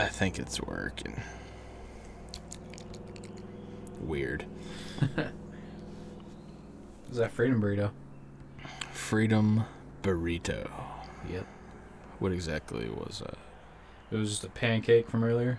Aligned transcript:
I 0.00 0.06
think 0.06 0.38
it's 0.38 0.58
working. 0.62 1.22
Weird. 4.00 4.46
Is 7.10 7.18
that 7.18 7.30
freedom 7.32 7.60
burrito? 7.60 7.90
Freedom 8.92 9.64
burrito. 10.02 10.70
Yep. 11.30 11.46
What 12.18 12.32
exactly 12.32 12.88
was 12.88 13.18
that? 13.18 13.36
It 14.10 14.16
was 14.16 14.30
just 14.30 14.42
a 14.42 14.48
pancake 14.48 15.10
from 15.10 15.22
earlier, 15.22 15.58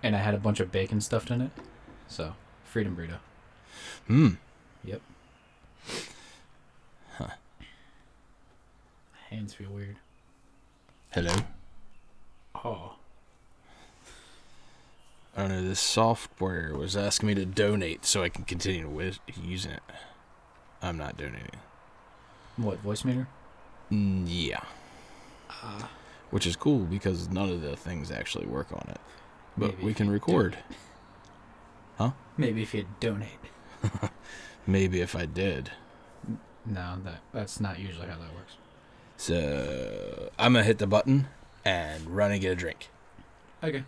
and 0.00 0.14
I 0.14 0.20
had 0.20 0.34
a 0.34 0.38
bunch 0.38 0.60
of 0.60 0.70
bacon 0.70 1.00
stuffed 1.00 1.32
in 1.32 1.40
it. 1.40 1.50
So, 2.06 2.34
freedom 2.62 2.96
burrito. 2.96 3.18
Hmm. 4.06 4.34
Yep. 4.84 5.00
Huh. 7.14 7.30
My 9.10 9.18
hands 9.28 9.54
feel 9.54 9.70
weird. 9.70 9.96
Hello. 11.10 11.34
Oh. 12.54 12.99
I 15.40 15.48
don't 15.48 15.56
know. 15.56 15.68
This 15.70 15.80
software 15.80 16.76
was 16.76 16.98
asking 16.98 17.28
me 17.28 17.34
to 17.36 17.46
donate 17.46 18.04
so 18.04 18.22
I 18.22 18.28
can 18.28 18.44
continue 18.44 18.86
with 18.90 19.20
using 19.42 19.70
it. 19.72 19.82
I'm 20.82 20.98
not 20.98 21.16
donating. 21.16 21.60
What 22.58 22.84
Voicemeeter? 22.84 23.26
Mm, 23.90 24.26
yeah. 24.26 24.60
Which 26.30 26.46
is 26.46 26.56
cool 26.56 26.80
because 26.80 27.30
none 27.30 27.48
of 27.48 27.62
the 27.62 27.74
things 27.74 28.10
actually 28.10 28.44
work 28.44 28.70
on 28.70 28.86
it. 28.90 29.00
But 29.56 29.82
we 29.82 29.94
can 29.94 30.12
you 30.12 30.50
Huh? 31.96 32.10
Maybe 32.36 32.60
if 32.60 32.74
you 32.74 32.84
donate. 33.00 33.30
Maybe 34.66 35.00
if 35.00 35.16
I 35.16 35.24
did. 35.24 35.70
No, 36.66 36.98
that 37.02 37.20
that's 37.32 37.60
not 37.60 37.78
usually 37.78 38.08
how 38.08 38.18
that 38.18 38.34
works. 38.34 38.56
So 39.16 40.28
I'm 40.38 40.52
gonna 40.52 40.64
hit 40.64 40.76
the 40.76 40.86
button 40.86 41.28
and 41.64 42.14
run 42.14 42.30
and 42.30 42.42
get 42.42 42.52
a 42.52 42.56
drink. 42.56 42.90
Okay. 43.64 43.84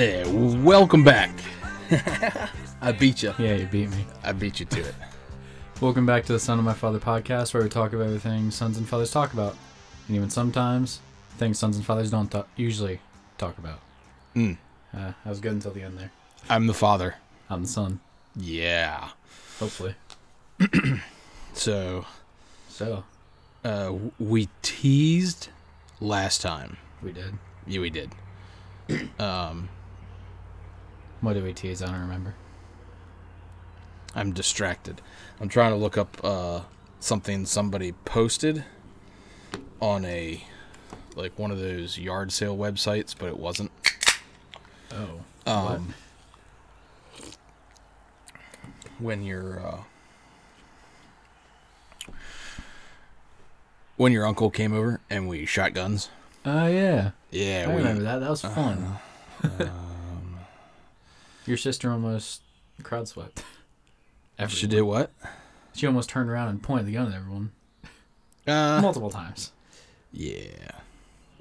Hey, 0.00 0.24
welcome 0.62 1.04
back. 1.04 1.30
I 2.80 2.90
beat 2.90 3.22
you. 3.22 3.34
Yeah, 3.38 3.56
you 3.56 3.66
beat 3.66 3.90
me. 3.90 4.06
I 4.24 4.32
beat 4.32 4.58
you 4.58 4.64
to 4.64 4.80
it. 4.80 4.94
Welcome 5.82 6.06
back 6.06 6.24
to 6.24 6.32
the 6.32 6.40
Son 6.40 6.58
of 6.58 6.64
My 6.64 6.72
Father 6.72 6.98
podcast, 6.98 7.52
where 7.52 7.62
we 7.62 7.68
talk 7.68 7.92
about 7.92 8.06
everything 8.06 8.50
sons 8.50 8.78
and 8.78 8.88
fathers 8.88 9.10
talk 9.10 9.34
about, 9.34 9.58
and 10.08 10.16
even 10.16 10.30
sometimes 10.30 11.00
things 11.36 11.58
sons 11.58 11.76
and 11.76 11.84
fathers 11.84 12.10
don't 12.10 12.32
th- 12.32 12.46
usually 12.56 13.00
talk 13.36 13.58
about. 13.58 13.80
Mm. 14.34 14.56
Uh, 14.96 15.12
I 15.22 15.28
was 15.28 15.38
good 15.38 15.52
until 15.52 15.72
the 15.72 15.82
end 15.82 15.98
there. 15.98 16.12
I'm 16.48 16.66
the 16.66 16.72
father. 16.72 17.16
I'm 17.50 17.60
the 17.64 17.68
son, 17.68 18.00
Yeah. 18.34 19.10
hopefully. 19.58 19.96
So 21.52 22.06
So 22.70 23.04
uh, 23.66 23.92
we 24.18 24.48
teased 24.62 25.48
last 26.00 26.40
time. 26.40 26.78
we 27.02 27.12
did. 27.12 27.34
Yeah, 27.66 27.80
we 27.82 27.90
did. 27.90 28.12
Um, 29.20 29.68
What 31.20 31.40
we 31.42 31.52
tease? 31.52 31.82
I 31.82 31.86
don't 31.86 32.00
remember. 32.00 32.34
I'm 34.14 34.32
distracted. 34.32 35.00
I'm 35.40 35.48
trying 35.48 35.72
to 35.72 35.76
look 35.76 35.98
up 35.98 36.16
uh, 36.24 36.62
something 36.98 37.46
somebody 37.46 37.92
posted 38.04 38.64
on 39.80 40.04
a 40.04 40.44
like 41.16 41.38
one 41.38 41.50
of 41.50 41.58
those 41.58 41.98
yard 41.98 42.32
sale 42.32 42.56
websites, 42.56 43.14
but 43.16 43.28
it 43.28 43.38
wasn't. 43.38 43.70
Oh. 44.92 45.20
Um, 45.46 45.94
when 48.98 49.22
your 49.22 49.60
uh, 49.60 49.78
when 53.96 54.12
your 54.12 54.26
uncle 54.26 54.50
came 54.50 54.72
over 54.72 55.00
and 55.10 55.28
we 55.28 55.46
shot 55.46 55.74
guns. 55.74 56.08
Oh 56.44 56.66
yeah. 56.66 57.10
Yeah, 57.30 57.66
I 57.68 57.70
we 57.70 57.78
remember 57.78 58.02
that. 58.04 58.20
That 58.20 58.30
was 58.30 58.40
fun. 58.40 58.96
um, 59.44 59.70
Your 61.50 61.56
sister 61.56 61.90
almost 61.90 62.42
crowd 62.84 63.08
swept. 63.08 63.42
After 64.38 64.54
she 64.54 64.68
did 64.68 64.82
what? 64.82 65.10
She 65.74 65.84
almost 65.84 66.08
turned 66.08 66.30
around 66.30 66.46
and 66.46 66.62
pointed 66.62 66.86
the 66.86 66.92
gun 66.92 67.08
at 67.08 67.14
everyone 67.16 67.50
Uh, 68.46 68.78
multiple 68.80 69.10
times. 69.10 69.50
yeah. 70.12 70.46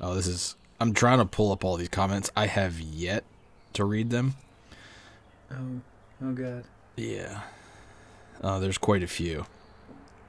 Oh, 0.02 0.16
this 0.16 0.26
is. 0.26 0.56
I'm 0.80 0.94
trying 0.96 1.20
to 1.20 1.26
pull 1.26 1.52
up 1.52 1.64
all 1.64 1.78
these 1.78 1.90
comments. 1.90 2.32
I 2.36 2.48
have 2.48 2.80
yet 2.80 3.24
to 3.74 3.86
read 3.86 4.10
them. 4.10 4.34
Oh. 5.52 5.82
Oh 6.24 6.32
god. 6.32 6.64
Yeah. 6.96 7.42
Uh, 8.42 8.58
there's 8.58 8.80
quite 8.80 9.04
a 9.04 9.08
few. 9.08 9.46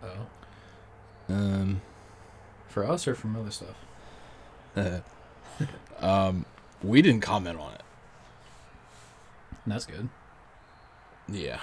Oh. 0.04 0.26
Um. 1.30 1.80
For 2.68 2.84
us 2.86 3.08
or 3.08 3.14
from 3.14 3.34
other 3.34 3.50
stuff? 3.50 3.76
um. 6.00 6.44
We 6.82 7.00
didn't 7.00 7.22
comment 7.22 7.58
on 7.58 7.72
it. 7.72 7.82
That's 9.66 9.86
good. 9.86 10.08
Yeah. 11.28 11.60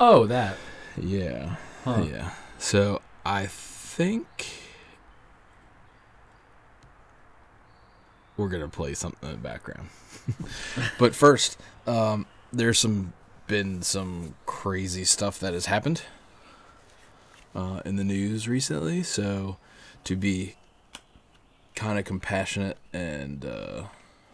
Oh, 0.00 0.26
that. 0.26 0.56
Yeah. 0.96 1.56
Huh. 1.84 2.04
Yeah. 2.10 2.30
So 2.58 3.00
I 3.24 3.46
think 3.46 4.52
we're 8.36 8.48
gonna 8.48 8.68
play 8.68 8.94
something 8.94 9.28
in 9.28 9.36
the 9.36 9.40
background. 9.40 9.88
but 10.98 11.14
first, 11.14 11.58
um, 11.86 12.26
there's 12.52 12.78
some 12.78 13.12
been 13.46 13.82
some 13.82 14.34
crazy 14.46 15.04
stuff 15.04 15.38
that 15.38 15.52
has 15.52 15.66
happened 15.66 16.02
uh, 17.54 17.80
in 17.84 17.96
the 17.96 18.04
news 18.04 18.48
recently. 18.48 19.02
So 19.02 19.58
to 20.04 20.16
be 20.16 20.56
kind 21.74 21.98
of 21.98 22.04
compassionate 22.04 22.78
and 22.92 23.44
uh, 23.44 23.84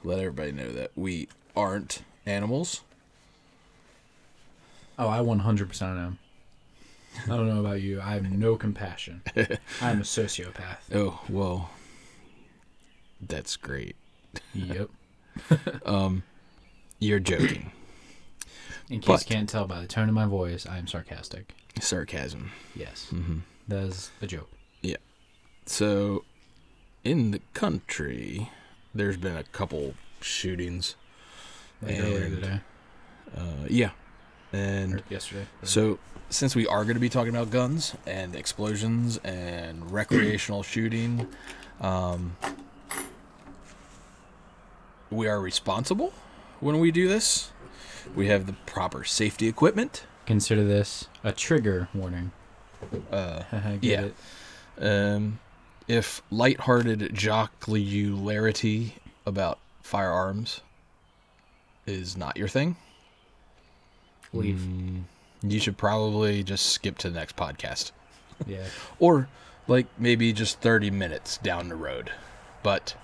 let 0.05 0.19
everybody 0.19 0.53
know 0.53 0.73
that 0.73 0.93
we 0.95 1.29
aren't 1.57 2.03
animals. 2.27 2.83
Oh, 4.99 5.09
I 5.09 5.19
100% 5.19 5.83
am. 5.83 6.19
I 7.25 7.29
don't 7.29 7.49
know 7.49 7.61
about 7.61 7.81
you. 7.81 8.01
I 8.01 8.13
have 8.15 8.31
no 8.31 8.57
compassion. 8.57 9.23
I'm 9.81 10.01
a 10.01 10.05
sociopath. 10.05 10.79
Oh 10.95 11.21
well, 11.29 11.71
that's 13.21 13.57
great. 13.57 13.97
Yep. 14.55 14.91
Um, 15.87 16.23
you're 16.99 17.19
joking. 17.21 17.73
In 18.91 19.01
case 19.01 19.07
But- 19.07 19.31
you 19.31 19.37
can't 19.37 19.49
tell 19.49 19.67
by 19.67 19.81
the 19.81 19.87
tone 19.87 20.09
of 20.09 20.15
my 20.15 20.27
voice, 20.27 20.67
I 20.67 20.79
am 20.79 20.87
sarcastic. 20.87 21.55
Sarcasm. 21.81 22.51
Yes. 22.75 23.07
hmm 23.11 23.39
That 23.69 23.85
is 23.85 24.11
a 24.21 24.27
joke. 24.27 24.51
Yeah. 24.83 24.97
So, 25.67 26.25
in 27.05 27.31
the 27.31 27.41
country, 27.55 28.51
there's 28.95 29.17
been 29.17 29.37
a 29.37 29.45
couple 29.45 29.95
shootings. 30.21 30.97
Like 31.83 31.99
earlier 31.99 32.29
today. 32.31 32.61
Uh, 33.37 33.41
yeah, 33.69 33.91
Or 34.53 34.59
and 34.59 35.03
yesterday. 35.09 35.47
so 35.63 35.99
since 36.29 36.55
we 36.57 36.67
are 36.67 36.83
going 36.85 36.95
to 36.97 37.01
be 37.01 37.09
talking 37.09 37.35
about 37.35 37.51
guns 37.51 37.95
and 38.07 38.35
explosions 38.35 39.19
and 39.19 39.91
recreational 39.93 40.63
shooting, 40.63 41.27
um, 41.81 42.37
we 45.11 45.27
are 45.29 45.41
responsible 45.41 46.13
when 46.61 46.79
we 46.81 46.91
do 46.91 47.09
this. 47.09 47.51
We 48.15 48.27
have 48.29 48.47
the 48.47 48.55
proper 48.67 49.05
safety 49.05 49.47
equipment. 49.49 50.05
Consider 50.27 50.65
this 50.65 51.07
a 51.25 51.33
trigger 51.33 51.89
warning. 51.95 52.33
Uh, 53.11 53.43
Yeah. 53.81 54.07
it? 54.07 54.15
um, 54.81 55.39
if 55.89 56.23
lighthearted 56.31 57.11
jocularity 57.15 58.93
about 59.27 59.59
firearms 59.83 60.61
is 61.91 62.17
not 62.17 62.37
your 62.37 62.49
thing, 62.49 62.77
Leave. 64.33 64.57
mm, 64.61 65.03
you 65.43 65.59
should 65.61 65.77
probably 65.77 66.43
just 66.43 66.67
skip 66.67 66.97
to 66.99 67.11
the 67.11 67.19
next 67.19 67.37
podcast. 67.37 67.93
Yeah. 68.47 68.65
or 68.99 69.29
like 69.69 69.87
maybe 69.99 70.33
just 70.33 70.61
30 70.61 70.91
minutes 70.91 71.37
down 71.39 71.69
the 71.69 71.77
road. 71.77 72.11
But 72.63 72.95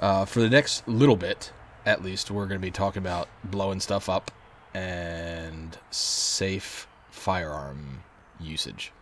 uh, 0.00 0.24
for 0.26 0.40
the 0.40 0.50
next 0.50 0.86
little 0.86 1.16
bit, 1.16 1.50
at 1.86 2.02
least, 2.02 2.30
we're 2.30 2.46
going 2.46 2.60
to 2.60 2.64
be 2.66 2.70
talking 2.70 3.02
about 3.02 3.28
blowing 3.44 3.80
stuff 3.80 4.08
up 4.08 4.30
and 4.74 5.78
safe 5.90 6.86
firearm 7.10 8.02
usage. 8.40 8.92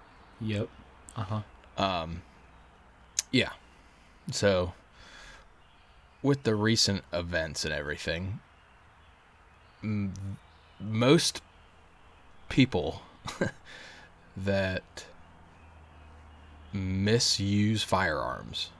Yep. 0.40 0.68
Uh 1.16 1.22
huh. 1.76 1.82
Um, 1.84 2.22
yeah. 3.30 3.50
So, 4.30 4.74
with 6.22 6.42
the 6.44 6.54
recent 6.54 7.02
events 7.12 7.64
and 7.64 7.72
everything, 7.74 8.40
m- 9.82 10.38
most 10.80 11.42
people 12.48 13.02
that 14.36 15.04
misuse 16.72 17.82
firearms, 17.82 18.70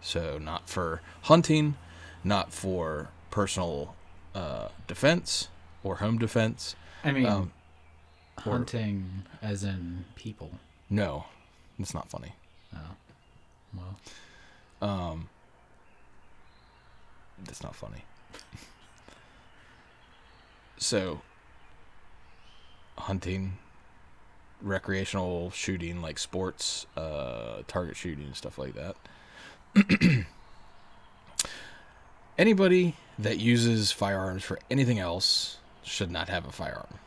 so 0.00 0.38
not 0.38 0.68
for 0.68 1.00
hunting, 1.22 1.76
not 2.24 2.52
for 2.52 3.08
personal 3.30 3.94
uh, 4.34 4.68
defense 4.86 5.48
or 5.82 5.96
home 5.96 6.18
defense. 6.18 6.74
I 7.04 7.12
mean, 7.12 7.26
Um, 7.26 7.52
or- 8.46 8.52
hunting 8.52 9.24
as 9.42 9.64
in 9.64 10.04
people. 10.14 10.52
no, 10.88 11.24
it's 11.78 11.94
not 11.94 12.08
funny. 12.10 12.34
Oh. 12.74 12.78
Well. 13.76 13.96
Um, 14.90 15.28
that's 17.44 17.62
not 17.62 17.74
funny. 17.74 18.04
so, 20.80 21.20
hunting, 22.96 23.58
recreational 24.62 25.50
shooting, 25.50 26.00
like 26.00 26.18
sports, 26.18 26.86
uh, 26.96 27.58
target 27.68 27.96
shooting, 27.96 28.32
stuff 28.32 28.58
like 28.58 28.74
that. 28.74 28.96
Anybody 32.38 32.96
that 33.18 33.38
uses 33.38 33.92
firearms 33.92 34.42
for 34.42 34.58
anything 34.70 34.98
else 34.98 35.58
should 35.82 36.10
not 36.10 36.30
have 36.30 36.46
a 36.46 36.52
firearm. 36.52 36.98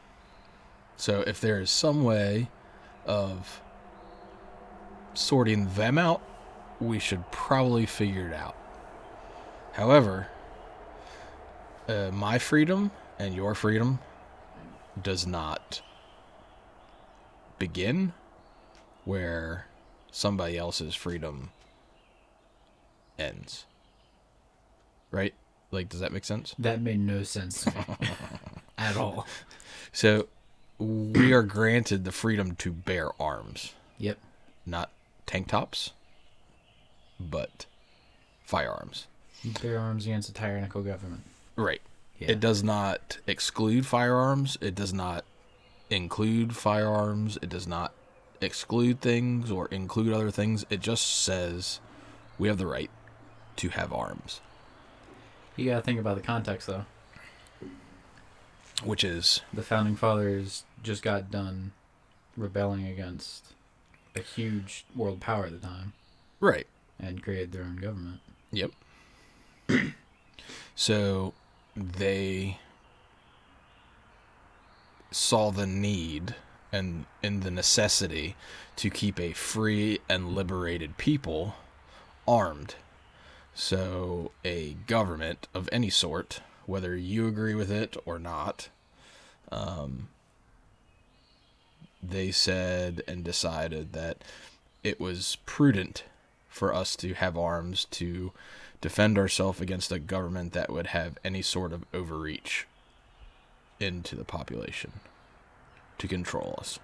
So, 0.96 1.22
if 1.22 1.42
there 1.42 1.60
is 1.60 1.72
some 1.72 2.04
way 2.04 2.50
of 3.08 3.60
sorting 5.16 5.74
them 5.74 5.98
out, 5.98 6.22
we 6.80 7.00
should 7.00 7.30
probably 7.32 7.88
figure 7.88 8.28
it 8.28 8.36
out. 8.36 8.56
However, 9.72 10.28
uh, 11.88 12.12
my 12.14 12.38
freedom 12.38 12.92
and 13.20 13.34
your 13.34 13.56
freedom 13.56 14.00
does 15.02 15.26
not 15.26 15.82
begin 17.58 18.14
where 19.06 19.68
somebody 20.12 20.58
else's 20.58 20.96
freedom 20.96 21.50
ends. 23.18 23.66
Right? 25.12 25.34
Like, 25.72 25.90
does 25.90 26.00
that 26.00 26.12
make 26.12 26.26
sense? 26.26 26.56
That 26.60 26.82
made 26.82 27.00
no 27.00 27.24
sense 27.24 27.66
at 28.78 28.96
all. 28.98 29.28
So, 29.92 30.28
we 30.80 31.32
are 31.34 31.44
granted 31.44 32.04
the 32.04 32.12
freedom 32.12 32.56
to 32.58 32.72
bear 32.72 33.10
arms, 33.22 33.74
Yep. 33.98 34.18
not 34.66 34.92
tank 35.26 35.48
tops, 35.48 35.92
but 37.20 37.66
firearms. 38.44 39.08
Bear 39.62 39.80
arms 39.80 40.06
against 40.06 40.30
a 40.30 40.34
tyrannical 40.34 40.82
government. 40.84 41.24
Right. 41.56 41.82
Yeah. 42.24 42.32
It 42.32 42.40
does 42.40 42.64
not 42.64 43.18
exclude 43.28 43.86
firearms. 43.86 44.58
It 44.62 44.76
does 44.76 44.94
not 44.94 45.26
include 45.90 46.56
firearms. 46.56 47.38
It 47.42 47.50
does 47.50 47.68
not 47.68 47.94
exclude 48.42 49.02
things 49.02 49.52
or 49.52 49.68
include 49.68 50.14
other 50.14 50.32
things. 50.32 50.66
It 50.70 50.80
just 50.80 51.06
says 51.24 51.80
we 52.40 52.48
have 52.48 52.58
the 52.58 52.68
right 52.68 52.90
to 53.58 53.70
have 53.70 53.94
arms, 53.94 54.42
You 55.56 55.66
gotta 55.70 55.84
think 55.84 56.00
about 56.00 56.16
the 56.16 56.24
context 56.24 56.66
though. 56.68 56.86
which 58.84 59.04
is 59.04 59.42
The 59.54 59.62
founding 59.62 59.96
fathers 59.96 60.64
just 60.82 61.04
got 61.04 61.30
done 61.30 61.72
rebelling 62.36 62.88
against 62.88 63.54
a 64.16 64.22
huge 64.22 64.86
world 64.96 65.20
power 65.20 65.46
at 65.46 65.52
the 65.52 65.68
time 65.68 65.94
right. 66.40 66.66
and 67.00 67.22
created 67.22 67.52
their 67.52 67.62
own 67.64 67.76
government. 67.78 68.22
Yep. 68.52 68.72
so 70.76 71.34
they 71.76 72.60
saw 75.12 75.52
the 75.52 75.68
need 75.68 76.36
and 76.72 77.06
and 77.22 77.44
the 77.44 77.52
necessity 77.52 78.36
to 78.76 78.90
keep 78.90 79.20
a 79.20 79.34
free 79.34 80.00
and 80.10 80.36
liberated 80.36 80.98
people 80.98 81.56
armed. 82.28 82.76
So 83.54 84.32
a 84.44 84.74
government 84.88 85.48
of 85.54 85.70
any 85.72 85.92
sort, 85.92 86.42
whether 86.66 86.96
you 86.96 87.28
agree 87.28 87.54
with 87.54 87.70
it 87.70 87.96
or 88.06 88.18
not, 88.18 88.70
um, 89.52 90.10
they 92.02 92.32
said 92.32 93.04
and 93.08 93.24
decided 93.24 93.94
that 93.94 94.24
it 94.84 95.00
was 95.00 95.38
prudent 95.46 96.04
for 96.50 96.74
us 96.74 96.96
to 96.98 97.14
have 97.14 97.38
arms 97.38 97.86
to 97.86 98.32
defend 98.84 99.18
ourselves 99.18 99.62
against 99.62 99.94
a 99.94 99.98
government 99.98 100.52
that 100.52 100.70
would 100.70 100.88
have 100.88 101.18
any 101.24 101.42
sort 101.42 101.72
of 101.72 101.86
overreach 101.94 102.68
into 103.80 104.14
the 104.14 104.26
population 104.26 104.92
to 105.98 106.06
control 106.06 106.56
us. 106.60 106.80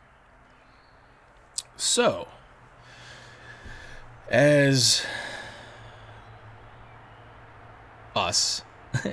So, 1.75 2.30
as 4.30 5.06
us, 8.16 8.63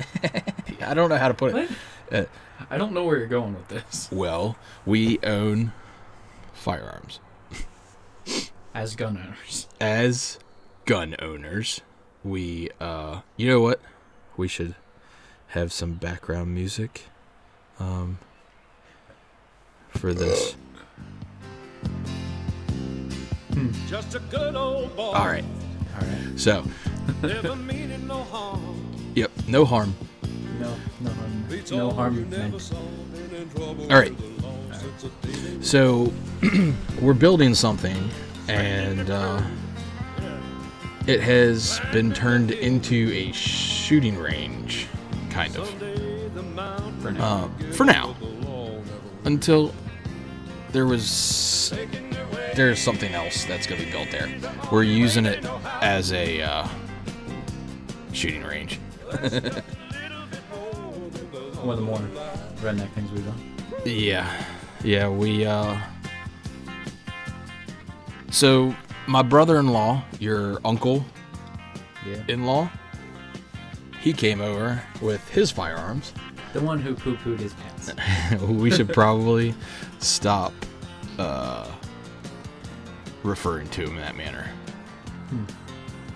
I 0.80 0.94
don't 0.94 1.10
know 1.10 1.16
how 1.16 1.26
to 1.26 1.34
put 1.34 1.56
it. 1.56 1.70
Uh, 2.12 2.24
I 2.70 2.78
don't 2.78 2.92
know 2.92 3.02
where 3.02 3.18
you're 3.18 3.26
going 3.26 3.54
with 3.54 3.66
this. 3.66 4.08
well, 4.12 4.56
we 4.86 5.18
own 5.24 5.72
firearms. 6.52 7.18
As 8.72 8.94
gun 8.94 9.18
owners. 9.18 9.66
as 9.80 10.38
gun 10.84 11.16
owners, 11.18 11.80
we 12.26 12.68
uh 12.80 13.20
you 13.36 13.48
know 13.48 13.60
what? 13.60 13.80
We 14.36 14.48
should 14.48 14.74
have 15.48 15.72
some 15.72 15.94
background 15.94 16.54
music 16.54 17.04
um 17.78 18.18
for 19.90 20.12
this. 20.12 20.56
Just 23.88 24.14
a 24.14 24.18
good 24.18 24.54
old 24.54 24.94
boy. 24.96 25.02
All 25.12 25.26
right. 25.26 25.44
All 25.94 26.06
right. 26.06 26.38
So, 26.38 26.64
Never 27.22 27.56
meaning 27.56 28.06
no 28.06 28.22
harm. 28.24 29.10
yep, 29.14 29.30
no 29.48 29.64
harm. 29.64 29.94
No, 30.60 30.74
no 31.00 31.10
harm. 31.10 31.46
No 31.70 31.90
harm 31.90 32.18
you 32.18 32.24
never 32.26 32.48
meant. 32.50 32.60
saw. 32.60 32.76
Been 33.14 33.34
in 33.34 33.50
trouble 33.50 33.90
All 33.90 33.98
right. 33.98 34.10
with 34.10 34.40
the 34.42 34.46
law 34.46 34.54
since 34.72 35.02
the 35.02 35.08
day 35.28 35.56
they 35.56 35.62
So, 35.64 36.12
we're 37.00 37.14
building 37.14 37.54
something 37.54 37.96
and 38.48 39.08
uh 39.10 39.40
it 41.06 41.20
has 41.20 41.80
been 41.92 42.12
turned 42.12 42.50
into 42.50 43.10
a 43.12 43.32
shooting 43.32 44.18
range 44.18 44.88
kind 45.30 45.56
of. 45.56 45.68
Someday 45.68 46.28
the 46.28 46.42
mountain 46.42 47.00
For 47.00 47.12
now. 47.12 47.24
Um, 47.44 47.72
for 47.72 47.84
now. 47.84 48.12
the 48.18 48.26
law 48.26 48.68
never 48.68 48.90
Until 49.24 49.72
there 50.72 50.86
was 50.86 51.72
taking 51.74 52.10
their 52.10 52.26
way. 52.28 52.52
there's 52.54 52.80
something 52.80 53.14
else 53.14 53.44
that's 53.44 53.66
going 53.66 53.80
to 53.80 53.86
be 53.86 53.92
built 53.92 54.10
there. 54.10 54.28
We're 54.72 54.82
using 54.82 55.26
it 55.26 55.44
as 55.80 56.12
a 56.12 56.42
uh, 56.42 56.68
shooting 58.12 58.42
range. 58.42 58.78
One 61.62 61.70
of 61.70 61.76
the 61.78 61.82
more 61.82 61.98
redneck 62.60 62.90
things 62.92 63.10
we've 63.12 63.24
done. 63.24 63.40
Yeah, 63.84 64.44
yeah. 64.82 65.08
We 65.08 65.46
uh. 65.46 65.76
So 68.30 68.74
my 69.06 69.22
brother-in-law, 69.22 70.02
your 70.18 70.58
uncle-in-law, 70.64 72.70
he 74.00 74.12
came 74.12 74.40
over 74.40 74.82
with 75.00 75.26
his 75.28 75.50
firearms. 75.50 76.12
The 76.52 76.60
one 76.60 76.80
who 76.80 76.94
poo 76.94 77.16
pooed 77.16 77.40
his 77.40 77.54
pants. 77.54 77.92
we 78.42 78.70
should 78.70 78.88
probably 78.88 79.54
stop 79.98 80.52
uh, 81.18 81.70
referring 83.22 83.68
to 83.70 83.82
him 83.82 83.90
in 83.90 84.00
that 84.00 84.16
manner. 84.16 84.48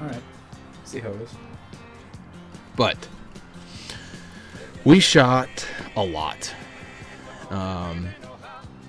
All 0.01 0.07
right. 0.07 0.23
See 0.85 1.01
how 1.01 1.11
it 1.11 1.21
is. 1.21 1.31
but 2.77 2.97
we 4.85 5.01
shot 5.01 5.67
a 5.97 6.03
lot. 6.03 6.55
Um, 7.51 8.09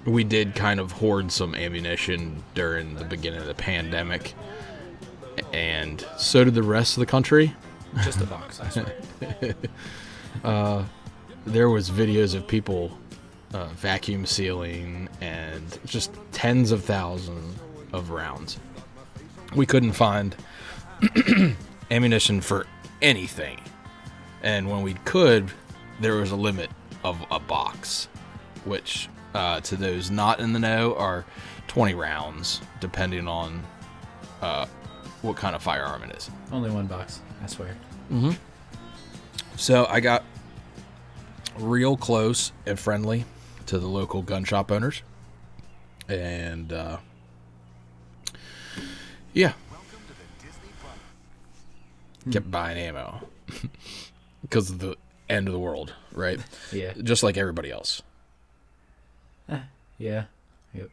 we 0.05 0.23
did 0.23 0.55
kind 0.55 0.79
of 0.79 0.91
hoard 0.91 1.31
some 1.31 1.55
ammunition 1.55 2.43
during 2.53 2.95
the 2.95 3.05
beginning 3.05 3.39
of 3.39 3.47
the 3.47 3.53
pandemic, 3.53 4.33
and 5.53 6.05
so 6.17 6.43
did 6.43 6.55
the 6.55 6.63
rest 6.63 6.97
of 6.97 7.01
the 7.01 7.05
country. 7.05 7.55
Just 8.03 8.21
a 8.21 8.25
box, 8.25 8.59
I 8.59 8.69
swear. 10.43 10.85
There 11.45 11.69
was 11.69 11.89
videos 11.89 12.35
of 12.35 12.45
people 12.47 12.95
uh, 13.53 13.65
vacuum 13.69 14.27
sealing 14.27 15.09
and 15.21 15.79
just 15.85 16.11
tens 16.31 16.71
of 16.71 16.83
thousands 16.83 17.59
of 17.93 18.11
rounds. 18.11 18.59
We 19.55 19.65
couldn't 19.65 19.93
find 19.93 20.35
ammunition 21.91 22.41
for 22.41 22.67
anything, 23.01 23.59
and 24.43 24.69
when 24.69 24.83
we 24.83 24.93
could, 25.05 25.51
there 25.99 26.15
was 26.15 26.31
a 26.31 26.35
limit 26.35 26.69
of 27.03 27.25
a 27.31 27.39
box, 27.39 28.07
which 28.63 29.09
uh, 29.33 29.59
to 29.61 29.75
those 29.75 30.11
not 30.11 30.39
in 30.39 30.53
the 30.53 30.59
know 30.59 30.95
are 30.95 31.25
20 31.67 31.93
rounds, 31.93 32.61
depending 32.79 33.27
on 33.27 33.63
uh, 34.41 34.65
what 35.21 35.35
kind 35.37 35.55
of 35.55 35.61
firearm 35.61 36.03
it 36.03 36.15
is. 36.15 36.29
Only 36.51 36.69
one 36.69 36.87
box, 36.87 37.21
I 37.43 37.47
swear. 37.47 37.75
So 39.55 39.85
I 39.85 39.99
got 39.99 40.23
real 41.57 41.95
close 41.95 42.51
and 42.65 42.79
friendly 42.79 43.25
to 43.67 43.79
the 43.79 43.87
local 43.87 44.21
gun 44.21 44.43
shop 44.43 44.71
owners, 44.71 45.01
and 46.09 46.73
uh, 46.73 46.97
yeah, 49.33 49.53
kept 52.31 52.51
buying 52.51 52.77
ammo 52.77 53.21
because 54.41 54.69
of 54.69 54.79
the 54.79 54.95
end 55.29 55.47
of 55.47 55.53
the 55.53 55.59
world, 55.59 55.93
right? 56.11 56.39
Yeah. 56.71 56.93
Just 57.01 57.23
like 57.23 57.37
everybody 57.37 57.71
else. 57.71 58.01
Yeah. 59.97 60.25
Yep. 60.73 60.89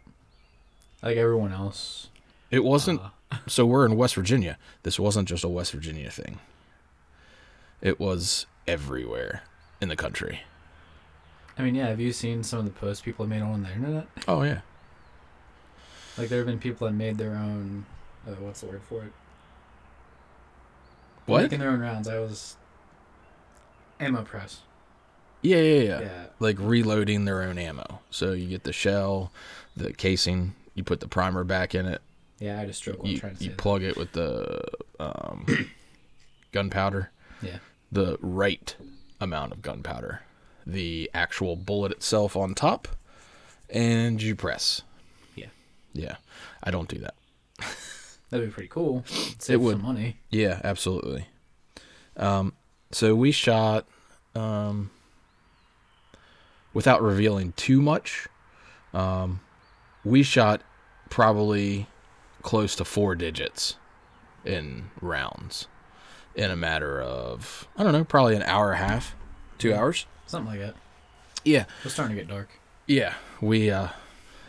Like 1.03 1.17
everyone 1.17 1.53
else. 1.53 2.09
It 2.51 2.65
wasn't. 2.65 3.01
Uh, 3.01 3.37
so 3.47 3.65
we're 3.65 3.87
in 3.87 3.97
West 3.97 4.15
Virginia. 4.15 4.59
This 4.83 4.99
wasn't 4.99 5.29
just 5.29 5.45
a 5.45 5.49
West 5.49 5.73
Virginia 5.73 6.11
thing. 6.11 6.39
It 7.81 7.99
was 7.99 8.47
everywhere 8.67 9.43
in 9.81 9.89
the 9.89 9.97
country. 9.97 10.41
I 11.57 11.63
mean, 11.63 11.75
yeah. 11.75 11.89
Have 11.89 12.01
you 12.01 12.13
seen 12.13 12.43
some 12.43 12.61
of 12.61 12.65
the 12.67 12.71
posts 12.71 13.03
people 13.03 13.25
have 13.25 13.31
made 13.31 13.43
on 13.43 13.63
the 13.63 13.73
internet? 13.73 14.07
Oh 14.27 14.43
yeah. 14.43 14.61
Like 16.17 16.29
there 16.29 16.39
have 16.39 16.47
been 16.47 16.59
people 16.59 16.87
that 16.87 16.95
made 16.95 17.17
their 17.17 17.35
own. 17.37 17.87
Uh, 18.27 18.33
what's 18.41 18.61
the 18.61 18.67
word 18.67 18.83
for 18.89 19.05
it? 19.05 19.13
What? 21.27 21.43
Making 21.43 21.61
their 21.61 21.71
own 21.71 21.81
rounds. 21.81 22.09
I 22.09 22.19
was. 22.19 22.57
Ammo 24.01 24.23
press. 24.23 24.61
Yeah, 25.43 25.59
yeah, 25.61 25.81
yeah. 25.83 26.01
Yeah. 26.01 26.25
Like 26.41 26.57
reloading 26.59 27.25
their 27.25 27.43
own 27.43 27.59
ammo. 27.59 28.01
So 28.11 28.33
you 28.33 28.49
get 28.49 28.65
the 28.65 28.73
shell, 28.73 29.33
the 29.77 29.93
casing, 29.93 30.55
you 30.75 30.85
put 30.85 31.01
the 31.01 31.09
primer 31.09 31.45
back 31.45 31.75
in 31.75 31.87
it, 31.87 32.01
Yeah, 32.39 32.61
I 32.61 32.67
just 32.67 32.79
stroke 32.79 33.05
you, 33.05 33.19
trying 33.19 33.37
to 33.37 33.45
you 33.45 33.51
plug 33.51 33.83
it 33.83 33.97
with 33.97 34.13
the 34.13 34.63
um, 35.01 35.47
gunpowder. 36.53 37.11
Yeah. 37.43 37.59
the 37.93 38.19
right 38.21 38.75
amount 39.21 39.53
of 39.53 39.63
gunpowder, 39.63 40.23
the 40.67 41.09
actual 41.15 41.55
bullet 41.57 41.93
itself 41.93 42.37
on 42.37 42.55
top, 42.55 42.89
and 43.71 44.21
you 44.21 44.35
press. 44.35 44.83
Yeah. 45.37 45.47
Yeah, 45.93 46.17
I 46.63 46.71
don't 46.73 46.89
do 46.89 46.99
that. 46.99 47.15
That'd 48.31 48.49
be 48.49 48.53
pretty 48.53 48.69
cool. 48.69 49.05
Save 49.39 49.61
would. 49.61 49.73
some 49.77 49.83
money. 49.83 50.17
Yeah, 50.31 50.61
absolutely. 50.65 51.29
Um, 52.17 52.53
so 52.91 53.15
we 53.15 53.31
shot, 53.31 53.87
um, 54.35 54.91
without 56.79 57.03
revealing 57.03 57.53
too 57.57 57.83
much, 57.83 58.29
um, 58.95 59.41
we 60.05 60.23
shot 60.23 60.63
probably 61.11 61.89
close 62.43 62.77
to 62.77 62.85
four 62.85 63.17
digits 63.17 63.75
in 64.45 64.89
rounds 65.01 65.67
in 66.37 66.53
a 66.53 66.55
matter 66.55 67.03
of, 67.03 67.67
I 67.77 67.83
don't 67.83 67.93
know, 67.93 68.05
probably 68.05 68.37
an 68.37 68.45
hour 68.45 68.71
and 68.71 68.81
a 68.81 68.87
half, 68.87 69.17
two 69.59 69.75
hours. 69.75 70.07
Something 70.29 70.53
like 70.53 70.61
that. 70.61 70.77
Yeah. 71.45 71.65
It's 71.83 71.95
starting 71.95 72.15
to 72.17 72.23
get 72.23 72.31
dark. 72.31 72.49
Yeah, 72.87 73.15
we 73.41 73.73
uh 73.73 73.89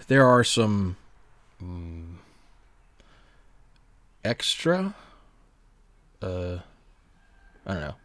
there 0.08 0.28
are 0.28 0.44
some 0.44 0.98
mm, 1.60 2.18
extra 4.24 4.94
uh 6.22 6.60
I 7.66 7.74
don't 7.74 7.82
know. 7.82 7.96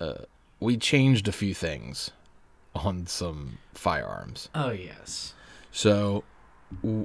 Uh 0.00 0.24
we 0.58 0.78
changed 0.78 1.28
a 1.28 1.32
few 1.32 1.52
things 1.52 2.12
on 2.84 3.06
some 3.06 3.58
firearms. 3.74 4.48
Oh 4.54 4.70
yes. 4.70 5.34
So 5.72 6.24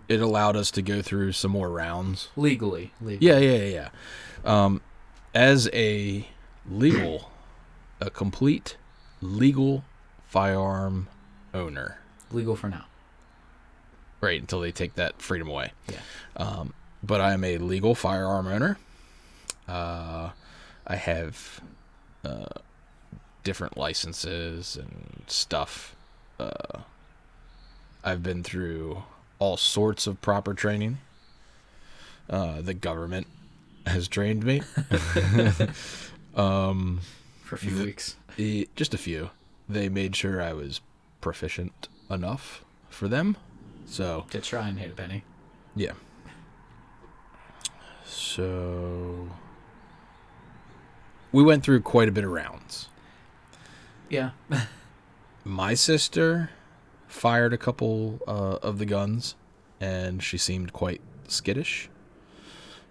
it 0.07 0.19
allowed 0.21 0.55
us 0.55 0.71
to 0.71 0.81
go 0.81 1.01
through 1.01 1.33
some 1.33 1.51
more 1.51 1.69
rounds. 1.69 2.29
Legally. 2.35 2.91
Legally. 3.01 3.27
Yeah, 3.27 3.37
yeah, 3.37 3.63
yeah, 3.63 3.89
yeah. 4.45 4.63
Um 4.65 4.81
as 5.33 5.69
a 5.73 6.27
legal 6.69 7.31
a 7.99 8.09
complete 8.09 8.77
legal 9.21 9.83
firearm 10.27 11.07
owner 11.53 11.97
Legal 12.31 12.55
for 12.55 12.69
now. 12.69 12.85
right 14.21 14.39
until 14.39 14.59
they 14.61 14.71
take 14.71 14.95
that 14.95 15.21
freedom 15.21 15.49
away. 15.49 15.71
Yeah. 15.91 15.99
Um, 16.37 16.73
but 17.03 17.19
I 17.21 17.33
am 17.33 17.43
a 17.43 17.57
legal 17.57 17.93
firearm 17.93 18.47
owner. 18.47 18.77
Uh, 19.67 20.29
I 20.87 20.95
have 20.95 21.61
uh, 22.23 22.45
different 23.43 23.77
licenses 23.77 24.75
and 24.75 25.23
stuff. 25.27 25.95
Uh, 26.39 26.79
I've 28.03 28.23
been 28.23 28.43
through 28.43 29.03
all 29.39 29.57
sorts 29.57 30.07
of 30.07 30.21
proper 30.21 30.53
training. 30.53 30.99
Uh, 32.29 32.61
the 32.61 32.73
government 32.73 33.27
has 33.85 34.07
trained 34.07 34.43
me. 34.43 34.61
um, 36.35 37.01
For 37.43 37.55
a 37.55 37.57
few 37.57 37.71
The- 37.71 37.83
weeks. 37.85 38.15
just 38.75 38.93
a 38.93 38.97
few. 38.97 39.29
They 39.67 39.89
made 39.89 40.15
sure 40.15 40.41
I 40.41 40.53
was 40.53 40.81
proficient 41.21 41.87
enough 42.09 42.63
for 42.89 43.07
them. 43.07 43.37
So 43.85 44.25
To 44.31 44.41
try 44.41 44.67
and 44.67 44.79
hit 44.79 44.91
a 44.91 44.95
penny. 44.95 45.23
yeah. 45.75 45.93
So 48.05 49.29
we 51.31 51.43
went 51.43 51.63
through 51.63 51.81
quite 51.81 52.09
a 52.09 52.11
bit 52.11 52.23
of 52.23 52.31
rounds. 52.31 52.89
Yeah. 54.11 54.31
My 55.45 55.73
sister 55.73 56.49
fired 57.07 57.53
a 57.53 57.57
couple 57.57 58.19
uh, 58.27 58.57
of 58.61 58.77
the 58.77 58.85
guns, 58.85 59.35
and 59.79 60.21
she 60.21 60.37
seemed 60.37 60.73
quite 60.73 61.01
skittish. 61.27 61.89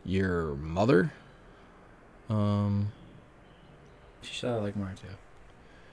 Your 0.03 0.55
mother, 0.55 1.13
um, 2.31 2.91
she 4.23 4.33
shot 4.33 4.57
out 4.57 4.63
like 4.63 4.77
more 4.77 4.93
too. 5.01 5.09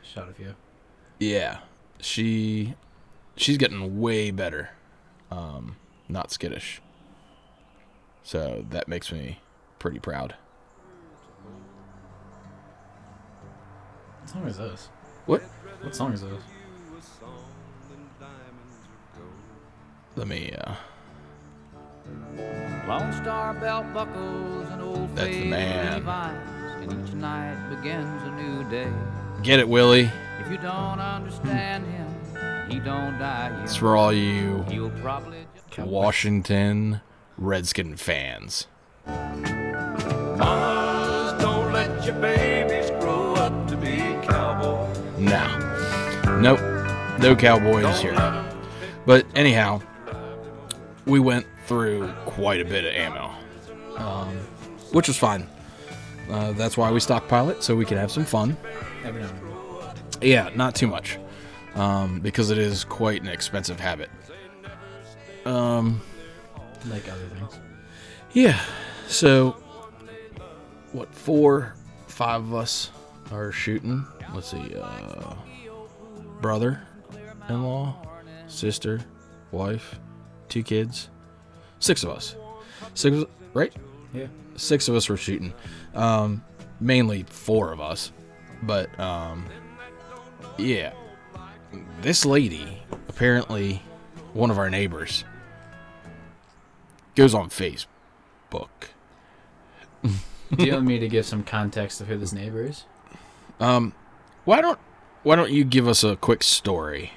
Shot 0.02 0.30
a 0.30 0.34
few. 0.34 0.56
yeah, 1.20 1.60
she 2.00 2.76
she's 3.36 3.58
getting 3.58 4.00
way 4.00 4.32
better. 4.32 4.70
Um, 5.30 5.76
not 6.08 6.32
skittish. 6.32 6.82
So 8.24 8.66
that 8.70 8.88
makes 8.88 9.12
me 9.12 9.42
pretty 9.78 10.00
proud. 10.00 10.36
What 14.22 14.30
song 14.30 14.48
is 14.48 14.58
this? 14.58 14.90
What? 15.28 15.42
What 15.82 15.96
song 15.96 16.14
is 16.14 16.22
this? 16.22 16.42
Let 20.16 20.28
me 20.28 20.52
uh 20.54 20.74
Lone 22.88 23.12
Star 23.12 23.54
belt 23.54 23.94
buckles 23.94 24.70
and 24.70 24.82
old 24.82 25.14
That's 25.16 25.30
the 25.30 25.50
man. 25.50 25.94
Levi's, 25.96 26.82
and 26.82 27.08
each 27.08 27.14
night 27.14 27.70
begins 27.70 28.24
a 28.24 28.32
new 28.32 28.64
day. 28.70 28.90
get 29.44 29.60
it, 29.60 29.68
Willie. 29.68 30.10
If 30.40 30.50
you 30.50 30.58
don't 30.58 31.00
understand 31.02 31.86
him, 31.86 32.72
he 32.72 32.80
don't 32.80 33.20
die 33.20 33.50
young. 33.50 33.64
It's 33.64 33.76
for 33.76 33.98
all 33.98 34.14
you 34.14 34.64
He'll 34.70 34.90
probably 35.02 35.46
just 35.66 35.78
Washington 35.80 37.02
Redskin 37.38 37.98
fans. 37.98 38.68
Mamas, 39.06 39.52
don't 41.42 41.74
let 41.74 42.06
your 42.06 42.16
babies 42.16 42.57
Nope. 46.42 46.60
No 47.20 47.36
cowboys 47.36 48.00
here. 48.00 48.14
But 49.06 49.26
anyhow, 49.36 49.82
we 51.06 51.20
went 51.20 51.46
through 51.66 52.12
quite 52.26 52.62
a 52.62 52.66
bit 52.66 52.86
of 52.86 52.94
ammo, 52.94 53.32
um, 53.98 54.38
which 54.92 55.08
was 55.08 55.18
fine. 55.18 55.48
Uh, 56.30 56.52
that's 56.54 56.78
why 56.78 56.92
we 56.92 57.00
stockpile 57.00 57.50
it, 57.50 57.64
so 57.64 57.76
we 57.76 57.86
can 57.86 57.98
have 57.98 58.12
some 58.12 58.26
fun. 58.26 58.56
Every 59.04 59.22
now 59.22 59.30
and 59.30 59.42
then. 59.42 60.30
Yeah, 60.30 60.50
not 60.56 60.76
too 60.76 60.88
much, 60.88 61.18
um, 61.76 62.20
because 62.20 62.52
it 62.52 62.58
is 62.58 62.84
quite 62.84 63.22
an 63.22 63.30
expensive 63.30 63.80
habit. 63.80 64.10
Um, 65.46 66.02
Like 66.90 67.08
other 67.10 67.26
things. 67.28 67.60
yeah. 68.34 68.60
So, 69.08 69.52
what? 70.92 71.14
Four, 71.16 71.74
five 72.08 72.42
of 72.42 72.54
us 72.54 72.92
are 73.32 73.52
shooting. 73.54 74.06
Let's 74.34 74.52
see. 74.52 74.76
Uh, 74.76 75.34
brother-in-law, 76.42 78.02
sister, 78.48 79.02
wife, 79.52 80.00
two 80.50 80.64
kids, 80.64 81.10
six 81.80 82.04
of 82.04 82.10
us. 82.10 82.36
Six, 82.94 83.24
right? 83.54 83.74
Yeah. 84.14 84.28
Six 84.56 84.88
of 84.88 84.96
us 84.96 85.10
were 85.10 85.18
shooting. 85.18 85.54
Um, 85.94 86.44
mainly 86.80 87.24
four 87.24 87.72
of 87.72 87.82
us, 87.82 88.12
but 88.64 88.98
um, 89.00 89.46
yeah. 90.58 90.94
This 92.02 92.26
lady, 92.26 92.82
apparently, 93.10 93.82
one 94.34 94.50
of 94.52 94.58
our 94.58 94.70
neighbors, 94.70 95.24
goes 97.16 97.34
on 97.34 97.50
Facebook. 97.50 98.70
Do 100.04 100.66
you 100.66 100.74
want 100.74 100.86
me 100.86 101.00
to 101.00 101.10
give 101.10 101.26
some 101.26 101.44
context 101.44 102.00
of 102.00 102.08
who 102.08 102.18
this 102.18 102.32
neighbor 102.32 102.64
is? 102.64 102.86
Um, 103.60 103.94
why 104.46 104.62
don't 104.62 104.80
why 105.28 105.36
don't 105.36 105.52
you 105.52 105.66
give 105.66 105.90
us 105.90 106.06
a 106.06 106.16
quick 106.16 106.42
story? 106.42 107.12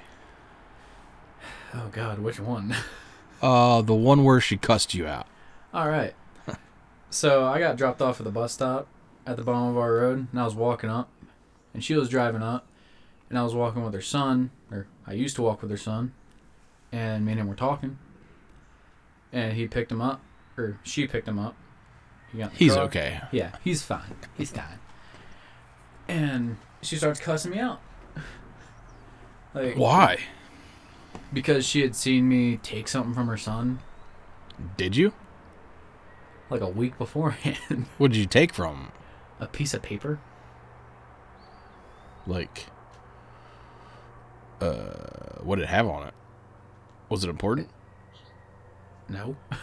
Oh 1.72 1.88
God, 1.92 2.18
which 2.18 2.40
one? 2.40 2.74
Uh, 3.42 3.80
the 3.80 3.94
one 3.94 4.22
where 4.22 4.38
she 4.38 4.58
cussed 4.58 4.92
you 4.92 5.06
out. 5.06 5.26
All 5.72 5.88
right. 5.88 6.12
So 7.08 7.46
I 7.46 7.58
got 7.58 7.76
dropped 7.78 8.02
off 8.02 8.20
at 8.20 8.24
the 8.24 8.30
bus 8.30 8.52
stop 8.52 8.86
at 9.26 9.36
the 9.38 9.42
bottom 9.42 9.68
of 9.70 9.78
our 9.78 9.94
road, 9.94 10.28
and 10.30 10.38
I 10.38 10.44
was 10.44 10.54
walking 10.54 10.90
up, 10.90 11.08
and 11.72 11.82
she 11.82 11.94
was 11.94 12.10
driving 12.10 12.42
up, 12.42 12.66
and 13.30 13.38
I 13.38 13.42
was 13.42 13.54
walking 13.54 13.82
with 13.82 13.94
her 13.94 14.02
son, 14.02 14.50
or 14.70 14.86
I 15.06 15.14
used 15.14 15.36
to 15.36 15.42
walk 15.42 15.62
with 15.62 15.70
her 15.70 15.78
son, 15.78 16.12
and 16.92 17.24
me 17.24 17.32
and 17.32 17.40
him 17.40 17.48
were 17.48 17.54
talking, 17.54 17.98
and 19.32 19.54
he 19.54 19.66
picked 19.66 19.90
him 19.90 20.02
up, 20.02 20.20
or 20.58 20.78
she 20.82 21.06
picked 21.06 21.26
him 21.26 21.38
up. 21.38 21.56
He 22.30 22.38
got 22.38 22.52
He's 22.52 22.74
car. 22.74 22.84
okay. 22.84 23.20
Yeah, 23.32 23.52
he's 23.64 23.82
fine. 23.82 24.16
He's 24.36 24.50
fine. 24.50 24.78
And 26.06 26.58
she 26.82 26.96
starts 26.96 27.18
cussing 27.20 27.52
me 27.52 27.58
out. 27.58 27.80
Like 29.54 29.76
Why? 29.76 30.18
because 31.32 31.66
she 31.66 31.80
had 31.82 31.94
seen 31.96 32.28
me 32.28 32.56
take 32.58 32.86
something 32.88 33.14
from 33.14 33.26
her 33.28 33.36
son 33.36 33.80
Did 34.76 34.96
you? 34.96 35.12
like 36.50 36.60
a 36.60 36.68
week 36.68 36.98
beforehand. 36.98 37.86
What 37.98 38.12
did 38.12 38.18
you 38.18 38.26
take 38.26 38.52
from? 38.54 38.90
a 39.38 39.46
piece 39.46 39.72
of 39.72 39.80
paper. 39.82 40.18
Like, 42.26 42.66
uh, 44.60 45.38
what 45.42 45.56
did 45.56 45.62
it 45.62 45.68
have 45.68 45.86
on 45.86 46.06
it? 46.08 46.14
Was 47.08 47.24
it 47.24 47.30
important? 47.30 47.68
No. 49.08 49.36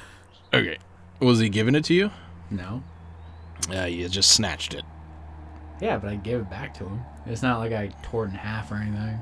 Okay. 0.53 0.77
Was 1.20 1.39
he 1.39 1.50
giving 1.50 1.75
it 1.75 1.84
to 1.86 1.94
you? 1.94 2.10
No. 2.50 2.82
Yeah, 3.70 3.86
you 3.86 4.08
just 4.08 4.32
snatched 4.32 4.74
it. 4.74 4.86
Yeah, 5.82 5.98
but 5.98 6.10
I 6.10 6.15
gave 6.15 6.39
it 6.39 6.50
back 6.50 6.74
to 6.75 6.86
him. 6.86 7.01
It's 7.25 7.41
not 7.41 7.60
like 7.60 7.74
I 7.74 7.88
tore 8.01 8.24
it 8.24 8.29
in 8.29 8.36
half 8.36 8.72
or 8.72 8.75
anything. 8.75 9.20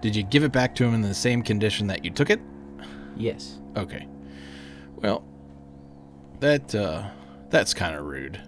Did 0.00 0.16
you 0.16 0.22
give 0.22 0.44
it 0.44 0.52
back 0.52 0.74
to 0.76 0.84
him 0.84 0.94
in 0.94 1.02
the 1.02 1.14
same 1.14 1.42
condition 1.42 1.86
that 1.88 2.04
you 2.04 2.10
took 2.10 2.30
it? 2.30 2.40
Yes. 3.16 3.58
Okay. 3.76 4.06
Well, 4.96 5.24
that 6.40 6.74
uh 6.74 7.08
that's 7.50 7.74
kind 7.74 7.94
of 7.94 8.04
rude. 8.04 8.40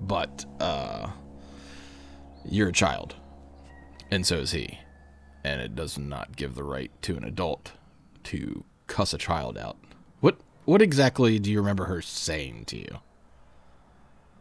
But 0.00 0.44
uh 0.60 1.10
you're 2.44 2.68
a 2.68 2.72
child. 2.72 3.16
And 4.10 4.26
so 4.26 4.36
is 4.36 4.52
he. 4.52 4.78
And 5.44 5.60
it 5.60 5.74
does 5.74 5.98
not 5.98 6.36
give 6.36 6.54
the 6.54 6.64
right 6.64 6.90
to 7.02 7.16
an 7.16 7.24
adult 7.24 7.72
to 8.24 8.64
cuss 8.86 9.12
a 9.12 9.18
child 9.18 9.58
out. 9.58 9.76
What 10.20 10.38
what 10.64 10.82
exactly 10.82 11.38
do 11.38 11.50
you 11.50 11.58
remember 11.58 11.84
her 11.86 12.02
saying 12.02 12.64
to 12.66 12.78
you? 12.78 12.98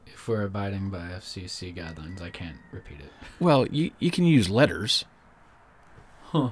If 0.07 0.27
we're 0.27 0.43
abiding 0.43 0.89
by 0.89 1.09
FCC 1.09 1.75
guidelines, 1.75 2.21
I 2.21 2.31
can't 2.31 2.57
repeat 2.71 2.99
it. 2.99 3.11
Well, 3.39 3.67
you 3.67 3.91
you 3.99 4.09
can 4.11 4.25
use 4.25 4.49
letters. 4.49 5.05
Huh. 6.35 6.49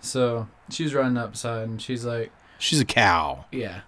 So 0.00 0.46
she's 0.70 0.94
running 0.94 1.16
up 1.16 1.32
beside, 1.32 1.68
and 1.68 1.82
she's 1.82 2.04
like, 2.04 2.30
She's 2.58 2.80
a 2.80 2.84
cow. 2.84 3.46
"Yeah." 3.50 3.80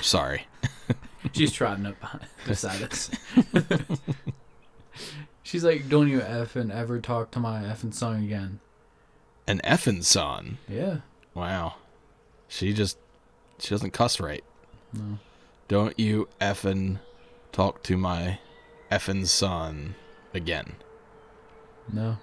Sorry. 0.00 0.46
She's 1.32 1.50
trotting 1.52 1.86
up 1.86 1.98
behind, 1.98 2.24
beside 2.46 2.82
us. 2.82 3.10
she's 5.42 5.64
like, 5.64 5.88
"Don't 5.88 6.08
you 6.08 6.20
effing 6.20 6.72
ever 6.72 7.00
talk 7.00 7.32
to 7.32 7.40
my 7.40 7.62
effing 7.62 7.92
son 7.92 8.22
again?" 8.22 8.60
An 9.48 9.60
effing 9.64 10.04
son. 10.04 10.58
Yeah. 10.68 10.98
Wow. 11.34 11.74
She 12.48 12.72
just 12.72 12.96
she 13.58 13.70
doesn't 13.70 13.90
cuss 13.90 14.20
right. 14.20 14.44
No. 14.92 15.18
Don't 15.66 15.98
you 15.98 16.28
effing 16.40 17.00
talk 17.50 17.82
to 17.84 17.96
my 17.96 18.38
effing 18.90 19.26
son 19.26 19.94
again. 20.34 20.74
No. 21.92 22.18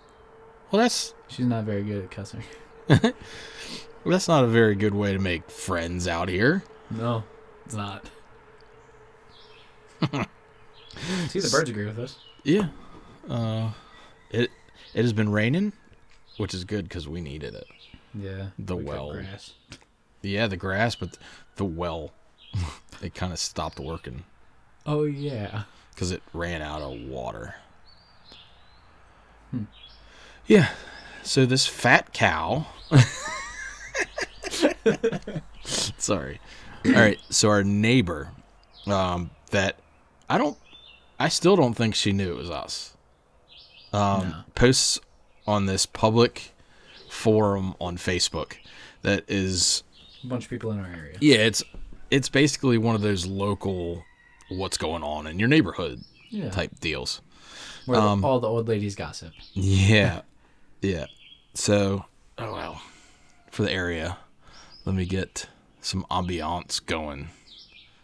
Well, 0.72 0.82
that's 0.82 1.14
She's 1.28 1.46
not 1.46 1.64
very 1.64 1.84
good 1.84 2.04
at 2.04 2.12
cussing. 2.12 2.44
that's 4.06 4.28
not 4.28 4.44
a 4.44 4.48
very 4.48 4.76
good 4.76 4.94
way 4.94 5.14
to 5.14 5.20
make 5.20 5.50
friends 5.50 6.08
out 6.08 6.30
here. 6.30 6.64
No, 6.92 7.24
it's 7.66 7.76
not. 7.76 8.10
See, 11.30 11.40
the 11.40 11.50
birds 11.50 11.70
agree 11.70 11.86
with 11.86 12.00
us. 12.00 12.18
Yeah. 12.44 12.68
Uh, 13.30 13.72
it 14.30 14.52
it 14.94 15.02
has 15.02 15.14
been 15.14 15.32
raining, 15.32 15.74
which 16.38 16.54
is 16.54 16.66
good 16.66 16.88
because 16.90 17.08
we 17.08 17.22
needed 17.22 17.56
it. 17.56 17.68
Yeah. 18.14 18.48
The 18.60 18.76
we 18.76 18.84
well. 18.84 19.14
grass. 19.14 19.54
Yeah, 20.22 20.48
the 20.48 20.58
grass, 20.58 20.96
but 20.96 21.18
the 21.56 21.66
well, 21.66 22.12
it 23.02 23.14
kind 23.14 23.34
of 23.34 23.40
stopped 23.40 23.80
working 23.80 24.24
Oh 24.86 25.04
yeah. 25.06 25.64
Because 25.94 26.12
it 26.12 26.22
ran 26.34 26.62
out 26.62 26.82
of 26.82 27.00
water. 27.02 27.56
Hmm. 29.52 29.64
Yeah. 30.48 30.70
So 31.24 31.46
this 31.46 31.66
fat 31.68 32.14
cow. 32.14 32.66
Sorry. 35.64 36.40
All 36.86 36.92
right. 36.94 37.20
So 37.30 37.50
our 37.50 37.64
neighbor, 37.64 38.30
um, 38.88 39.32
that 39.52 39.78
I 40.30 40.38
don't, 40.38 40.58
I 41.20 41.30
still 41.30 41.56
don't 41.56 41.74
think 41.74 41.96
she 41.96 42.12
knew 42.12 42.32
it 42.34 42.38
was 42.38 42.50
us. 42.50 42.96
Um, 43.94 44.30
No. 44.30 44.44
posts 44.56 45.00
on 45.46 45.66
this 45.68 45.86
public 45.86 46.54
forum 47.10 47.76
on 47.80 47.98
Facebook 47.98 48.54
that 49.04 49.24
is 49.28 49.84
A 50.24 50.28
bunch 50.28 50.46
of 50.46 50.50
people 50.50 50.72
in 50.72 50.80
our 50.80 50.88
area. 50.88 51.16
yeah, 51.22 51.36
it's 51.38 51.62
it's 52.10 52.28
basically 52.28 52.78
one 52.80 52.96
of 52.96 53.02
those 53.02 53.28
local 53.28 54.04
what's 54.50 54.78
going 54.78 55.04
on 55.04 55.28
in 55.28 55.40
your 55.40 55.48
neighborhood 55.50 56.04
Yeah. 56.30 56.50
type 56.50 56.80
deals. 56.80 57.22
Where 57.86 58.00
the- 58.00 58.06
um, 58.08 58.24
all 58.26 58.40
the 58.40 58.48
old 58.48 58.68
ladies 58.68 58.96
gossip. 58.96 59.34
Yeah. 59.54 60.22
Yeah. 60.82 61.06
So, 61.54 62.06
oh 62.38 62.54
well. 62.54 62.82
For 63.52 63.64
the 63.64 63.72
area, 63.72 64.18
let 64.86 64.96
me 64.96 65.06
get 65.06 65.48
some 65.82 66.06
ambiance 66.10 66.84
going. 66.84 67.30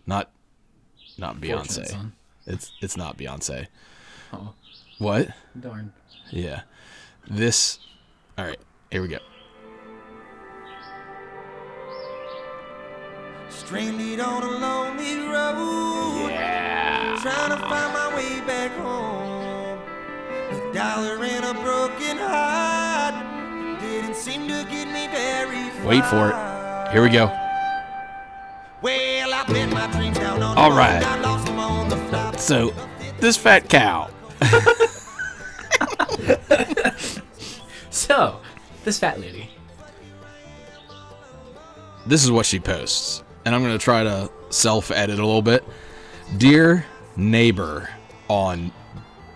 Not 0.05 0.29
not 1.17 1.37
Beyonce. 1.41 2.11
It's 2.45 2.71
it's 2.81 2.95
not 2.97 3.17
Beyonce. 3.17 3.67
Oh, 4.31 4.53
What? 4.99 5.29
darn. 5.59 5.93
Yeah. 6.31 6.61
This 7.27 7.79
All 8.37 8.45
right. 8.45 8.59
Here 8.91 9.01
we 9.01 9.07
go. 9.07 9.17
Straight 13.49 13.91
lead 13.93 14.19
on 14.19 14.43
a 14.43 14.47
lonely 14.47 15.15
road. 15.27 16.08
Yeah. 17.23 17.31
Trying 17.31 17.49
to 17.49 17.57
find 17.67 17.93
my 17.93 18.15
way 18.15 18.39
back 18.47 18.71
home. 18.77 19.79
A 20.51 20.73
dollar 20.73 21.23
and 21.23 21.45
a 21.45 21.53
broken 21.61 22.17
heart. 22.17 23.79
Didn't 23.81 24.15
seem 24.15 24.47
to 24.47 24.63
get 24.69 24.87
me 24.87 25.07
very 25.07 25.69
far. 25.69 25.85
Wait 25.85 26.05
for 26.05 26.29
it. 26.29 26.91
Here 26.91 27.01
we 27.03 27.09
go. 27.09 27.25
Well, 28.81 29.33
I 29.33 29.43
bet 29.47 29.69
my 29.71 29.87
dreams 29.91 30.17
down 30.17 30.41
on 30.41 30.57
All 30.57 30.69
the 30.69 30.75
right. 30.77 31.03
road. 31.03 31.03
I 31.03 31.19
lost 31.21 31.45
them 31.47 31.59
on 31.59 31.89
the 31.89 31.97
fly. 31.97 32.35
So, 32.37 32.73
this 33.19 33.37
fat 33.37 33.67
cow. 33.69 34.09
So, 37.91 38.39
this 38.85 38.97
fat 38.99 39.19
lady. 39.19 39.49
this 42.07 42.23
is 42.23 42.31
what 42.31 42.45
she 42.45 42.59
posts. 42.59 43.23
And 43.45 43.53
I'm 43.53 43.61
going 43.61 43.77
to 43.77 43.83
try 43.83 44.03
to 44.03 44.31
self 44.49 44.89
edit 44.89 45.19
a 45.19 45.25
little 45.25 45.41
bit. 45.41 45.63
Dear 46.37 46.85
neighbor 47.19 47.89
on 48.27 48.71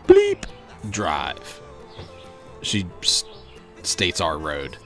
Bleep 0.07 0.45
Drive. 0.89 1.61
She 2.61 2.85
states 3.83 4.21
our 4.21 4.37
road. 4.37 4.77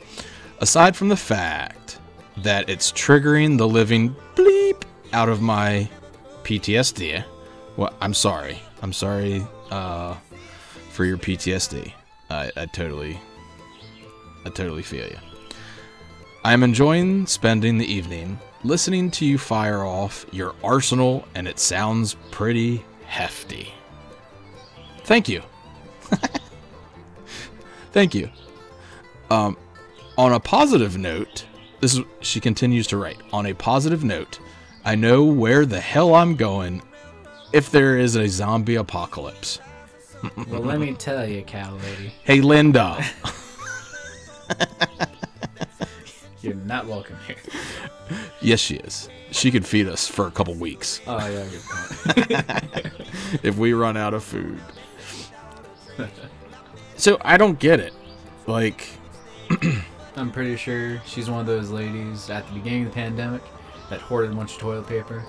Aside 0.59 0.95
from 0.95 1.09
the 1.09 1.17
fact 1.17 1.99
that 2.37 2.69
it's 2.69 2.91
triggering 2.91 3.57
the 3.57 3.67
living 3.67 4.15
bleep 4.35 4.83
out 5.13 5.29
of 5.29 5.41
my 5.41 5.87
PTSD. 6.43 7.23
Well, 7.75 7.93
I'm 8.01 8.13
sorry. 8.13 8.59
I'm 8.81 8.93
sorry 8.93 9.45
uh, 9.69 10.15
for 10.89 11.05
your 11.05 11.17
PTSD. 11.17 11.93
I, 12.29 12.51
I 12.55 12.65
totally, 12.65 13.19
I 14.45 14.49
totally 14.49 14.83
feel 14.83 15.05
you. 15.07 15.17
I 16.43 16.53
am 16.53 16.63
enjoying 16.63 17.27
spending 17.27 17.77
the 17.77 17.85
evening 17.85 18.39
listening 18.63 19.11
to 19.11 19.25
you 19.25 19.37
fire 19.37 19.83
off 19.83 20.25
your 20.31 20.55
arsenal, 20.63 21.25
and 21.35 21.47
it 21.47 21.59
sounds 21.59 22.15
pretty 22.31 22.83
hefty. 23.05 23.73
Thank 25.03 25.29
you. 25.29 25.41
Thank 27.91 28.13
you. 28.13 28.29
Um, 29.29 29.57
on 30.17 30.33
a 30.33 30.39
positive 30.39 30.97
note, 30.97 31.45
this 31.79 31.95
is 31.95 32.03
she 32.21 32.39
continues 32.39 32.87
to 32.87 32.97
write. 32.97 33.17
On 33.31 33.45
a 33.45 33.53
positive 33.53 34.03
note, 34.03 34.39
I 34.83 34.95
know 34.95 35.23
where 35.23 35.65
the 35.65 35.79
hell 35.79 36.15
I'm 36.15 36.35
going 36.35 36.81
if 37.53 37.71
there 37.71 37.97
is 37.97 38.15
a 38.15 38.27
zombie 38.27 38.75
apocalypse. 38.75 39.59
Well, 40.47 40.61
let 40.61 40.79
me 40.79 40.93
tell 40.93 41.27
you, 41.27 41.43
cow 41.43 41.75
lady, 41.75 42.11
Hey 42.23 42.41
Linda, 42.41 43.03
you're 46.47 46.55
not 46.55 46.85
welcome 46.87 47.17
here. 47.27 47.35
yes 48.41 48.59
she 48.59 48.75
is. 48.77 49.09
She 49.31 49.51
could 49.51 49.65
feed 49.65 49.87
us 49.87 50.07
for 50.07 50.27
a 50.27 50.31
couple 50.31 50.53
weeks 50.55 51.01
Oh 51.05 51.17
yeah, 51.27 51.45
good 51.49 51.61
point. 52.85 52.93
if 53.43 53.57
we 53.57 53.73
run 53.73 53.97
out 53.97 54.13
of 54.13 54.23
food. 54.23 54.59
so 56.95 57.17
I 57.21 57.37
don't 57.37 57.59
get 57.59 57.79
it. 57.79 57.93
Like, 58.45 58.87
I'm 60.15 60.31
pretty 60.31 60.55
sure 60.55 61.01
she's 61.05 61.29
one 61.29 61.41
of 61.41 61.45
those 61.45 61.69
ladies 61.69 62.29
at 62.29 62.47
the 62.47 62.53
beginning 62.53 62.83
of 62.87 62.89
the 62.91 62.95
pandemic 62.95 63.41
that 63.89 63.99
hoarded 63.99 64.31
a 64.31 64.35
bunch 64.35 64.53
of 64.53 64.59
toilet 64.59 64.87
paper. 64.87 65.23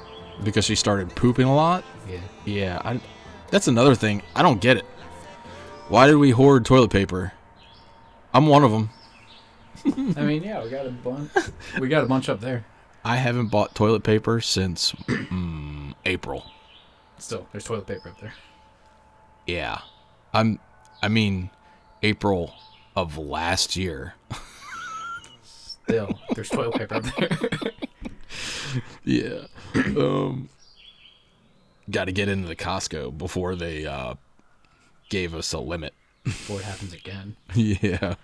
because 0.45 0.65
she 0.65 0.75
started 0.75 1.15
pooping 1.17 1.47
a 1.47 1.55
lot. 1.55 1.85
Yeah. 2.09 2.21
Yeah, 2.45 2.83
I, 2.85 3.01
that's 3.51 3.67
another 3.69 3.95
thing. 3.95 4.23
I 4.37 4.43
don't 4.43 4.61
get 4.61 4.77
it. 4.77 4.85
Why 5.89 6.07
did 6.07 6.17
we 6.17 6.31
hoard 6.31 6.65
toilet 6.65 6.91
paper? 6.91 7.33
I'm 8.33 8.47
one 8.47 8.63
of 8.63 8.71
them. 8.71 8.91
I 10.17 10.23
mean, 10.23 10.43
yeah, 10.43 10.63
we 10.63 10.71
got 10.71 10.87
a 10.87 10.91
bunch. 10.91 11.31
We 11.81 11.89
got 11.89 12.05
a 12.05 12.07
bunch 12.07 12.29
up 12.29 12.41
there. 12.41 12.65
I 13.05 13.17
haven't 13.17 13.49
bought 13.49 13.75
toilet 13.75 14.03
paper 14.03 14.41
since 14.41 14.93
mm, 14.93 15.95
April. 16.05 16.45
Still, 17.19 17.47
there's 17.53 17.65
toilet 17.65 17.87
paper 17.87 18.09
up 18.11 18.21
there. 18.21 18.35
Yeah, 19.47 19.81
I'm. 20.33 20.59
I 21.03 21.09
mean, 21.09 21.51
April 22.03 22.55
of 22.97 23.17
last 23.17 23.77
year. 23.77 24.15
Still, 25.43 26.19
there's 26.35 26.49
toilet 26.51 26.75
paper 26.75 26.95
up 26.97 27.05
there. 27.17 27.29
Yeah. 29.05 29.47
um. 29.75 30.51
Got 31.91 32.05
to 32.05 32.13
get 32.13 32.29
into 32.29 32.47
the 32.47 32.57
Costco 32.57 33.17
before 33.17 33.57
they 33.57 33.87
uh, 33.87 34.15
gave 35.09 35.35
us 35.35 35.55
a 35.55 35.59
limit. 35.59 35.95
Before 36.25 36.61
it 36.61 36.65
happens 36.65 36.93
again. 36.93 37.37
Yeah. 37.55 38.17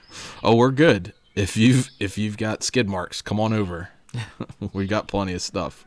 Oh, 0.42 0.56
we're 0.56 0.70
good. 0.70 1.14
If 1.34 1.56
you've 1.56 1.90
if 1.98 2.16
you've 2.16 2.36
got 2.36 2.62
skid 2.62 2.88
marks, 2.88 3.20
come 3.20 3.40
on 3.40 3.52
over. 3.52 3.90
we 4.72 4.86
got 4.86 5.08
plenty 5.08 5.34
of 5.34 5.42
stuff. 5.42 5.84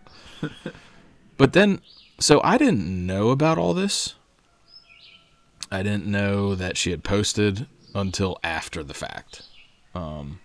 but 1.37 1.53
then 1.53 1.79
so 2.19 2.41
I 2.43 2.57
didn't 2.57 3.05
know 3.05 3.29
about 3.29 3.57
all 3.57 3.73
this. 3.73 4.15
I 5.71 5.83
didn't 5.83 6.05
know 6.05 6.55
that 6.55 6.77
she 6.77 6.91
had 6.91 7.03
posted 7.03 7.67
until 7.95 8.37
after 8.43 8.83
the 8.83 8.93
fact. 8.93 9.43
Um 9.95 10.39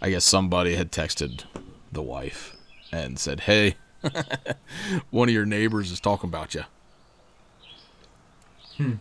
I 0.00 0.10
guess 0.10 0.24
somebody 0.24 0.76
had 0.76 0.92
texted 0.92 1.44
the 1.90 2.02
wife 2.02 2.56
and 2.92 3.18
said, 3.18 3.40
"Hey, 3.40 3.74
one 5.10 5.28
of 5.28 5.34
your 5.34 5.44
neighbors 5.44 5.90
is 5.90 6.00
talking 6.00 6.28
about 6.28 6.54
you." 6.54 6.64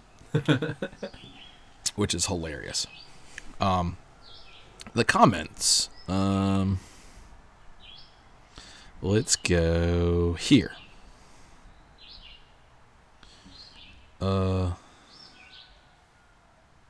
Which 1.96 2.16
is 2.16 2.26
hilarious 2.26 2.88
the 4.94 5.04
comments. 5.04 5.90
Um, 6.08 6.80
let's 9.02 9.36
go 9.36 10.34
here. 10.34 10.72
Uh, 14.22 14.72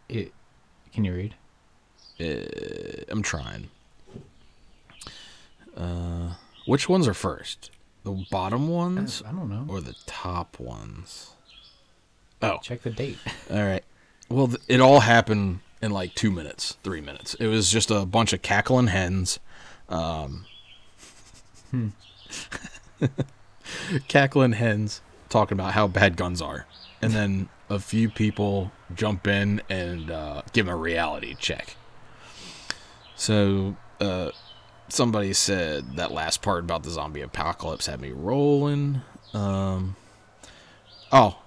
It, 0.09 0.31
can 0.93 1.03
you 1.03 1.13
read? 1.13 1.35
uh, 2.21 3.03
I'm 3.09 3.21
trying. 3.21 3.69
Uh, 5.75 6.33
which 6.65 6.87
ones 6.87 7.07
are 7.07 7.13
first? 7.13 7.71
The 8.03 8.25
bottom 8.31 8.69
ones 8.69 9.21
I 9.27 9.31
don't 9.33 9.49
know. 9.49 9.65
or 9.67 9.81
the 9.81 9.95
top 10.05 10.59
ones? 10.59 11.31
Oh, 12.41 12.59
Check 12.63 12.83
the 12.83 12.89
date. 12.89 13.17
All 13.51 13.63
right. 13.63 13.83
Well, 14.29 14.47
th- 14.47 14.61
it 14.67 14.79
all 14.81 14.99
happened 15.01 15.59
in 15.81 15.91
like 15.91 16.15
two 16.15 16.31
minutes, 16.31 16.77
three 16.83 17.01
minutes. 17.01 17.33
It 17.35 17.47
was 17.47 17.69
just 17.69 17.91
a 17.91 18.05
bunch 18.05 18.33
of 18.33 18.41
cackling 18.41 18.87
hens. 18.87 19.39
Um, 19.89 20.45
cackling 24.07 24.53
hens 24.53 25.01
talking 25.29 25.57
about 25.57 25.73
how 25.73 25.87
bad 25.87 26.17
guns 26.17 26.41
are. 26.41 26.65
And 27.01 27.13
then 27.13 27.49
a 27.69 27.79
few 27.79 28.09
people 28.09 28.71
jump 28.95 29.27
in 29.27 29.61
and 29.69 30.09
uh, 30.09 30.41
give 30.53 30.65
them 30.65 30.73
a 30.73 30.77
reality 30.77 31.35
check. 31.37 31.75
So, 33.15 33.75
uh, 33.99 34.31
somebody 34.89 35.33
said 35.33 35.97
that 35.97 36.11
last 36.11 36.41
part 36.41 36.63
about 36.63 36.83
the 36.83 36.89
zombie 36.89 37.21
apocalypse 37.21 37.87
had 37.87 37.99
me 37.99 38.11
rolling. 38.11 39.01
Um, 39.33 39.95
oh, 41.11 41.39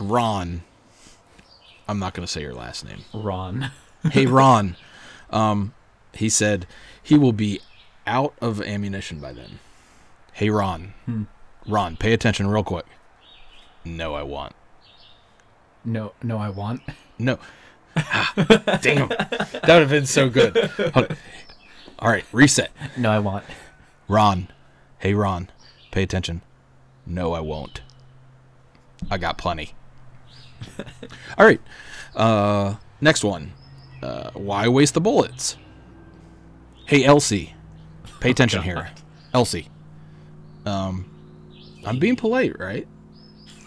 Ron. 0.00 0.62
I'm 1.88 1.98
not 1.98 2.14
going 2.14 2.26
to 2.26 2.30
say 2.32 2.40
your 2.42 2.54
last 2.54 2.84
name. 2.84 3.04
Ron. 3.12 3.70
Hey, 4.12 4.26
Ron. 4.26 4.76
Um, 5.30 5.72
he 6.12 6.28
said 6.28 6.66
he 7.02 7.16
will 7.16 7.32
be 7.32 7.60
out 8.06 8.34
of 8.38 8.60
ammunition 8.60 9.18
by 9.18 9.32
then. 9.32 9.60
Hey, 10.34 10.50
Ron. 10.50 10.92
Ron, 11.66 11.96
pay 11.96 12.12
attention 12.12 12.46
real 12.48 12.64
quick. 12.64 12.84
No, 13.82 14.12
I 14.14 14.22
want. 14.22 14.54
No, 15.86 16.12
no, 16.22 16.36
I 16.36 16.50
want. 16.50 16.82
No. 17.18 17.38
Ah, 17.96 18.30
Damn. 18.82 19.08
That 19.08 19.62
would 19.68 19.68
have 19.68 19.88
been 19.88 20.04
so 20.04 20.28
good. 20.28 20.70
All 21.98 22.10
right, 22.10 22.24
reset. 22.30 22.70
No, 22.98 23.10
I 23.10 23.20
want. 23.20 23.44
Ron. 24.06 24.48
Hey, 24.98 25.14
Ron. 25.14 25.48
Pay 25.92 26.02
attention. 26.02 26.42
No, 27.06 27.32
I 27.32 27.40
won't. 27.40 27.80
I 29.10 29.16
got 29.16 29.38
plenty. 29.38 29.72
All 31.38 31.46
right. 31.46 31.60
Uh, 32.14 32.76
next 33.00 33.24
one. 33.24 33.52
Uh, 34.02 34.30
why 34.34 34.68
waste 34.68 34.94
the 34.94 35.00
bullets? 35.00 35.56
Hey, 36.86 37.04
Elsie. 37.04 37.54
Pay 38.20 38.30
attention 38.30 38.62
here. 38.70 38.90
Elsie. 39.32 39.68
Um, 40.66 41.10
I'm 41.84 41.98
being 41.98 42.16
polite, 42.16 42.58
right? 42.58 42.86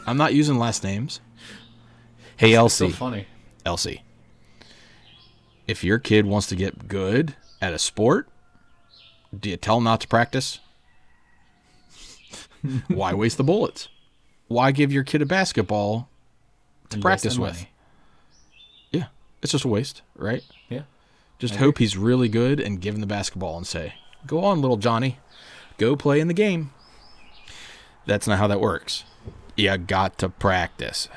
I'm 0.05 0.17
not 0.17 0.33
using 0.33 0.57
last 0.57 0.83
names. 0.83 1.19
Hey, 2.37 2.51
So 2.53 2.57
Elsie. 2.59 2.89
funny. 2.91 3.27
Elsie. 3.65 4.03
If 5.67 5.83
your 5.83 5.99
kid 5.99 6.25
wants 6.25 6.47
to 6.47 6.55
get 6.55 6.87
good 6.87 7.35
at 7.61 7.73
a 7.73 7.79
sport, 7.79 8.29
do 9.37 9.49
you 9.49 9.57
tell 9.57 9.77
him 9.79 9.83
not 9.83 9.99
to 10.01 10.07
practice? 10.07 10.59
Why 12.87 13.13
waste 13.13 13.37
the 13.37 13.43
bullets? 13.43 13.89
Why 14.47 14.71
give 14.71 14.91
your 14.93 15.03
kid 15.03 15.21
a 15.21 15.25
basketball 15.25 16.09
to 16.89 16.99
practice 16.99 17.37
with? 17.37 17.53
money. 17.53 17.69
Yeah, 18.91 19.05
it's 19.41 19.51
just 19.51 19.65
a 19.65 19.67
waste, 19.67 20.01
right? 20.15 20.43
Yeah. 20.69 20.83
Just 21.39 21.55
I 21.55 21.57
hope 21.57 21.77
he's 21.77 21.97
really 21.97 22.29
good 22.29 22.59
and 22.59 22.81
give 22.81 22.95
him 22.95 23.01
the 23.01 23.07
basketball 23.07 23.57
and 23.57 23.67
say, 23.67 23.93
"Go 24.25 24.43
on, 24.43 24.61
little 24.61 24.77
Johnny, 24.77 25.19
go 25.77 25.95
play 25.95 26.19
in 26.19 26.27
the 26.27 26.33
game." 26.33 26.71
That's 28.05 28.27
not 28.27 28.39
how 28.39 28.47
that 28.47 28.61
works. 28.61 29.03
You 29.55 29.77
got 29.77 30.17
to 30.19 30.29
practice. 30.29 31.09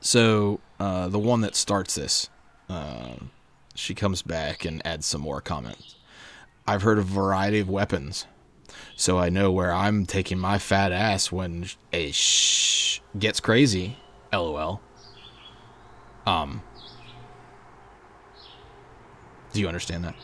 So 0.00 0.60
uh, 0.78 1.08
the 1.08 1.18
one 1.18 1.40
that 1.42 1.56
starts 1.56 1.94
this, 1.94 2.28
um, 2.68 3.30
she 3.74 3.94
comes 3.94 4.22
back 4.22 4.64
and 4.64 4.84
adds 4.86 5.06
some 5.06 5.20
more 5.20 5.40
comments. 5.40 5.96
I've 6.66 6.82
heard 6.82 6.98
a 6.98 7.02
variety 7.02 7.60
of 7.60 7.68
weapons, 7.68 8.26
so 8.96 9.18
I 9.18 9.28
know 9.28 9.50
where 9.50 9.72
I'm 9.72 10.06
taking 10.06 10.38
my 10.38 10.58
fat 10.58 10.92
ass 10.92 11.32
when 11.32 11.66
a 11.92 12.12
shh 12.12 13.00
gets 13.18 13.40
crazy. 13.40 13.96
LOL. 14.32 14.80
Um. 16.26 16.62
Do 19.52 19.60
you 19.60 19.68
understand 19.68 20.04
that? 20.04 20.14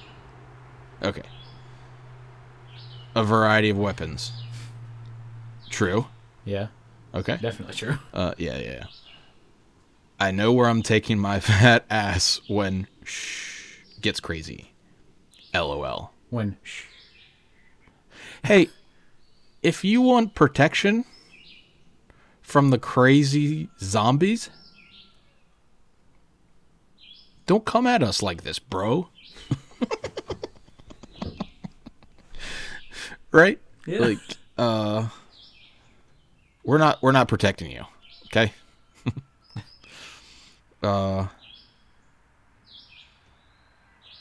Okay. 1.02 1.22
A 3.14 3.22
variety 3.24 3.68
of 3.70 3.76
weapons. 3.76 4.32
True. 5.70 6.06
Yeah, 6.44 6.68
Okay. 7.14 7.36
definitely 7.40 7.74
true. 7.74 7.98
Uh, 8.14 8.32
yeah, 8.38 8.56
yeah, 8.58 8.70
yeah. 8.72 8.84
I 10.18 10.30
know 10.30 10.52
where 10.52 10.68
I'm 10.68 10.82
taking 10.82 11.18
my 11.18 11.40
fat 11.40 11.84
ass 11.90 12.40
when 12.48 12.86
shh 13.04 13.82
gets 14.00 14.18
crazy. 14.20 14.72
LOL. 15.54 16.12
When 16.30 16.56
shh, 16.62 16.84
Hey, 18.44 18.68
if 19.62 19.84
you 19.84 20.00
want 20.00 20.34
protection 20.34 21.04
from 22.48 22.70
the 22.70 22.78
crazy 22.78 23.68
zombies, 23.78 24.48
don't 27.44 27.66
come 27.66 27.86
at 27.86 28.02
us 28.02 28.22
like 28.22 28.42
this, 28.42 28.58
bro. 28.58 29.10
right? 33.32 33.58
Yeah. 33.86 33.98
Like, 33.98 34.18
uh, 34.56 35.08
we're 36.64 36.78
not 36.78 37.02
we're 37.02 37.12
not 37.12 37.28
protecting 37.28 37.70
you, 37.70 37.84
okay? 38.28 38.54
uh, 40.82 41.26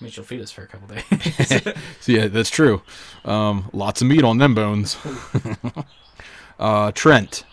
she'll 0.09 0.25
feed 0.25 0.41
us 0.41 0.51
for 0.51 0.63
a 0.63 0.67
couple 0.67 0.93
days. 0.93 1.47
So, 1.47 1.73
yeah, 2.11 2.27
that's 2.27 2.49
true. 2.49 2.81
Um, 3.23 3.69
lots 3.71 4.01
of 4.01 4.09
meat 4.09 4.25
on 4.25 4.37
them 4.37 4.53
bones. 4.53 4.97
uh, 6.59 6.91
Trent, 6.91 7.45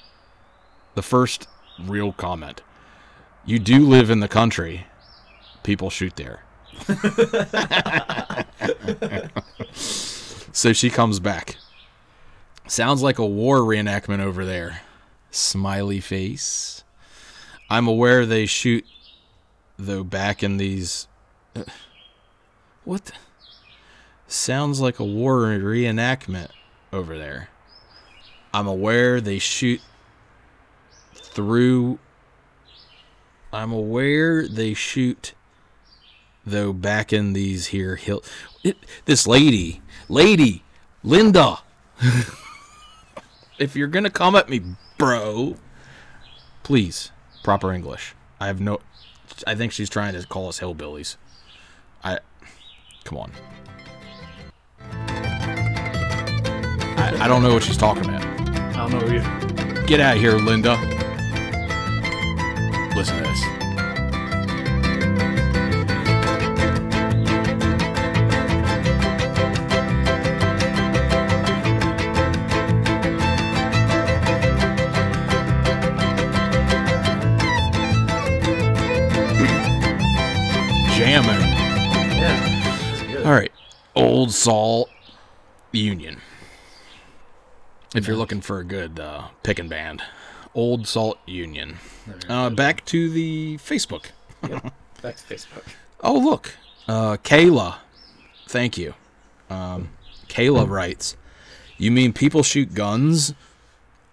the 0.94 1.02
first 1.02 1.48
real 1.78 2.12
comment. 2.12 2.62
You 3.44 3.58
do 3.58 3.86
live 3.86 4.10
in 4.10 4.20
the 4.20 4.28
country. 4.28 4.86
People 5.62 5.90
shoot 5.90 6.16
there. 6.16 6.40
so 9.72 10.72
she 10.72 10.90
comes 10.90 11.20
back. 11.20 11.56
Sounds 12.66 13.02
like 13.02 13.18
a 13.18 13.26
war 13.26 13.58
reenactment 13.58 14.20
over 14.20 14.44
there. 14.44 14.80
Smiley 15.30 16.00
face. 16.00 16.84
I'm 17.68 17.86
aware 17.86 18.24
they 18.24 18.46
shoot, 18.46 18.84
though, 19.78 20.04
back 20.04 20.42
in 20.42 20.56
these. 20.56 21.08
uh, 21.54 21.64
what? 22.84 23.12
Sounds 24.26 24.80
like 24.80 24.98
a 24.98 25.04
war 25.04 25.40
reenactment 25.42 26.48
over 26.92 27.18
there. 27.18 27.48
I'm 28.52 28.66
aware 28.66 29.20
they 29.20 29.38
shoot 29.38 29.80
through. 31.34 31.98
I'm 33.52 33.72
aware 33.72 34.48
they 34.48 34.74
shoot, 34.74 35.34
though, 36.46 36.72
back 36.72 37.12
in 37.12 37.32
these 37.32 37.66
here 37.66 37.96
hill. 37.96 38.22
It, 38.62 38.78
this 39.04 39.26
lady, 39.26 39.82
lady, 40.08 40.64
Linda. 41.02 41.58
if 43.58 43.76
you're 43.76 43.88
gonna 43.88 44.10
come 44.10 44.34
at 44.34 44.48
me, 44.48 44.60
bro, 44.98 45.56
please, 46.62 47.12
proper 47.42 47.72
English. 47.72 48.14
I 48.40 48.46
have 48.46 48.60
no. 48.60 48.80
I 49.46 49.54
think 49.54 49.72
she's 49.72 49.90
trying 49.90 50.14
to 50.14 50.26
call 50.26 50.48
us 50.48 50.60
hillbillies. 50.60 51.16
I. 52.02 52.18
Come 53.04 53.18
on. 53.18 53.32
I, 56.96 57.24
I 57.24 57.28
don't 57.28 57.42
know 57.42 57.52
what 57.52 57.62
she's 57.62 57.76
talking 57.76 58.04
about. 58.06 58.24
I 58.24 58.88
don't 58.88 58.92
know 58.92 59.14
either. 59.14 59.82
Get 59.86 60.00
out 60.00 60.16
of 60.16 60.22
here, 60.22 60.32
Linda. 60.32 61.03
Listen 62.96 63.16
to 63.16 63.22
this. 63.24 63.40
Jamming. 80.96 81.40
Yeah. 82.16 83.22
All 83.24 83.32
right. 83.32 83.50
Old 83.96 84.32
Salt 84.32 84.88
Union. 85.72 86.20
If 87.96 88.06
you're 88.06 88.16
looking 88.16 88.40
for 88.40 88.60
a 88.60 88.64
good 88.64 89.00
uh, 89.00 89.28
picking 89.42 89.68
band, 89.68 90.02
Old 90.54 90.86
Salt 90.86 91.18
Union. 91.26 91.78
Uh, 92.28 92.50
back 92.50 92.84
to 92.86 93.08
the 93.10 93.56
Facebook. 93.58 94.06
Back 94.42 95.16
to 95.16 95.34
Facebook. 95.34 95.64
Oh, 96.00 96.18
look. 96.18 96.54
Uh, 96.88 97.16
Kayla. 97.22 97.76
Thank 98.48 98.76
you. 98.78 98.94
Um, 99.50 99.90
Kayla 100.28 100.68
writes 100.68 101.16
You 101.76 101.90
mean 101.90 102.12
people 102.12 102.42
shoot 102.42 102.72
guns 102.74 103.34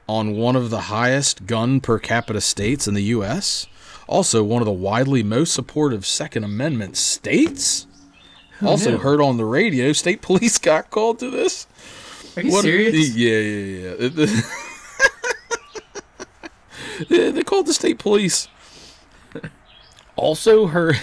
on 0.08 0.36
one 0.36 0.56
of 0.58 0.70
the 0.70 0.82
highest 0.82 1.46
gun 1.46 1.80
per 1.80 1.98
capita 2.00 2.42
states 2.42 2.88
in 2.88 2.94
the 2.94 3.04
U.S.? 3.04 3.68
Also, 4.08 4.44
one 4.44 4.62
of 4.62 4.66
the 4.66 4.72
widely 4.74 5.24
most 5.24 5.54
supportive 5.54 6.06
Second 6.06 6.44
Amendment 6.44 6.98
states? 6.98 7.88
Also, 8.62 8.92
knew? 8.92 8.98
heard 8.98 9.22
on 9.22 9.38
the 9.38 9.46
radio, 9.46 9.94
state 9.94 10.22
police 10.22 10.58
got 10.58 10.90
called 10.90 11.20
to 11.20 11.30
this. 11.30 11.68
Are 12.36 12.42
you 12.44 12.52
What- 12.52 12.64
serious? 12.64 13.16
Yeah, 13.16 13.38
yeah. 13.40 14.10
yeah. 14.26 14.42
They 17.10 17.44
called 17.44 17.66
the 17.68 17.74
state 17.74 18.00
police. 18.00 18.48
Also 20.16 20.68
heard. 20.68 21.00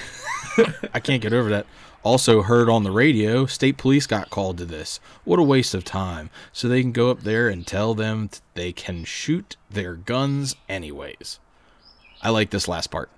I 0.95 1.01
can't 1.01 1.23
get 1.23 1.33
over 1.33 1.49
that. 1.51 1.67
Also 2.03 2.43
heard 2.43 2.69
on 2.69 2.85
the 2.85 2.91
radio, 2.91 3.45
state 3.47 3.77
police 3.77 4.07
got 4.07 4.31
called 4.31 4.59
to 4.59 4.65
this. 4.65 5.01
What 5.25 5.39
a 5.39 5.43
waste 5.43 5.75
of 5.75 5.85
time. 5.85 6.31
So 6.53 6.69
they 6.69 6.81
can 6.81 6.93
go 6.93 7.11
up 7.11 7.21
there 7.23 7.49
and 7.49 7.67
tell 7.67 7.95
them 7.95 8.31
they 8.55 8.73
can 8.73 9.05
shoot 9.05 9.57
their 9.69 9.95
guns 9.95 10.55
anyways. 10.69 11.41
I 12.23 12.31
like 12.31 12.51
this 12.51 12.69
last 12.69 12.91
part. 12.91 13.11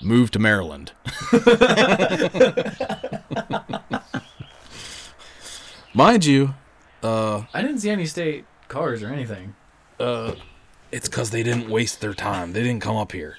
Move 0.00 0.30
to 0.30 0.38
Maryland. 0.38 0.92
Mind 5.92 6.24
you, 6.24 6.54
uh, 7.02 7.42
I 7.52 7.62
didn't 7.62 7.80
see 7.80 7.90
any 7.90 8.06
state 8.06 8.44
cars 8.68 9.02
or 9.02 9.08
anything. 9.08 9.54
Uh, 9.98 10.34
It's 10.92 11.08
because 11.08 11.30
they 11.30 11.42
didn't 11.42 11.68
waste 11.70 12.00
their 12.00 12.14
time. 12.14 12.52
They 12.52 12.62
didn't 12.62 12.82
come 12.82 12.96
up 12.96 13.12
here. 13.12 13.38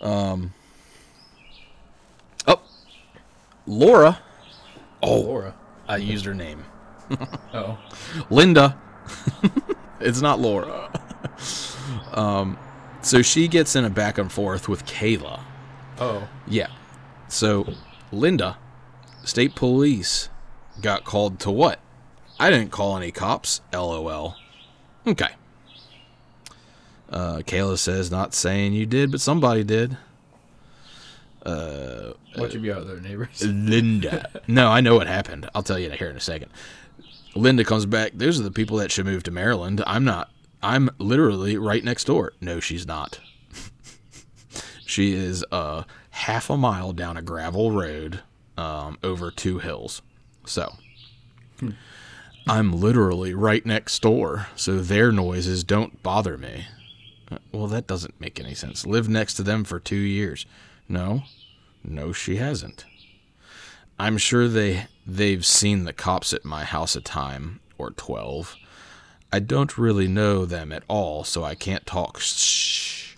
Um. 0.00 0.52
Oh, 2.46 2.60
Laura. 3.66 4.20
Oh, 5.02 5.20
Laura. 5.20 5.54
I 5.88 5.96
used 5.96 6.24
her 6.24 6.34
name. 6.34 6.64
Oh. 7.54 7.78
Linda. 8.28 8.76
it's 10.00 10.20
not 10.20 10.40
Laura. 10.40 10.90
um, 12.12 12.58
so 13.00 13.22
she 13.22 13.46
gets 13.48 13.76
in 13.76 13.84
a 13.84 13.88
back 13.90 14.18
and 14.18 14.30
forth 14.30 14.68
with 14.68 14.84
Kayla. 14.84 15.40
Oh. 15.98 16.28
Yeah. 16.46 16.66
So 17.28 17.72
Linda, 18.12 18.58
state 19.24 19.54
police, 19.54 20.28
got 20.82 21.04
called 21.04 21.38
to 21.40 21.50
what? 21.50 21.78
I 22.38 22.50
didn't 22.50 22.72
call 22.72 22.96
any 22.96 23.12
cops. 23.12 23.60
LOL. 23.72 24.34
Okay. 25.06 25.30
Uh, 27.10 27.38
Kayla 27.38 27.78
says, 27.78 28.10
not 28.10 28.34
saying 28.34 28.72
you 28.72 28.86
did, 28.86 29.10
but 29.10 29.20
somebody 29.20 29.62
did. 29.62 29.96
What 32.36 32.52
you 32.52 32.60
be 32.60 32.72
out 32.72 32.86
there, 32.86 33.00
neighbors? 33.00 33.42
Linda. 33.46 34.28
no, 34.46 34.68
I 34.68 34.80
know 34.80 34.94
what 34.94 35.06
happened. 35.06 35.48
I'll 35.54 35.62
tell 35.62 35.78
you 35.78 35.90
here 35.90 36.10
in 36.10 36.16
a 36.16 36.20
second. 36.20 36.50
Linda 37.34 37.64
comes 37.64 37.86
back. 37.86 38.12
Those 38.14 38.38
are 38.38 38.42
the 38.42 38.50
people 38.50 38.76
that 38.78 38.90
should 38.90 39.06
move 39.06 39.22
to 39.24 39.30
Maryland. 39.30 39.82
I'm 39.86 40.04
not. 40.04 40.30
I'm 40.62 40.90
literally 40.98 41.56
right 41.56 41.82
next 41.82 42.04
door. 42.04 42.32
No, 42.40 42.60
she's 42.60 42.86
not. 42.86 43.20
she 44.86 45.14
is 45.14 45.44
uh, 45.52 45.84
half 46.10 46.50
a 46.50 46.56
mile 46.56 46.92
down 46.92 47.16
a 47.16 47.22
gravel 47.22 47.72
road 47.72 48.20
um, 48.56 48.98
over 49.02 49.30
two 49.30 49.58
hills. 49.58 50.02
So 50.46 50.74
I'm 52.46 52.72
literally 52.72 53.34
right 53.34 53.64
next 53.64 54.00
door. 54.00 54.48
So 54.56 54.80
their 54.80 55.12
noises 55.12 55.64
don't 55.64 56.02
bother 56.02 56.36
me. 56.38 56.66
Well, 57.52 57.66
that 57.66 57.86
doesn't 57.86 58.20
make 58.20 58.38
any 58.38 58.54
sense. 58.54 58.86
Lived 58.86 59.10
next 59.10 59.34
to 59.34 59.42
them 59.42 59.64
for 59.64 59.80
two 59.80 59.96
years. 59.96 60.46
No, 60.88 61.22
no, 61.82 62.12
she 62.12 62.36
hasn't. 62.36 62.84
I'm 63.98 64.18
sure 64.18 64.48
they 64.48 64.86
they've 65.06 65.44
seen 65.44 65.84
the 65.84 65.92
cops 65.92 66.32
at 66.32 66.44
my 66.44 66.64
house 66.64 66.94
a 66.96 67.00
time 67.00 67.60
or 67.78 67.90
12. 67.90 68.56
I 69.32 69.38
don't 69.40 69.76
really 69.76 70.06
know 70.06 70.44
them 70.44 70.70
at 70.72 70.84
all, 70.88 71.24
so 71.24 71.42
I 71.44 71.54
can't 71.54 71.86
talk 71.86 72.20
shh. 72.20 73.16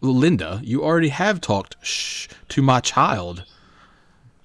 Linda, 0.00 0.60
you 0.62 0.82
already 0.82 1.08
have 1.08 1.40
talked 1.40 1.76
shh 1.84 2.28
to 2.48 2.62
my 2.62 2.80
child. 2.80 3.44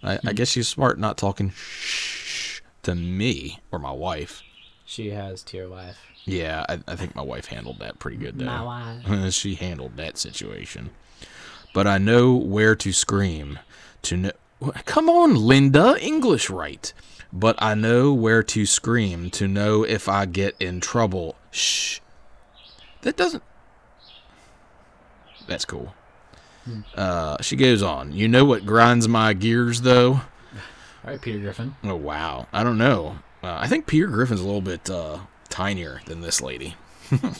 I, 0.03 0.19
I 0.25 0.33
guess 0.33 0.49
she's 0.49 0.67
smart 0.67 0.99
not 0.99 1.17
talking 1.17 1.51
shh 1.51 2.61
to 2.83 2.95
me 2.95 3.59
or 3.71 3.79
my 3.79 3.91
wife. 3.91 4.43
She 4.85 5.09
has 5.09 5.43
to 5.43 5.57
your 5.57 5.69
wife. 5.69 5.97
Yeah, 6.27 6.65
I, 6.67 6.79
I 6.85 6.95
think 6.97 7.15
my 7.15 7.21
wife 7.21 7.45
handled 7.45 7.79
that 7.79 7.99
pretty 7.99 8.17
good 8.17 8.37
though. 8.37 8.45
My 8.45 8.61
wife. 9.05 9.33
she 9.33 9.55
handled 9.55 9.95
that 9.95 10.17
situation. 10.17 10.89
But 11.73 11.87
I 11.87 11.97
know 11.97 12.35
where 12.35 12.75
to 12.75 12.91
scream. 12.91 13.59
To 14.03 14.17
know, 14.17 14.31
come 14.85 15.09
on, 15.09 15.35
Linda, 15.35 15.95
English 16.01 16.49
right. 16.49 16.91
But 17.31 17.55
I 17.59 17.75
know 17.75 18.13
where 18.13 18.43
to 18.43 18.65
scream 18.65 19.29
to 19.31 19.47
know 19.47 19.83
if 19.83 20.09
I 20.09 20.25
get 20.25 20.55
in 20.59 20.81
trouble. 20.81 21.35
Shh. 21.49 21.99
That 23.01 23.15
doesn't. 23.15 23.43
That's 25.47 25.63
cool. 25.63 25.93
Uh, 26.93 27.41
she 27.41 27.55
goes 27.55 27.81
on. 27.81 28.11
You 28.11 28.27
know 28.27 28.43
what 28.43 28.65
grinds 28.65 29.07
my 29.07 29.31
gears, 29.31 29.81
though? 29.81 30.11
All 30.13 30.21
right, 31.05 31.21
Peter 31.21 31.39
Griffin. 31.39 31.75
Oh 31.85 31.95
wow, 31.95 32.47
I 32.51 32.65
don't 32.65 32.77
know. 32.77 33.19
Uh, 33.41 33.57
I 33.59 33.67
think 33.67 33.87
Peter 33.87 34.07
Griffin's 34.07 34.41
a 34.41 34.45
little 34.45 34.61
bit 34.61 34.89
uh, 34.89 35.19
tinier 35.49 36.01
than 36.05 36.21
this 36.21 36.41
lady. 36.41 36.75
you 37.11 37.31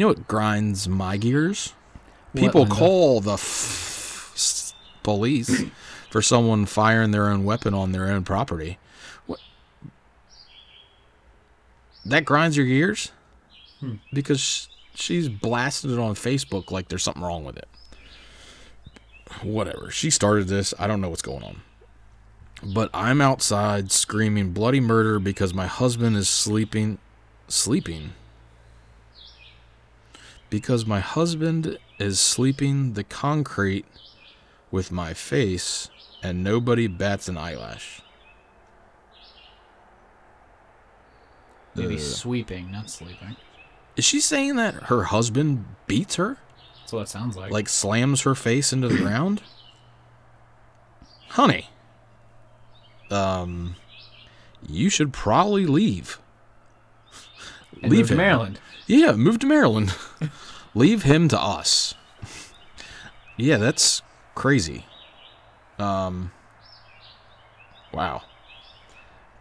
know 0.00 0.08
what 0.08 0.28
grinds 0.28 0.88
my 0.88 1.16
gears? 1.16 1.72
People 2.34 2.66
call 2.66 3.20
the 3.20 3.34
f- 3.34 4.72
police 5.02 5.64
for 6.10 6.20
someone 6.20 6.66
firing 6.66 7.12
their 7.12 7.28
own 7.28 7.44
weapon 7.44 7.74
on 7.74 7.92
their 7.92 8.10
own 8.10 8.24
property. 8.24 8.78
What? 9.26 9.40
That 12.04 12.24
grinds 12.24 12.56
your 12.56 12.66
gears? 12.66 13.12
Hmm. 13.80 13.94
Because 14.12 14.68
she's 14.94 15.28
blasting 15.28 15.92
it 15.92 15.98
on 15.98 16.14
Facebook 16.14 16.70
like 16.70 16.88
there's 16.88 17.02
something 17.04 17.22
wrong 17.22 17.44
with 17.44 17.56
it. 17.56 17.68
whatever. 19.42 19.90
She 19.90 20.10
started 20.10 20.48
this. 20.48 20.74
I 20.78 20.86
don't 20.86 21.00
know 21.00 21.10
what's 21.10 21.22
going 21.22 21.44
on. 21.44 21.62
But 22.66 22.90
I'm 22.94 23.20
outside 23.20 23.92
screaming 23.92 24.52
bloody 24.52 24.80
murder 24.80 25.18
because 25.18 25.52
my 25.52 25.66
husband 25.66 26.16
is 26.16 26.28
sleeping. 26.28 26.98
Sleeping? 27.48 28.12
Because 30.48 30.86
my 30.86 31.00
husband 31.00 31.78
is 31.98 32.18
sleeping 32.20 32.94
the 32.94 33.04
concrete 33.04 33.84
with 34.70 34.90
my 34.90 35.12
face 35.12 35.90
and 36.22 36.42
nobody 36.42 36.86
bats 36.86 37.28
an 37.28 37.36
eyelash. 37.36 38.00
Maybe 41.74 41.96
Uh. 41.96 42.00
sweeping, 42.00 42.70
not 42.70 42.88
sleeping. 42.88 43.36
Is 43.96 44.04
she 44.04 44.20
saying 44.20 44.56
that 44.56 44.74
her 44.84 45.04
husband 45.04 45.66
beats 45.86 46.14
her? 46.16 46.38
That's 46.80 46.92
what 46.92 47.02
it 47.02 47.08
sounds 47.08 47.36
like. 47.36 47.50
Like 47.52 47.68
slams 47.68 48.22
her 48.22 48.34
face 48.34 48.72
into 48.72 48.88
the 48.88 48.96
ground? 48.98 49.42
Honey. 51.30 51.68
Um 53.14 53.76
you 54.66 54.88
should 54.90 55.12
probably 55.12 55.66
leave. 55.66 56.18
And 57.82 57.92
move 57.92 58.08
to. 58.08 58.14
Maryland. 58.14 58.58
Yeah, 58.86 59.12
move 59.12 59.38
to 59.40 59.46
Maryland. 59.46 59.94
leave 60.74 61.02
him 61.02 61.28
to 61.28 61.40
us. 61.40 61.94
Yeah, 63.36 63.58
that's 63.58 64.02
crazy. 64.34 64.86
Um 65.78 66.32
wow. 67.92 68.22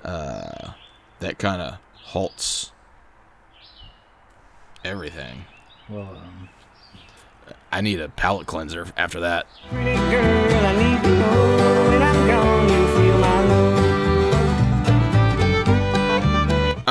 Uh 0.04 0.74
that 1.20 1.40
kind 1.40 1.62
of 1.62 1.78
halts 1.94 2.72
everything. 4.84 5.46
Well, 5.90 6.02
um, 6.02 6.50
I 7.72 7.82
need 7.82 8.00
a 8.00 8.10
palate 8.10 8.48
cleanser 8.48 8.88
after 8.98 9.20
that. 9.22 9.48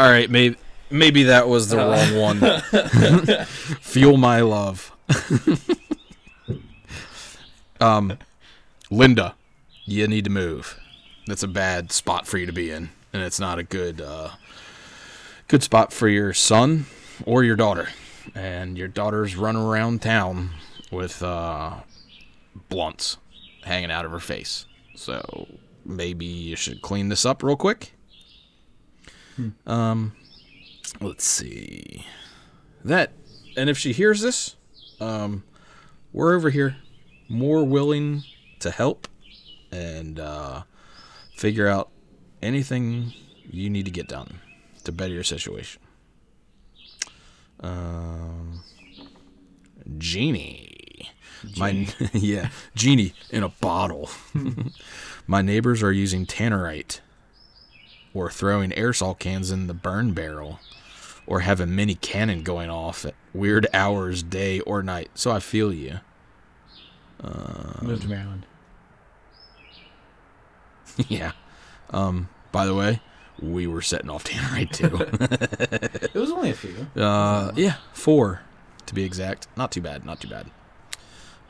All 0.03 0.11
right, 0.11 0.29
maybe 0.29 0.57
maybe 0.91 1.23
that 1.23 1.47
was 1.47 1.69
the 1.69 1.77
wrong 1.77 2.17
one. 2.17 3.47
Fuel 3.83 4.17
my 4.17 4.41
love. 4.41 4.91
um, 7.81 8.19
Linda, 8.91 9.37
you 9.85 10.09
need 10.09 10.25
to 10.25 10.31
move. 10.31 10.77
That's 11.29 11.45
a 11.45 11.49
bad 11.49 11.93
spot 11.93 12.27
for 12.27 12.37
you 12.37 12.47
to 12.47 12.53
be 12.53 12.73
in, 12.73 12.89
and 13.13 13.23
it's 13.23 13.39
not 13.39 13.61
a 13.61 13.63
good 13.63 14.01
uh, 14.01 14.31
good 15.47 15.63
spot 15.63 15.93
for 15.93 16.09
your 16.09 16.33
son 16.35 16.87
or 17.25 17.45
your 17.45 17.55
daughter. 17.55 17.91
And 18.35 18.77
your 18.77 18.89
daughter's 18.89 19.37
running 19.37 19.63
around 19.63 20.03
town 20.03 20.51
with 20.91 21.23
uh, 21.23 21.75
blunts 22.69 23.19
hanging 23.63 23.93
out 23.93 24.05
of 24.05 24.11
her 24.11 24.19
face. 24.19 24.67
So 24.97 25.47
maybe 25.85 26.27
you 26.27 26.57
should 26.57 26.83
clean 26.83 27.09
this 27.09 27.25
up 27.25 27.45
real 27.45 27.55
quick. 27.55 27.93
Um, 29.67 30.13
let's 31.01 31.25
see. 31.25 32.05
That, 32.85 33.13
and 33.57 33.71
if 33.71 33.79
she 33.79 33.93
hears 33.93 34.21
this, 34.21 34.57
um, 35.01 35.45
we're 36.13 36.35
over 36.35 36.51
here, 36.51 36.77
more 37.29 37.65
willing 37.65 38.23
to 38.61 38.71
help 38.71 39.09
and 39.71 40.21
uh, 40.21 40.63
figure 41.35 41.69
out 41.69 41.91
anything 42.43 43.13
you 43.51 43.71
need 43.71 43.85
to 43.85 43.91
get 43.91 44.09
done 44.09 44.41
to 44.85 44.93
better 44.93 45.15
your 45.15 45.25
situation. 45.25 45.81
Um, 47.61 48.63
Genie. 49.99 51.11
My 51.57 51.89
yeah, 52.13 52.51
genie 52.75 53.15
in 53.31 53.43
a 53.43 53.49
bottle. 53.49 54.11
My 55.27 55.43
neighbors 55.43 55.83
are 55.83 55.93
using 55.93 56.27
tannerite 56.27 57.01
or 58.15 58.31
throwing 58.31 58.71
aerosol 58.71 59.19
cans 59.19 59.51
in 59.51 59.67
the 59.67 59.75
burn 59.75 60.13
barrel 60.13 60.61
or 61.27 61.41
have 61.41 61.61
a 61.61 61.67
mini 61.67 61.95
cannon 61.95 62.43
going 62.43 62.71
off 62.71 63.05
at 63.05 63.15
weird 63.33 63.67
hours 63.73 64.23
day 64.23 64.61
or 64.61 64.83
night. 64.83 65.11
So 65.15 65.31
I 65.31 65.41
feel 65.41 65.73
you. 65.73 66.01
move 67.81 68.01
to 68.03 68.09
Maryland. 68.09 68.47
yeah. 71.09 71.33
Um 71.91 72.29
by 72.51 72.67
the 72.67 72.75
way, 72.75 73.01
we 73.41 73.67
were 73.67 73.81
setting 73.83 74.11
off 74.11 74.25
tannerite 74.25 74.73
too. 74.73 76.09
It 76.15 76.19
was 76.19 76.31
only 76.31 76.51
a 76.51 76.55
few. 76.55 76.87
Uh, 77.01 77.53
yeah, 77.57 77.77
four 77.95 78.43
to 78.87 78.95
be 78.95 79.05
exact. 79.05 79.49
Not 79.57 79.73
too 79.73 79.81
bad. 79.81 80.05
Not 80.05 80.21
too 80.21 80.29
bad. 80.29 80.47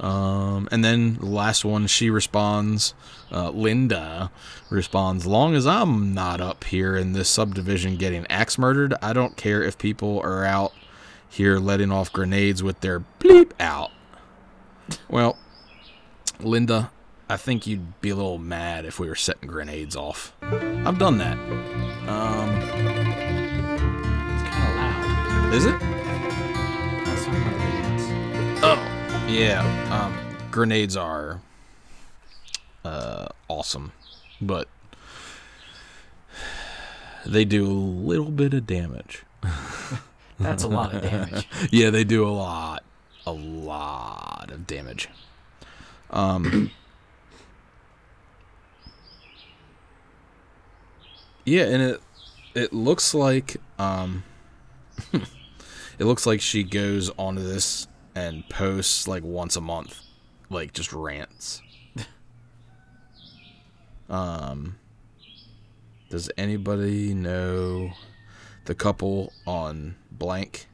Um, 0.01 0.69
and 0.73 0.85
then 0.85 1.15
the 1.19 1.27
last 1.27 1.65
one, 1.65 1.87
she 1.87 2.11
responds. 2.11 2.93
Uh, 3.31 3.51
Linda 3.51 4.31
responds, 4.69 5.27
"Long 5.27 5.55
as 5.55 5.67
I'm 5.67 6.13
not 6.13 6.41
up 6.41 6.65
here 6.65 6.97
in 6.97 7.13
this 7.13 7.29
subdivision 7.29 7.97
getting 7.97 8.27
axe 8.29 8.59
murdered, 8.59 8.95
I 9.01 9.13
don't 9.13 9.37
care 9.37 9.63
if 9.63 9.79
people 9.79 10.21
are 10.25 10.45
out 10.45 10.73
here 11.29 11.59
letting 11.59 11.93
off 11.93 12.13
grenades 12.13 12.63
with 12.63 12.81
their 12.81 13.05
bleep 13.21 13.53
out." 13.61 13.91
Well, 15.09 15.39
Linda, 16.41 16.91
I 17.29 17.37
think 17.37 17.67
you'd 17.67 18.01
be 18.01 18.11
a 18.11 18.17
little 18.17 18.39
mad 18.39 18.85
if 18.85 18.99
we 18.99 19.09
were 19.09 19.15
setting 19.15 19.49
grenades 19.49 19.95
off. 19.95 20.33
I've 20.43 20.99
done 20.99 21.19
that. 21.19 21.39
Um, 22.09 22.51
It's 22.59 24.43
kind 24.51 24.69
of 24.69 24.77
loud. 24.77 25.55
is 25.55 25.65
it? 25.65 25.79
That's 27.05 27.27
not 27.29 27.39
my 27.39 27.53
opinions. 27.53 28.03
Oh, 28.65 28.92
yeah. 29.33 29.63
Um, 29.91 30.37
grenades 30.51 30.97
are 30.97 31.41
uh, 32.85 33.29
awesome, 33.49 33.93
but 34.41 34.69
they 37.25 37.45
do 37.47 37.67
a 37.67 37.73
little 37.73 38.31
bit 38.31 38.53
of 38.53 38.67
damage. 38.67 39.25
That's 40.39 40.65
a 40.65 40.69
lot 40.69 40.95
of 40.95 41.03
damage. 41.03 41.49
Yeah, 41.71 41.91
they 41.91 42.05
do 42.05 42.27
a 42.27 42.31
lot, 42.31 42.83
a 43.25 43.33
lot 43.33 44.51
of 44.53 44.67
damage. 44.67 45.09
Um, 46.11 46.71
yeah, 51.47 51.63
and 51.63 51.83
it 51.83 52.01
it 52.55 52.73
looks 52.75 53.15
like 53.15 53.57
um, 53.79 54.25
it 55.13 56.05
looks 56.05 56.27
like 56.27 56.43
she 56.43 56.65
goes 56.65 57.11
onto 57.17 57.43
this 57.43 57.87
and 58.15 58.49
posts 58.49 59.09
like 59.09 59.23
once 59.23 59.57
a 59.57 59.61
month, 59.61 60.01
like 60.51 60.73
just 60.73 60.93
rants. 60.93 61.63
um, 64.11 64.77
does 66.11 66.31
anybody 66.37 67.15
know 67.15 67.93
the 68.67 68.75
couple 68.75 69.33
on 69.47 69.97
blank 70.11 70.67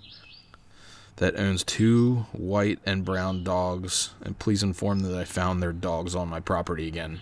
that 1.17 1.37
owns 1.37 1.65
two 1.65 2.27
white 2.33 2.81
and 2.85 3.05
brown 3.05 3.45
dogs? 3.45 4.11
And 4.21 4.39
please 4.39 4.63
inform 4.63 5.01
that 5.01 5.17
I 5.17 5.25
found 5.25 5.63
their 5.63 5.73
dogs 5.73 6.15
on 6.15 6.29
my 6.29 6.41
property 6.41 6.89
again. 6.89 7.21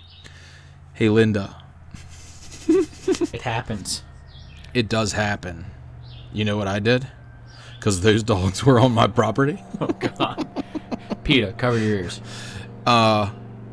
Hey, 0.95 1.11
Linda, 1.11 1.63
it 2.69 3.43
happens. 3.43 4.03
it 4.73 4.89
does 4.89 5.13
happen. 5.13 5.67
You 6.33 6.45
know 6.45 6.57
what 6.57 6.69
I 6.69 6.79
did? 6.79 7.07
Because 7.87 8.01
those 8.01 8.25
dogs 8.25 8.65
were 8.65 8.81
on 8.81 8.91
my 8.91 9.07
property. 9.07 9.63
Oh 9.81 9.87
God. 9.87 10.65
PETA, 11.23 11.53
cover 11.53 11.79
your 11.79 11.99
ears. 11.99 12.21
Uh, 12.85 13.31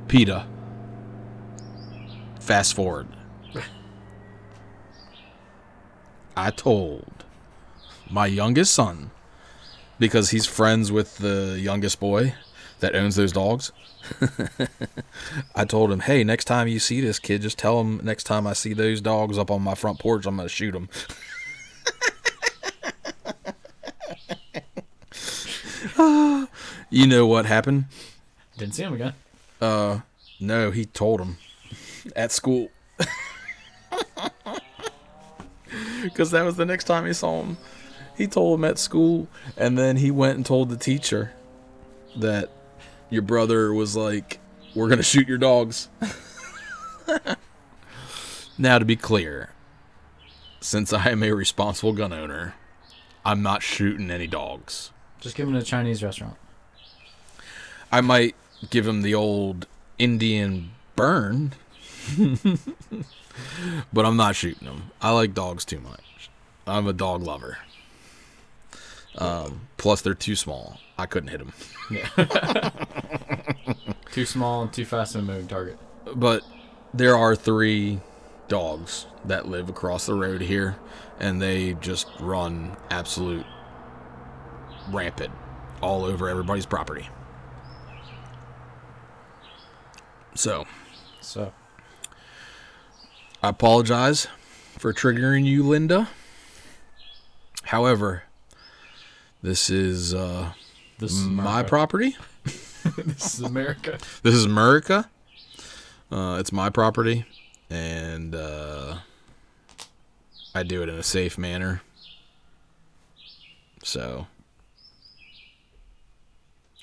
PETA. 0.08 0.46
Fast 2.40 2.76
forward. 2.76 3.08
I 6.38 6.52
told 6.52 7.26
my 8.08 8.28
youngest 8.28 8.76
son, 8.76 9.10
because 9.98 10.30
he's 10.30 10.46
friends 10.46 10.92
with 10.92 11.18
the 11.18 11.58
youngest 11.60 12.00
boy 12.00 12.36
that 12.82 12.94
owns 12.96 13.16
those 13.16 13.32
dogs. 13.32 13.72
I 15.56 15.66
told 15.66 15.92
him, 15.92 16.02
hey, 16.02 16.24
next 16.24 16.46
time 16.46 16.68
you 16.68 16.78
see 16.78 17.02
this 17.02 17.18
kid, 17.18 17.42
just 17.42 17.58
tell 17.58 17.82
him 17.82 18.00
next 18.04 18.26
time 18.26 18.46
I 18.46 18.54
see 18.54 18.74
those 18.74 19.02
dogs 19.02 19.40
up 19.40 19.50
on 19.50 19.64
my 19.64 19.74
front 19.74 19.98
porch, 19.98 20.28
I'm 20.28 20.36
going 20.36 20.48
to 20.48 20.54
shoot 20.54 20.74
them. 20.74 20.88
you 26.90 27.08
know 27.08 27.26
what 27.26 27.46
happened? 27.46 27.86
Didn't 28.58 28.76
see 28.76 28.84
him 28.84 28.94
again. 28.94 29.14
Uh, 29.62 30.00
no, 30.40 30.72
he 30.72 30.86
told 30.86 31.22
him 31.22 31.38
at 32.16 32.32
school. 32.32 32.70
Because 36.04 36.32
that 36.32 36.44
was 36.44 36.58
the 36.58 36.66
next 36.66 36.84
time 36.84 37.06
he 37.06 37.14
saw 37.14 37.42
him. 37.42 37.58
He 38.18 38.28
told 38.28 38.60
him 38.60 38.66
at 38.66 38.78
school, 38.78 39.28
and 39.58 39.78
then 39.78 39.98
he 39.98 40.12
went 40.12 40.36
and 40.36 40.46
told 40.46 40.70
the 40.70 40.78
teacher 40.78 41.32
that 42.18 42.50
your 43.10 43.22
brother 43.24 43.74
was 43.74 43.96
like, 43.96 44.40
We're 44.76 44.88
going 44.88 44.98
to 44.98 45.04
shoot 45.04 45.28
your 45.28 45.38
dogs. 45.38 45.90
now, 48.58 48.78
to 48.78 48.86
be 48.86 48.96
clear, 48.96 49.50
since 50.60 50.94
I 50.94 51.10
am 51.10 51.24
a 51.24 51.32
responsible 51.32 51.94
gun 51.94 52.14
owner, 52.14 52.54
I'm 53.26 53.42
not 53.42 53.64
shooting 53.64 54.12
any 54.12 54.28
dogs. 54.28 54.92
Just 55.20 55.36
give 55.36 55.48
him 55.48 55.56
a 55.56 55.64
Chinese 55.64 56.04
restaurant. 56.04 56.36
I 57.92 58.02
might 58.02 58.36
give 58.70 58.88
him 58.88 59.02
the 59.02 59.16
old 59.16 59.68
Indian 59.98 60.72
burn. 60.96 61.54
but 63.94 64.06
I'm 64.06 64.18
not 64.18 64.36
shooting 64.36 64.68
them. 64.68 64.92
I 65.02 65.12
like 65.12 65.34
dogs 65.34 65.64
too 65.64 65.80
much. 65.80 66.30
I'm 66.68 66.88
a 66.88 66.94
dog 66.94 67.24
lover. 67.24 67.60
Um, 69.18 69.68
plus, 69.78 70.02
they're 70.02 70.14
too 70.14 70.36
small. 70.36 70.80
I 70.98 71.06
couldn't 71.06 71.30
hit 71.30 71.40
them. 71.40 71.54
Too 74.12 74.26
small 74.26 74.62
and 74.62 74.72
too 74.72 74.86
fast 74.86 75.16
of 75.16 75.22
a 75.22 75.26
moving 75.26 75.48
target. 75.48 75.80
But 76.16 76.44
there 76.94 77.18
are 77.18 77.36
three 77.36 78.00
dogs 78.54 79.08
that 79.26 79.48
live 79.48 79.68
across 79.68 80.06
the 80.06 80.14
road 80.14 80.40
here, 80.40 80.76
and 81.20 81.42
they 81.42 81.74
just 81.74 82.08
run 82.20 82.78
absolute 82.92 83.48
rampant 84.92 85.32
all 85.82 86.06
over 86.06 86.30
everybody's 86.30 86.68
property. 86.68 87.10
So, 90.36 90.66
So 91.20 91.52
I 93.42 93.50
apologize 93.50 94.28
for 94.78 94.94
triggering 94.94 95.46
you, 95.46 95.64
Linda. 95.64 96.10
However, 97.64 98.22
this 99.42 99.72
is 99.72 100.14
uh, 100.14 100.54
this 101.00 101.12
is 101.12 101.24
my 101.26 101.44
America. 101.44 101.70
property. 101.70 102.18
This 102.98 103.34
is 103.36 103.42
America. 103.42 103.98
This 104.22 104.36
is 104.36 104.46
America. 104.46 105.10
Uh, 106.12 106.38
it's 106.40 106.52
my 106.52 106.70
property, 106.70 107.26
and 107.74 108.36
uh, 108.36 108.98
I 110.54 110.64
do 110.64 110.84
it 110.84 110.90
in 110.90 110.96
a 110.96 111.04
safe 111.04 111.38
manner. 111.38 111.82
So, 113.84 114.28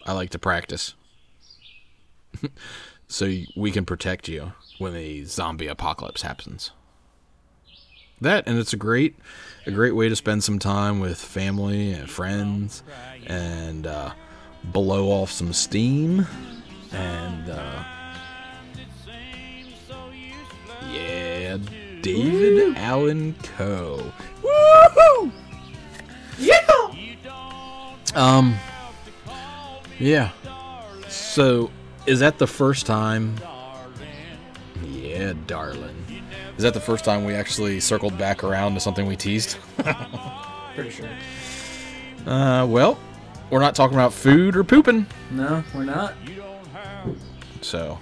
I 0.05 0.13
like 0.13 0.31
to 0.31 0.39
practice, 0.39 0.95
so 3.09 3.33
we 3.57 3.71
can 3.71 3.87
protect 3.87 4.29
you 4.29 4.53
when 4.79 4.95
the 4.95 5.25
zombie 5.25 5.69
apocalypse 5.69 6.23
happens. 6.23 6.73
That 8.21 8.47
and 8.47 8.59
it's 8.59 8.75
a 8.75 8.77
great, 8.77 9.17
a 9.67 9.71
great 9.71 9.95
way 9.95 10.11
to 10.11 10.17
spend 10.17 10.45
some 10.45 10.59
time 10.59 11.01
with 11.01 11.19
family 11.19 11.93
and 11.93 12.11
friends, 12.11 12.83
and 13.27 13.87
uh, 13.87 14.13
blow 14.65 15.09
off 15.09 15.31
some 15.31 15.55
steam, 15.55 16.27
and 16.93 17.49
uh, 17.49 17.85
yeah, 20.93 21.59
David 22.03 22.77
Allen 22.77 23.35
Coe. 23.57 24.13
Woohoo! 24.43 25.33
Yeah. 26.39 26.57
Um. 28.15 28.57
Yeah. 29.99 30.31
So, 31.09 31.71
is 32.07 32.21
that 32.21 32.39
the 32.39 32.47
first 32.47 32.87
time? 32.87 33.37
Yeah, 34.85 35.35
darling. 35.47 35.97
Is 36.57 36.63
that 36.63 36.75
the 36.75 36.81
first 36.81 37.05
time 37.05 37.25
we 37.25 37.35
actually 37.35 37.81
circled 37.81 38.19
back 38.19 38.45
around 38.45 38.75
to 38.75 38.81
something 38.81 39.07
we 39.07 39.17
teased? 39.17 39.57
Pretty 40.75 40.91
sure. 40.91 41.09
Uh, 42.27 42.67
well, 42.67 42.99
we're 43.51 43.61
not 43.61 43.75
talking 43.75 43.97
about 43.97 44.13
food 44.13 44.57
or 44.57 44.65
pooping. 44.65 45.07
No, 45.31 45.65
we're 45.75 45.85
not. 45.85 46.15
So, 47.61 47.99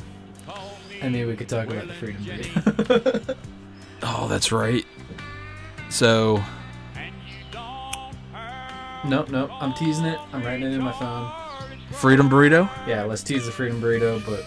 I 1.03 1.09
mean, 1.09 1.27
we 1.27 1.37
could 1.37 1.49
talk 1.49 1.69
about 1.69 1.87
the 1.87 1.95
freedom 1.95 2.25
day. 2.25 3.35
oh, 4.03 4.27
that's 4.29 4.51
right. 4.53 4.85
So, 5.91 6.43
nope, 9.05 9.31
nope. 9.31 9.51
I'm 9.53 9.73
teasing 9.75 10.05
it. 10.07 10.19
I'm 10.33 10.43
writing 10.43 10.65
it 10.67 10.73
in 10.75 10.83
my 10.83 10.93
phone. 10.93 11.31
freedom 11.93 12.29
burrito. 12.29 12.69
Yeah, 12.87 13.05
let's 13.05 13.23
tease 13.23 13.47
the 13.47 13.53
freedom 13.53 13.81
burrito, 13.81 14.25
but 14.27 14.45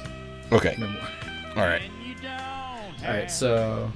Okay. 0.55 0.75
no 0.79 0.87
more. 0.87 1.01
All 1.55 1.67
right. 1.69 1.81
All 3.03 3.07
right, 3.09 3.31
so 3.31 3.91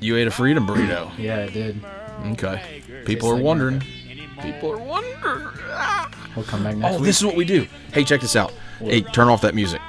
You 0.00 0.16
ate 0.16 0.26
a 0.26 0.30
freedom 0.30 0.66
burrito. 0.66 1.10
yeah, 1.18 1.40
I 1.40 1.48
did. 1.48 1.80
Okay. 2.32 2.82
People 3.04 3.30
are 3.30 3.34
like 3.34 3.44
wondering. 3.44 3.82
People 4.40 4.72
are 4.72 4.78
wondering. 4.78 5.48
Ah. 5.70 6.10
We'll 6.34 6.44
come 6.44 6.62
back 6.64 6.76
next 6.76 6.94
Oh, 6.94 6.98
week. 6.98 7.06
this 7.06 7.18
is 7.18 7.24
what 7.24 7.36
we 7.36 7.44
do. 7.44 7.66
Hey, 7.92 8.04
check 8.04 8.20
this 8.20 8.36
out. 8.36 8.52
Hey, 8.80 9.02
turn 9.02 9.28
off 9.28 9.40
that 9.42 9.54
music. 9.54 9.80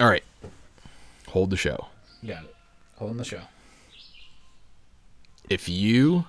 All 0.00 0.08
right. 0.08 0.24
Hold 1.28 1.50
the 1.50 1.56
show. 1.56 1.86
got 2.26 2.44
it. 2.44 2.54
Holding 2.96 3.16
the 3.18 3.24
show. 3.24 3.40
If 5.48 5.68
you 5.68 6.26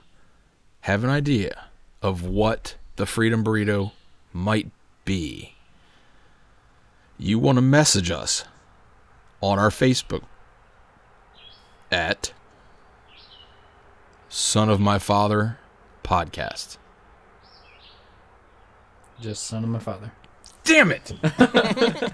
have 0.81 1.03
an 1.03 1.09
idea 1.09 1.65
of 2.01 2.23
what 2.23 2.75
the 2.95 3.05
freedom 3.05 3.43
burrito 3.43 3.91
might 4.33 4.69
be, 5.05 5.53
you 7.17 7.39
want 7.39 7.57
to 7.57 7.61
message 7.61 8.11
us 8.11 8.43
on 9.41 9.57
our 9.57 9.69
Facebook 9.69 10.23
at 11.91 12.33
Son 14.27 14.69
of 14.69 14.79
My 14.79 14.99
Father 14.99 15.57
Podcast. 16.03 16.77
Just 19.21 19.45
son 19.45 19.63
of 19.63 19.69
my 19.69 19.79
father. 19.79 20.11
Damn 20.65 20.91
it! 20.91 21.13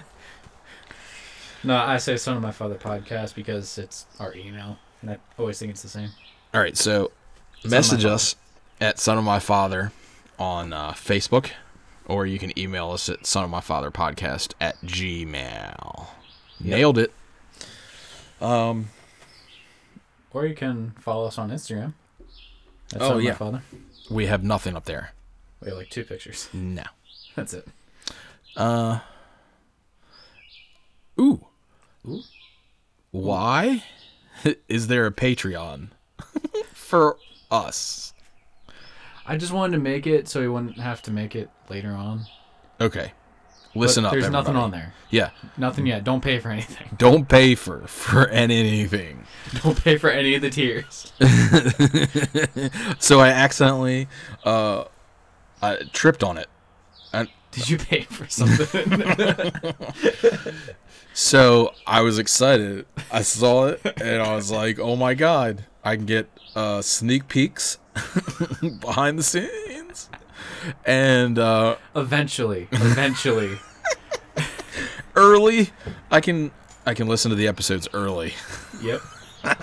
No, 1.64 1.76
I 1.76 1.98
say 1.98 2.16
son 2.16 2.36
of 2.36 2.42
my 2.42 2.50
father 2.50 2.74
podcast 2.74 3.34
because 3.34 3.78
it's 3.78 4.06
our 4.18 4.34
email, 4.34 4.78
and 5.00 5.10
I 5.12 5.18
always 5.38 5.58
think 5.58 5.70
it's 5.70 5.82
the 5.82 5.88
same. 5.88 6.10
All 6.52 6.60
right, 6.60 6.76
so 6.76 7.12
My 7.64 7.70
message 7.70 8.04
us 8.04 8.34
at 8.80 8.98
Son 8.98 9.16
of 9.16 9.24
My 9.24 9.38
Father 9.38 9.92
on 10.38 10.72
uh, 10.72 10.90
Facebook, 10.92 11.50
or 12.06 12.26
you 12.26 12.38
can 12.38 12.56
email 12.58 12.90
us 12.90 13.08
at 13.08 13.24
Son 13.26 13.44
of 13.44 13.50
My 13.50 13.60
Father 13.60 13.90
Podcast 13.92 14.54
at 14.60 14.80
Gmail. 14.82 16.06
Nailed 16.60 16.98
it. 16.98 17.12
Um, 18.40 18.88
Or 20.32 20.46
you 20.46 20.54
can 20.56 20.94
follow 21.00 21.26
us 21.26 21.38
on 21.38 21.50
Instagram. 21.50 21.92
That's 22.90 23.04
Oh, 23.04 23.08
son 23.10 23.16
of 23.18 23.22
yeah. 23.22 23.30
my 23.30 23.36
father. 23.36 23.62
we 24.10 24.26
have 24.26 24.42
nothing 24.42 24.74
up 24.76 24.84
there. 24.84 25.12
We 25.60 25.68
have 25.68 25.78
like 25.78 25.90
two 25.90 26.04
pictures. 26.04 26.48
No. 26.52 26.82
That's 27.36 27.54
it. 27.54 27.68
Uh. 28.56 28.98
Ooh. 31.20 31.46
Ooh. 32.08 32.22
Why 33.10 33.84
is 34.68 34.86
there 34.88 35.06
a 35.06 35.12
Patreon 35.12 35.88
for 36.72 37.16
us? 37.50 38.12
I 39.26 39.36
just 39.36 39.52
wanted 39.52 39.76
to 39.76 39.82
make 39.82 40.06
it 40.06 40.28
so 40.28 40.40
we 40.40 40.48
wouldn't 40.48 40.78
have 40.78 41.02
to 41.02 41.10
make 41.10 41.36
it 41.36 41.48
later 41.68 41.92
on. 41.92 42.26
Okay. 42.80 43.12
But 43.74 43.80
Listen 43.80 44.04
up. 44.04 44.12
There's 44.12 44.28
nothing 44.28 44.56
on 44.56 44.70
there. 44.70 44.92
Yeah. 45.10 45.30
Nothing 45.56 45.86
yet. 45.86 46.04
Don't 46.04 46.20
pay 46.20 46.38
for 46.40 46.50
anything. 46.50 46.88
Don't 46.98 47.28
pay 47.28 47.54
for 47.54 47.86
for 47.86 48.28
anything. 48.28 49.24
Don't 49.62 49.82
pay 49.82 49.96
for 49.96 50.10
any 50.10 50.34
of 50.34 50.42
the 50.42 50.50
tiers. 50.50 51.12
so 52.98 53.20
I 53.20 53.28
accidentally 53.28 54.08
uh 54.44 54.84
I 55.62 55.76
tripped 55.92 56.22
on 56.22 56.36
it. 56.36 56.48
Did 57.52 57.68
you 57.68 57.78
pay 57.78 58.02
for 58.02 58.26
something? 58.28 59.52
so 61.14 61.72
I 61.86 62.00
was 62.00 62.18
excited. 62.18 62.86
I 63.10 63.22
saw 63.22 63.66
it 63.66 63.80
and 64.00 64.22
I 64.22 64.34
was 64.34 64.50
like, 64.50 64.78
"Oh 64.78 64.96
my 64.96 65.14
god, 65.14 65.64
I 65.84 65.96
can 65.96 66.06
get 66.06 66.28
uh 66.56 66.80
sneak 66.82 67.28
peeks 67.28 67.78
behind 68.80 69.18
the 69.18 69.22
scenes." 69.22 70.08
And 70.86 71.38
uh 71.38 71.76
eventually, 71.94 72.68
eventually. 72.72 73.58
early, 75.14 75.70
I 76.10 76.20
can 76.22 76.50
I 76.86 76.94
can 76.94 77.06
listen 77.06 77.28
to 77.30 77.36
the 77.36 77.48
episodes 77.48 77.86
early, 77.92 78.32
yep. 78.82 79.00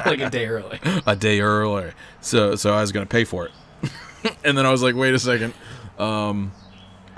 Like 0.05 0.19
a 0.19 0.29
day 0.29 0.45
early. 0.45 0.79
a 1.07 1.15
day 1.15 1.39
early. 1.41 1.91
So 2.21 2.55
so 2.55 2.71
I 2.73 2.81
was 2.81 2.91
going 2.91 3.05
to 3.05 3.09
pay 3.09 3.23
for 3.23 3.47
it. 3.47 3.51
and 4.43 4.57
then 4.57 4.65
I 4.65 4.71
was 4.71 4.83
like, 4.83 4.95
"Wait 4.95 5.13
a 5.15 5.19
second. 5.19 5.53
Um 5.97 6.51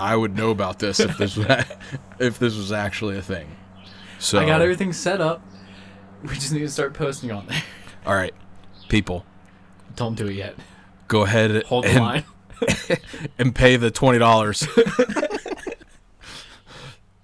I 0.02 0.16
would 0.16 0.36
know 0.36 0.50
about 0.50 0.78
this 0.78 1.00
if 1.00 1.16
this 1.16 1.36
was 1.36 1.46
if 2.18 2.38
this 2.38 2.56
was 2.56 2.72
actually 2.72 3.16
a 3.18 3.22
thing." 3.22 3.46
So 4.18 4.38
I 4.38 4.46
got 4.46 4.60
everything 4.62 4.92
set 4.92 5.20
up. 5.20 5.42
We 6.22 6.34
just 6.34 6.52
need 6.52 6.60
to 6.60 6.68
start 6.70 6.94
posting 6.94 7.32
on 7.32 7.46
there. 7.46 7.62
All 8.06 8.14
right, 8.14 8.34
people, 8.88 9.24
Don't 9.96 10.14
do 10.16 10.26
it 10.26 10.34
yet. 10.34 10.54
go 11.08 11.22
ahead 11.22 11.64
Hold 11.64 11.84
the 11.84 11.88
and, 11.90 11.98
line. 12.00 12.24
and 13.38 13.54
pay 13.54 13.76
the 13.76 13.90
twenty 13.90 14.18
dollars, 14.18 14.66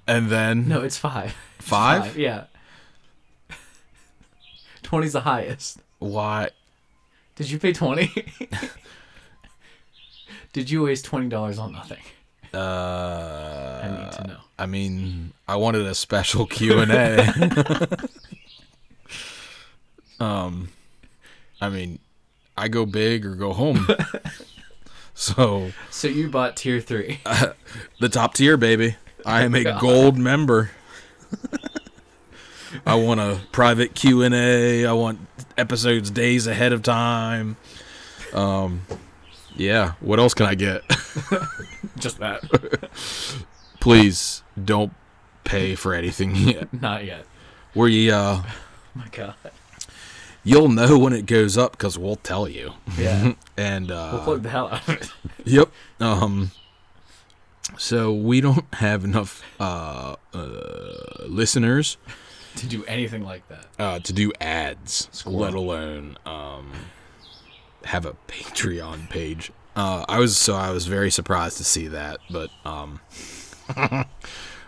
and 0.06 0.28
then 0.30 0.68
No, 0.68 0.82
it's 0.82 0.96
five. 0.96 1.34
It's 1.58 1.68
Five? 1.68 2.16
Yeah. 2.16 2.44
20's 4.82 5.12
the 5.12 5.20
highest. 5.20 5.78
why? 5.98 6.48
Did 7.36 7.50
you 7.50 7.58
pay 7.58 7.72
20? 7.72 8.10
Did 10.54 10.70
you 10.70 10.82
waste 10.84 11.04
$20 11.06 11.58
on 11.60 11.72
nothing? 11.72 11.98
Uh, 12.54 13.80
I 13.82 13.88
need 14.02 14.12
to 14.12 14.26
know. 14.26 14.36
I 14.58 14.66
mean, 14.66 15.32
I 15.46 15.56
wanted 15.56 15.86
a 15.86 15.94
special 15.94 16.46
Q 16.56 16.78
and 16.80 16.90
A. 16.90 18.08
um, 20.24 20.68
I 21.60 21.68
mean, 21.68 21.98
I 22.56 22.68
go 22.68 22.86
big 22.86 23.24
or 23.24 23.34
go 23.34 23.52
home. 23.52 23.86
so 25.14 25.70
So 25.90 26.08
you 26.08 26.28
bought 26.28 26.56
tier 26.56 26.80
3. 26.80 27.20
the 28.00 28.08
top 28.08 28.34
tier, 28.34 28.56
baby. 28.56 28.96
I 29.24 29.42
am 29.42 29.54
a 29.54 29.78
gold 29.80 30.16
member. 30.16 30.70
I 32.86 32.94
want 32.96 33.20
a 33.20 33.40
private 33.52 33.94
Q 33.94 34.22
and 34.22 34.34
A. 34.34 34.86
I 34.86 34.92
want 34.92 35.20
episodes 35.56 36.10
days 36.10 36.46
ahead 36.46 36.72
of 36.72 36.82
time. 36.82 37.56
Um, 38.32 38.82
yeah. 39.58 39.92
What 40.00 40.18
else 40.18 40.32
can 40.34 40.46
I 40.46 40.54
get? 40.54 40.82
Just 41.98 42.18
that. 42.20 42.40
Please 43.80 44.42
don't 44.62 44.92
pay 45.44 45.74
for 45.74 45.94
anything 45.94 46.34
yet. 46.36 46.72
Not 46.72 47.04
yet. 47.04 47.26
We 47.74 48.10
uh, 48.10 48.42
Oh 48.42 48.44
my 48.94 49.08
god. 49.12 49.34
you'll 50.44 50.68
know 50.68 50.98
when 50.98 51.12
it 51.12 51.26
goes 51.26 51.56
up 51.58 51.72
because 51.72 51.98
we'll 51.98 52.16
tell 52.16 52.48
you. 52.48 52.72
Yeah. 52.96 53.34
And 53.56 53.90
uh, 53.90 54.10
We'll 54.14 54.22
plug 54.24 54.42
the 54.42 54.48
hell 54.50 54.68
out 54.68 54.88
of 54.88 54.94
it. 54.94 55.10
Yep. 55.44 55.70
Um. 56.00 56.50
So 57.76 58.12
we 58.14 58.40
don't 58.40 58.64
have 58.74 59.04
enough 59.04 59.42
uh, 59.60 60.16
uh, 60.32 60.92
listeners 61.26 61.98
to 62.56 62.66
do 62.66 62.82
anything 62.86 63.22
like 63.22 63.46
that. 63.48 63.66
uh, 63.78 63.98
to 64.00 64.12
do 64.12 64.32
ads, 64.40 65.08
let 65.26 65.52
alone 65.54 66.16
um, 66.26 66.72
have 67.88 68.06
a 68.06 68.14
Patreon 68.28 69.08
page. 69.10 69.50
Uh, 69.76 70.04
I 70.08 70.18
was 70.18 70.36
so 70.36 70.54
I 70.54 70.70
was 70.70 70.86
very 70.86 71.10
surprised 71.10 71.56
to 71.58 71.64
see 71.64 71.88
that, 71.88 72.18
but 72.30 72.50
um, 72.64 73.00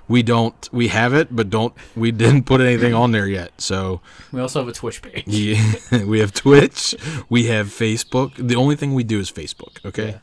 we 0.09 0.23
don't. 0.23 0.69
We 0.73 0.89
have 0.89 1.15
it, 1.15 1.35
but 1.35 1.51
don't. 1.51 1.75
We 1.97 2.13
didn't 2.13 2.45
put 2.45 2.61
anything 2.61 2.95
on 2.95 3.13
there 3.13 3.27
yet. 3.27 3.53
So 3.61 4.01
We 4.33 4.41
also 4.41 4.61
have 4.61 4.69
a 4.69 4.73
Twitch 4.73 5.03
page. 5.03 5.25
yeah, 5.29 6.05
we 6.05 6.21
have 6.21 6.33
Twitch, 6.33 6.95
we 7.29 7.47
have 7.47 7.67
Facebook. 7.69 8.35
The 8.37 8.57
only 8.57 8.77
thing 8.77 8.95
we 8.95 9.05
do 9.05 9.19
is 9.21 9.31
Facebook. 9.31 9.85
Okay. 9.85 10.11
Yeah. 10.11 10.19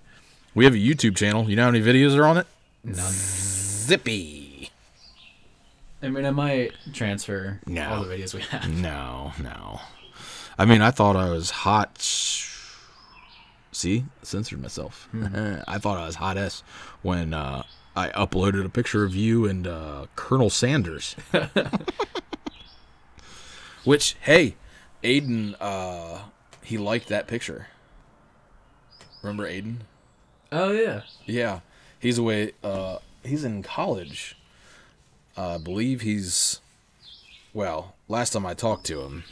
We 0.55 0.65
have 0.65 0.73
a 0.73 0.77
YouTube 0.77 1.15
channel. 1.15 1.49
You 1.49 1.55
know 1.55 1.65
how 1.65 1.71
many 1.71 1.83
videos 1.83 2.17
are 2.17 2.25
on 2.25 2.37
it? 2.37 2.47
None. 2.83 3.11
Zippy. 3.11 4.71
I 6.01 6.09
mean, 6.09 6.25
I 6.25 6.31
might 6.31 6.71
transfer 6.93 7.59
No. 7.65 7.89
all 7.89 8.03
the 8.03 8.15
videos 8.15 8.33
we 8.33 8.41
have. 8.41 8.69
No, 8.69 9.33
no. 9.41 9.81
I 10.57 10.65
mean, 10.65 10.81
I 10.81 10.91
thought 10.91 11.15
I 11.15 11.29
was 11.29 11.49
hot. 11.51 11.97
See, 13.77 14.05
censored 14.23 14.59
myself. 14.59 15.07
I 15.13 15.77
thought 15.77 15.99
I 15.99 16.07
was 16.07 16.15
hot 16.15 16.35
s 16.35 16.63
when 17.03 17.31
uh, 17.31 17.61
I 17.95 18.09
uploaded 18.09 18.65
a 18.65 18.69
picture 18.69 19.03
of 19.03 19.13
you 19.13 19.45
and 19.45 19.67
uh, 19.67 20.07
Colonel 20.15 20.49
Sanders. 20.49 21.15
Which, 23.83 24.15
hey, 24.21 24.55
Aiden, 25.03 25.53
uh, 25.59 26.21
he 26.63 26.79
liked 26.79 27.07
that 27.09 27.27
picture. 27.27 27.67
Remember 29.21 29.47
Aiden? 29.47 29.81
Oh 30.51 30.71
yeah. 30.71 31.01
Yeah, 31.27 31.59
he's 31.99 32.17
away. 32.17 32.53
Uh, 32.63 32.97
he's 33.23 33.43
in 33.43 33.61
college. 33.61 34.39
Uh, 35.37 35.53
I 35.53 35.57
believe 35.59 36.01
he's. 36.01 36.61
Well, 37.53 37.93
last 38.07 38.31
time 38.31 38.47
I 38.47 38.55
talked 38.55 38.87
to 38.87 39.01
him, 39.01 39.23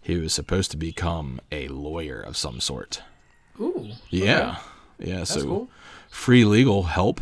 he 0.00 0.16
was 0.16 0.32
supposed 0.32 0.70
to 0.70 0.78
become 0.78 1.42
a 1.52 1.68
lawyer 1.68 2.22
of 2.22 2.38
some 2.38 2.58
sort. 2.58 3.02
Ooh. 3.60 3.90
Yeah, 4.10 4.58
yeah. 4.98 5.18
That's 5.18 5.34
so 5.34 5.42
cool. 5.44 5.70
free 6.10 6.44
legal 6.44 6.84
help. 6.84 7.20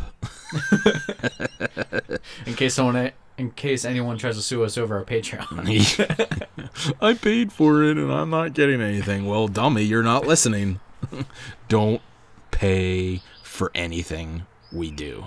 In 2.45 2.55
case 2.55 2.73
someone, 2.75 3.11
in 3.37 3.51
case 3.51 3.85
anyone 3.85 4.17
tries 4.17 4.35
to 4.35 4.41
sue 4.41 4.63
us 4.63 4.77
over 4.77 4.97
our 4.97 5.03
Patreon. 5.03 5.67
I 7.01 7.13
paid 7.15 7.51
for 7.51 7.83
it 7.83 7.97
and 7.97 8.11
I'm 8.11 8.29
not 8.29 8.53
getting 8.53 8.81
anything. 8.81 9.25
Well, 9.25 9.47
dummy, 9.47 9.83
you're 9.83 10.03
not 10.03 10.27
listening. 10.27 10.79
Don't 11.69 12.01
pay 12.51 13.21
for 13.43 13.71
anything 13.73 14.45
we 14.71 14.91
do. 14.91 15.25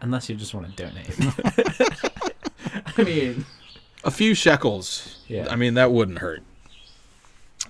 Unless 0.00 0.28
you 0.28 0.36
just 0.36 0.52
want 0.52 0.76
to 0.76 0.84
donate. 0.84 1.16
I 2.98 3.02
mean, 3.02 3.46
A 4.04 4.10
few 4.10 4.34
shekels. 4.34 5.22
Yeah. 5.26 5.46
I 5.50 5.56
mean, 5.56 5.74
that 5.74 5.90
wouldn't 5.92 6.18
hurt. 6.18 6.42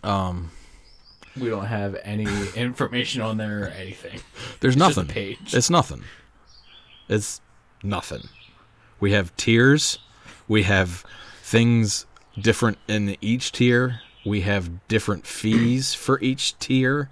Um, 0.02 0.50
we 1.38 1.48
don't 1.48 1.66
have 1.66 1.96
any 2.02 2.26
information 2.54 3.20
on 3.22 3.36
there 3.36 3.64
or 3.64 3.66
anything. 3.68 4.20
there's 4.60 4.76
a 4.76 4.78
nothing. 4.78 5.06
page. 5.06 5.54
It's 5.54 5.70
nothing. 5.70 6.04
It's 7.08 7.40
nothing. 7.82 8.28
We 9.00 9.12
have 9.12 9.36
tiers. 9.36 9.98
We 10.48 10.62
have 10.64 11.04
things 11.42 12.06
different 12.38 12.78
in 12.88 13.16
each 13.20 13.52
tier. 13.52 14.00
We 14.24 14.42
have 14.42 14.86
different 14.88 15.26
fees 15.26 15.92
for 15.94 16.20
each 16.20 16.58
tier. 16.58 17.10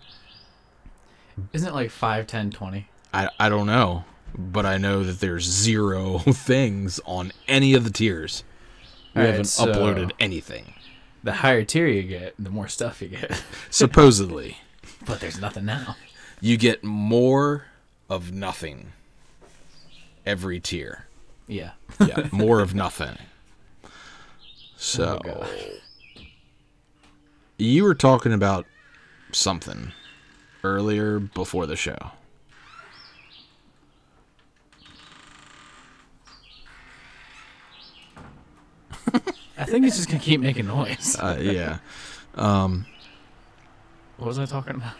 Isn't 1.53 1.69
it 1.69 1.75
like 1.75 1.91
5, 1.91 2.27
10, 2.27 2.51
20? 2.51 2.89
I, 3.13 3.29
I 3.39 3.49
don't 3.49 3.67
know, 3.67 4.05
but 4.37 4.65
I 4.65 4.79
know 4.79 5.03
that 5.03 5.21
there's 5.21 5.45
zero 5.45 6.19
things 6.19 7.01
on 7.05 7.33
any 7.49 7.75
of 7.75 7.85
the 7.85 7.91
tiers. 7.91 8.45
We 9.15 9.23
haven't 9.23 9.45
so- 9.47 9.67
uploaded 9.67 10.13
anything. 10.19 10.75
The 11.25 11.33
higher 11.33 11.65
tier 11.65 11.87
you 11.87 12.03
get, 12.03 12.35
the 12.39 12.51
more 12.51 12.69
stuff 12.69 13.01
you 13.01 13.09
get. 13.09 13.43
Supposedly, 13.71 14.59
but 15.07 15.21
there's 15.21 15.41
nothing 15.41 15.65
now. 15.65 15.97
you 16.41 16.57
get 16.57 16.83
more 16.83 17.67
of 18.11 18.33
nothing 18.33 18.93
every 20.27 20.61
tier. 20.61 21.07
Yeah. 21.47 21.73
Yeah, 22.01 22.29
more 22.33 22.61
of 22.61 22.75
nothing. 22.75 23.17
So, 24.77 25.21
oh 25.25 25.41
gosh. 25.41 25.49
you 27.57 27.85
were 27.85 27.95
talking 27.95 28.33
about 28.33 28.67
something 29.31 29.93
earlier 30.65 31.21
before 31.21 31.67
the 31.67 31.77
show. 31.77 32.11
I 39.59 39.65
think 39.65 39.87
it's 39.87 39.97
just 39.97 40.09
going 40.09 40.21
to 40.21 40.25
keep 40.25 40.41
making 40.41 40.67
noise. 40.67 41.17
Uh, 41.19 41.39
yeah, 41.41 41.79
What 42.35 44.27
was 44.27 44.39
I 44.39 44.47
talking 44.47 44.77
about? 44.77 44.95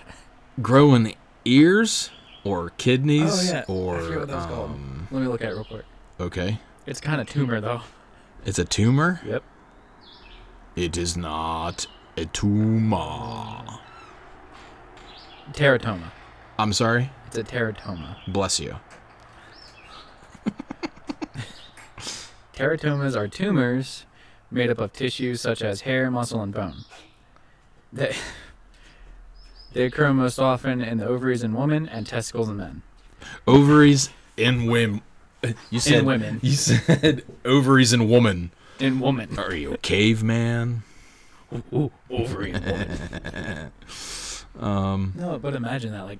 growing 0.61 1.15
ears 1.45 2.11
or 2.45 2.71
kidneys 2.77 3.51
Oh, 3.53 3.57
I 3.57 3.63
or 3.73 4.01
forget 4.01 4.19
what 4.19 4.29
called. 4.49 4.71
um, 4.71 5.09
Let 5.11 5.23
me 5.23 5.29
look 5.29 5.41
at 5.43 5.49
it 5.51 5.55
real 5.55 5.65
quick. 5.65 5.85
okay, 6.21 6.59
It's 6.87 7.01
kind 7.01 7.21
of 7.21 7.29
tumor, 7.29 7.61
though. 7.61 7.81
it's 8.45 8.59
a 8.59 8.65
tumor. 8.65 9.21
Yep. 9.25 9.43
It 10.77 10.97
is 10.97 11.17
not 11.17 11.87
a 12.17 12.27
tumor. 12.27 13.63
Teratoma. 15.53 16.11
I'm 16.59 16.73
sorry. 16.73 17.11
It's 17.27 17.39
a 17.39 17.45
teratoma. 17.45 18.17
Bless 18.29 18.61
you. 18.61 18.77
Teratomas 22.55 23.17
are 23.17 23.29
tumors 23.29 24.05
made 24.53 24.71
up 24.71 24.79
of 24.79 24.93
tissues 24.93 25.41
such 25.41 25.63
as 25.63 25.83
hair, 25.83 26.11
muscle, 26.11 26.43
and 26.43 26.53
bone. 26.53 26.85
They, 27.93 28.15
they 29.73 29.85
occur 29.85 30.13
most 30.13 30.39
often 30.39 30.81
in 30.83 30.99
the 30.99 31.07
ovaries 31.07 31.43
in 31.43 31.55
women 31.55 31.89
and 31.89 32.07
testicles 32.07 32.49
in 32.49 32.57
men. 32.57 32.83
Ovaries 33.47 34.11
in 34.37 34.67
women. 34.67 35.03
You 35.71 35.81
said 35.81 36.05
women. 36.05 36.39
You 36.43 36.53
said 36.53 37.25
ovaries 37.45 37.93
in 37.93 38.09
woman. 38.09 38.53
In 38.79 39.01
woman. 39.01 39.39
Are 39.39 39.55
you 39.55 39.73
a 39.75 39.79
caveman? 39.79 40.83
Ooh, 41.73 41.91
ovary 42.11 42.53
in 42.53 42.65
woman. 42.65 43.73
Um, 44.61 45.15
No, 45.17 45.39
but 45.39 45.55
imagine 45.55 45.93
that, 45.93 46.05
like, 46.05 46.19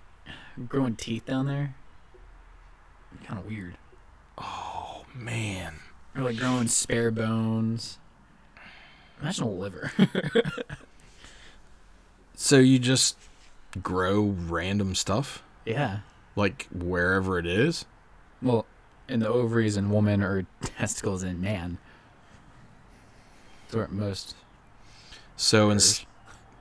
growing 0.67 0.97
teeth 0.97 1.27
down 1.27 1.47
there. 1.47 1.75
Kind 3.25 3.39
of 3.39 3.47
weird. 3.47 3.77
Oh 4.39 5.05
man. 5.15 5.75
Or, 6.17 6.23
like, 6.23 6.39
growing 6.39 6.67
spare 6.69 7.11
bones. 7.11 7.99
Imagine 9.23 9.45
a 9.45 9.51
liver. 9.51 9.93
So 12.35 12.59
you 12.59 12.79
just 12.81 13.17
grow 13.83 14.21
random 14.23 14.95
stuff, 14.97 15.45
yeah. 15.65 15.99
like 16.35 16.67
wherever 16.73 17.39
it 17.39 17.47
is. 17.47 17.85
Well, 18.43 18.67
in 19.09 19.21
the 19.21 19.29
ovaries 19.29 19.77
in 19.77 19.91
woman 19.91 20.23
or 20.25 20.45
testicles 20.63 21.23
in 21.23 21.41
man. 21.41 21.79
That's 23.67 23.77
where 23.77 23.89
most. 23.89 24.35
So 25.37 25.71
in, 25.71 25.79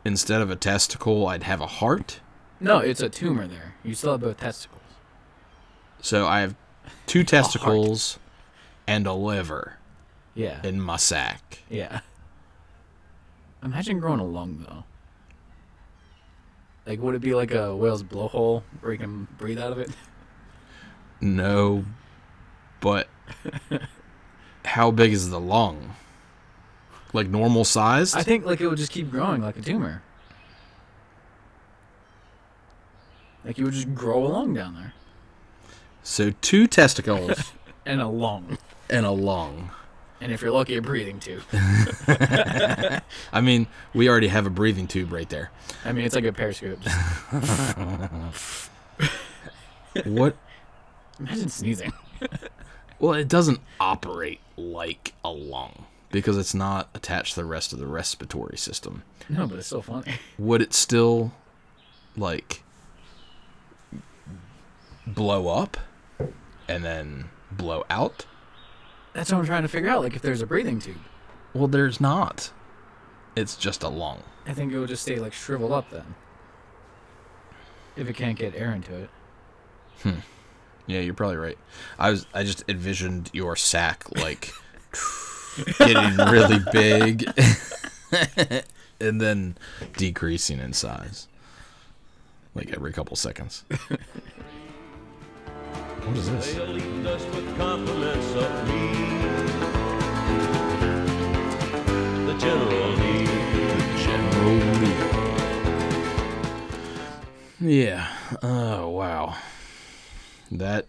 instead 0.05 0.41
of 0.41 0.51
a 0.51 0.55
testicle, 0.55 1.25
I'd 1.25 1.43
have 1.43 1.61
a 1.61 1.67
heart. 1.67 2.19
No, 2.59 2.77
it's 2.77 3.01
a 3.01 3.09
tumor 3.09 3.47
there. 3.47 3.73
You 3.83 3.95
still 3.95 4.11
have 4.11 4.21
both 4.21 4.37
testicles. 4.37 4.81
So 6.01 6.27
I 6.27 6.41
have 6.41 6.53
two 7.07 7.23
testicles 7.25 8.19
and 8.85 9.07
a 9.07 9.13
liver 9.13 9.77
Yeah. 10.35 10.59
in 10.63 10.79
my 10.79 10.97
sack. 10.97 11.63
Yeah. 11.69 12.01
Imagine 13.63 13.99
growing 13.99 14.19
a 14.19 14.25
lung 14.25 14.65
though. 14.67 14.83
Like, 16.85 16.99
would 16.99 17.13
it 17.15 17.21
be 17.21 17.35
like 17.35 17.51
a 17.51 17.75
whale's 17.75 18.01
blowhole 18.03 18.63
where 18.81 18.91
you 18.91 18.97
can 18.97 19.27
breathe 19.37 19.59
out 19.59 19.71
of 19.71 19.77
it? 19.77 19.91
No, 21.21 21.85
but 22.79 23.07
how 24.65 24.89
big 24.89 25.13
is 25.13 25.29
the 25.29 25.39
lung? 25.39 25.95
Like 27.13 27.27
normal 27.27 27.65
sized? 27.65 28.15
I 28.15 28.23
think 28.23 28.45
like 28.45 28.61
it 28.61 28.67
would 28.67 28.77
just 28.79 28.91
keep 28.91 29.11
growing 29.11 29.41
like 29.43 29.57
a 29.57 29.61
tumor. 29.61 30.01
Like 33.45 33.57
you 33.57 33.65
would 33.65 33.73
just 33.73 33.93
grow 33.93 34.25
a 34.25 34.29
lung 34.29 34.53
down 34.53 34.75
there. 34.75 34.93
So 36.03 36.31
two 36.41 36.67
testicles 36.67 37.53
And 37.85 38.01
a 38.01 38.07
lung. 38.07 38.57
and 38.89 39.05
a 39.05 39.11
lung. 39.11 39.71
And 40.21 40.31
if 40.31 40.41
you're 40.41 40.51
lucky, 40.51 40.75
a 40.77 40.81
breathing 40.81 41.19
tube. 41.19 41.41
I 43.33 43.41
mean, 43.41 43.65
we 43.93 44.07
already 44.07 44.27
have 44.27 44.45
a 44.45 44.51
breathing 44.51 44.87
tube 44.87 45.11
right 45.11 45.27
there. 45.27 45.49
I 45.83 45.91
mean, 45.91 46.05
it's 46.05 46.15
like 46.15 46.25
a 46.25 46.33
periscope. 46.33 46.79
What? 50.05 50.37
imagine 51.19 51.49
sneezing. 51.49 51.91
Well, 52.97 53.13
it 53.13 53.27
doesn't 53.27 53.59
operate 53.79 54.39
like 54.55 55.13
a 55.25 55.31
lung 55.31 55.85
because 56.11 56.37
it's 56.37 56.53
not 56.53 56.87
attached 56.93 57.33
to 57.33 57.41
the 57.41 57.45
rest 57.45 57.73
of 57.73 57.79
the 57.79 57.87
respiratory 57.87 58.57
system. 58.57 59.03
No, 59.27 59.47
but 59.47 59.59
it's 59.59 59.67
so 59.67 59.81
funny. 59.81 60.13
Would 60.37 60.61
it 60.61 60.73
still, 60.73 61.33
like, 62.15 62.63
blow 65.05 65.47
up 65.49 65.77
and 66.67 66.85
then 66.85 67.29
blow 67.51 67.83
out? 67.89 68.25
That's 69.13 69.31
what 69.31 69.39
I'm 69.39 69.45
trying 69.45 69.63
to 69.63 69.67
figure 69.67 69.89
out. 69.89 70.01
Like, 70.03 70.15
if 70.15 70.21
there's 70.21 70.41
a 70.41 70.45
breathing 70.45 70.79
tube, 70.79 70.97
Well, 71.53 71.67
there's 71.67 71.99
not. 71.99 72.51
It's 73.35 73.55
just 73.55 73.83
a 73.83 73.89
lung. 73.89 74.23
I 74.45 74.53
think 74.53 74.73
it 74.73 74.79
would 74.79 74.89
just 74.89 75.03
stay 75.03 75.17
like 75.19 75.33
shriveled 75.33 75.71
up 75.71 75.89
then. 75.89 76.15
If 77.95 78.09
it 78.09 78.13
can't 78.15 78.37
get 78.37 78.55
air 78.55 78.71
into 78.71 78.95
it. 78.95 79.09
Hmm. 80.03 80.19
Yeah, 80.87 80.99
you're 81.01 81.13
probably 81.13 81.37
right. 81.37 81.57
I 81.99 82.09
was 82.09 82.25
I 82.33 82.43
just 82.43 82.63
envisioned 82.67 83.29
your 83.33 83.55
sack 83.55 84.03
like 84.17 84.51
getting 85.77 86.15
really 86.17 86.59
big 86.71 87.29
and 88.99 89.21
then 89.21 89.57
decreasing 89.97 90.59
in 90.59 90.73
size. 90.73 91.27
Like 92.55 92.71
every 92.73 92.91
couple 92.91 93.15
seconds. 93.15 93.63
What 96.03 96.17
is 96.17 96.31
this? 96.31 96.55
General 102.41 102.89
Lee. 102.93 103.25
General 103.97 104.55
Lee. 104.79 104.95
Yeah. 107.59 108.07
Oh 108.41 108.89
wow. 108.89 109.35
That 110.49 110.87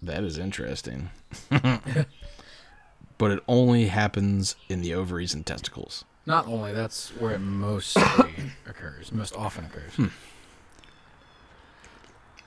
that 0.00 0.22
is 0.22 0.38
interesting. 0.38 1.10
but 1.50 3.32
it 3.32 3.42
only 3.48 3.88
happens 3.88 4.54
in 4.68 4.80
the 4.82 4.94
ovaries 4.94 5.34
and 5.34 5.44
testicles. 5.44 6.04
Not 6.26 6.46
only 6.46 6.72
that's 6.72 7.08
where 7.16 7.32
it 7.34 7.40
mostly 7.40 8.52
occurs, 8.64 9.10
most 9.10 9.34
often 9.34 9.64
occurs. 9.64 9.94
Hmm. 9.94 10.06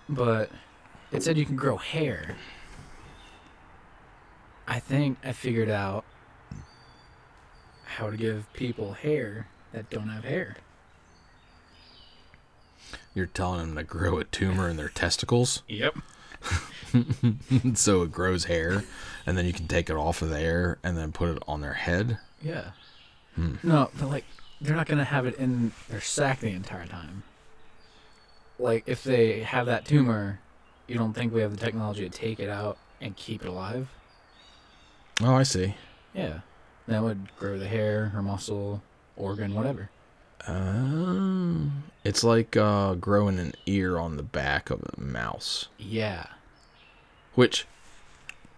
But 0.08 0.50
it 1.12 1.22
said 1.22 1.38
you 1.38 1.46
can 1.46 1.58
grow 1.58 1.76
hair. 1.76 2.38
I 4.70 4.80
think 4.80 5.18
I 5.22 5.34
figured 5.34 5.70
out 5.70 6.06
how 7.92 8.10
to 8.10 8.18
give 8.18 8.52
people 8.54 8.94
hair 8.94 9.48
that 9.74 9.90
don't 9.90 10.10
have 10.10 10.24
hair. 10.24 10.56
You're 13.14 13.26
telling 13.26 13.60
them 13.60 13.76
to 13.76 13.84
grow 13.84 14.18
a 14.18 14.24
tumor 14.24 14.70
in 14.70 14.78
their 14.78 14.90
testicles 14.90 15.64
Yep. 15.68 15.98
so 17.76 18.02
it 18.02 18.12
grows 18.12 18.46
hair 18.46 18.84
and 19.26 19.38
then 19.38 19.46
you 19.46 19.54
can 19.54 19.68
take 19.68 19.90
it 19.90 19.96
off 19.96 20.22
of 20.22 20.30
there 20.30 20.78
and 20.84 20.98
then 20.98 21.12
put 21.12 21.30
it 21.30 21.44
on 21.48 21.62
their 21.62 21.74
head. 21.74 22.18
Yeah. 22.42 22.72
Hmm. 23.36 23.56
No, 23.64 23.90
but 24.00 24.10
like 24.10 24.26
they're 24.60 24.76
not 24.76 24.88
gonna 24.88 25.04
have 25.04 25.26
it 25.26 25.36
in 25.36 25.72
their 25.90 26.02
sack 26.02 26.40
the 26.40 26.50
entire 26.50 26.88
time. 26.88 27.24
Like 28.58 28.84
if 28.88 29.04
they 29.04 29.42
have 29.42 29.66
that 29.68 29.86
tumor, 29.86 30.40
you 30.88 30.96
don't 30.96 31.14
think 31.14 31.34
we 31.34 31.42
have 31.42 31.52
the 31.52 31.64
technology 31.64 32.08
to 32.08 32.10
take 32.10 32.40
it 32.40 32.50
out 32.50 32.78
and 33.00 33.16
keep 33.16 33.44
it 33.44 33.48
alive? 33.48 33.90
Oh, 35.22 35.36
I 35.36 35.44
see. 35.44 35.76
Yeah. 36.14 36.40
That 36.88 37.04
would 37.04 37.28
grow 37.38 37.58
the 37.58 37.68
hair 37.68 38.12
or 38.16 38.22
muscle, 38.22 38.82
organ, 39.16 39.54
whatever. 39.54 39.90
Um, 40.48 41.84
it's 42.04 42.24
like 42.24 42.58
uh, 42.58 42.96
growing 42.96 43.38
an 43.40 43.54
ear 43.66 43.98
on 44.00 44.18
the 44.18 44.24
back 44.24 44.70
of 44.70 44.82
a 44.84 45.00
mouse, 45.00 45.68
Yeah. 45.78 46.26
which 47.36 47.66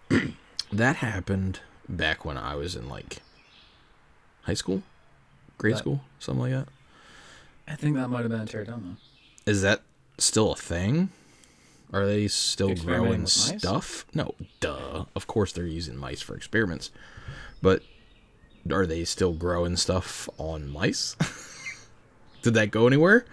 that 0.72 0.98
happened 0.98 1.60
back 1.90 2.24
when 2.24 2.38
I 2.38 2.56
was 2.56 2.76
in 2.76 2.88
like 2.88 3.18
high 4.44 4.54
school, 4.54 4.84
grade 5.58 5.74
That- 5.76 5.80
school, 5.80 6.02
something 6.20 6.42
like 6.42 6.52
that. 6.52 6.68
I 7.68 7.76
think 7.76 7.96
that 7.96 8.10
might 8.10 8.22
have 8.22 8.30
been 8.32 8.42
a 8.42 8.46
pterodon 8.46 8.98
Is 9.46 9.62
that 9.62 9.82
still 10.18 10.52
a 10.52 10.56
thing? 10.56 11.10
Are 11.94 12.06
they 12.06 12.28
still 12.28 12.74
growing 12.76 13.26
stuff? 13.28 14.06
No, 14.14 14.34
duh. 14.60 15.06
Of 15.16 15.28
course 15.28 15.54
they're 15.54 15.66
using 15.66 15.96
mice 15.96 16.22
for 16.22 16.36
experiments. 16.36 16.92
But 17.62 17.84
are 18.72 18.86
they 18.86 19.04
still 19.06 19.34
growing 19.34 19.76
stuff 19.76 20.30
on 20.38 20.70
mice? 20.70 21.16
Did 22.42 22.54
that 22.56 22.72
go 22.72 22.88
anywhere? 22.88 23.26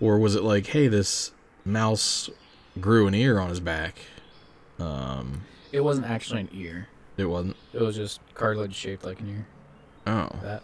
Or 0.00 0.18
was 0.18 0.34
it 0.34 0.42
like, 0.42 0.66
hey, 0.68 0.88
this 0.88 1.32
mouse 1.64 2.30
grew 2.80 3.06
an 3.06 3.14
ear 3.14 3.38
on 3.38 3.48
his 3.48 3.60
back? 3.60 3.96
Um, 4.78 5.42
It 5.72 5.80
wasn't 5.80 6.06
actually 6.06 6.42
an 6.42 6.50
ear. 6.52 6.88
it 7.16 7.24
wasn't. 7.24 7.56
It 7.72 7.80
was 7.80 7.96
just 7.96 8.20
cartilage 8.34 8.74
shaped 8.74 9.04
like 9.04 9.20
an 9.20 9.28
ear. 9.28 9.46
Oh. 10.06 10.28
That 10.42 10.62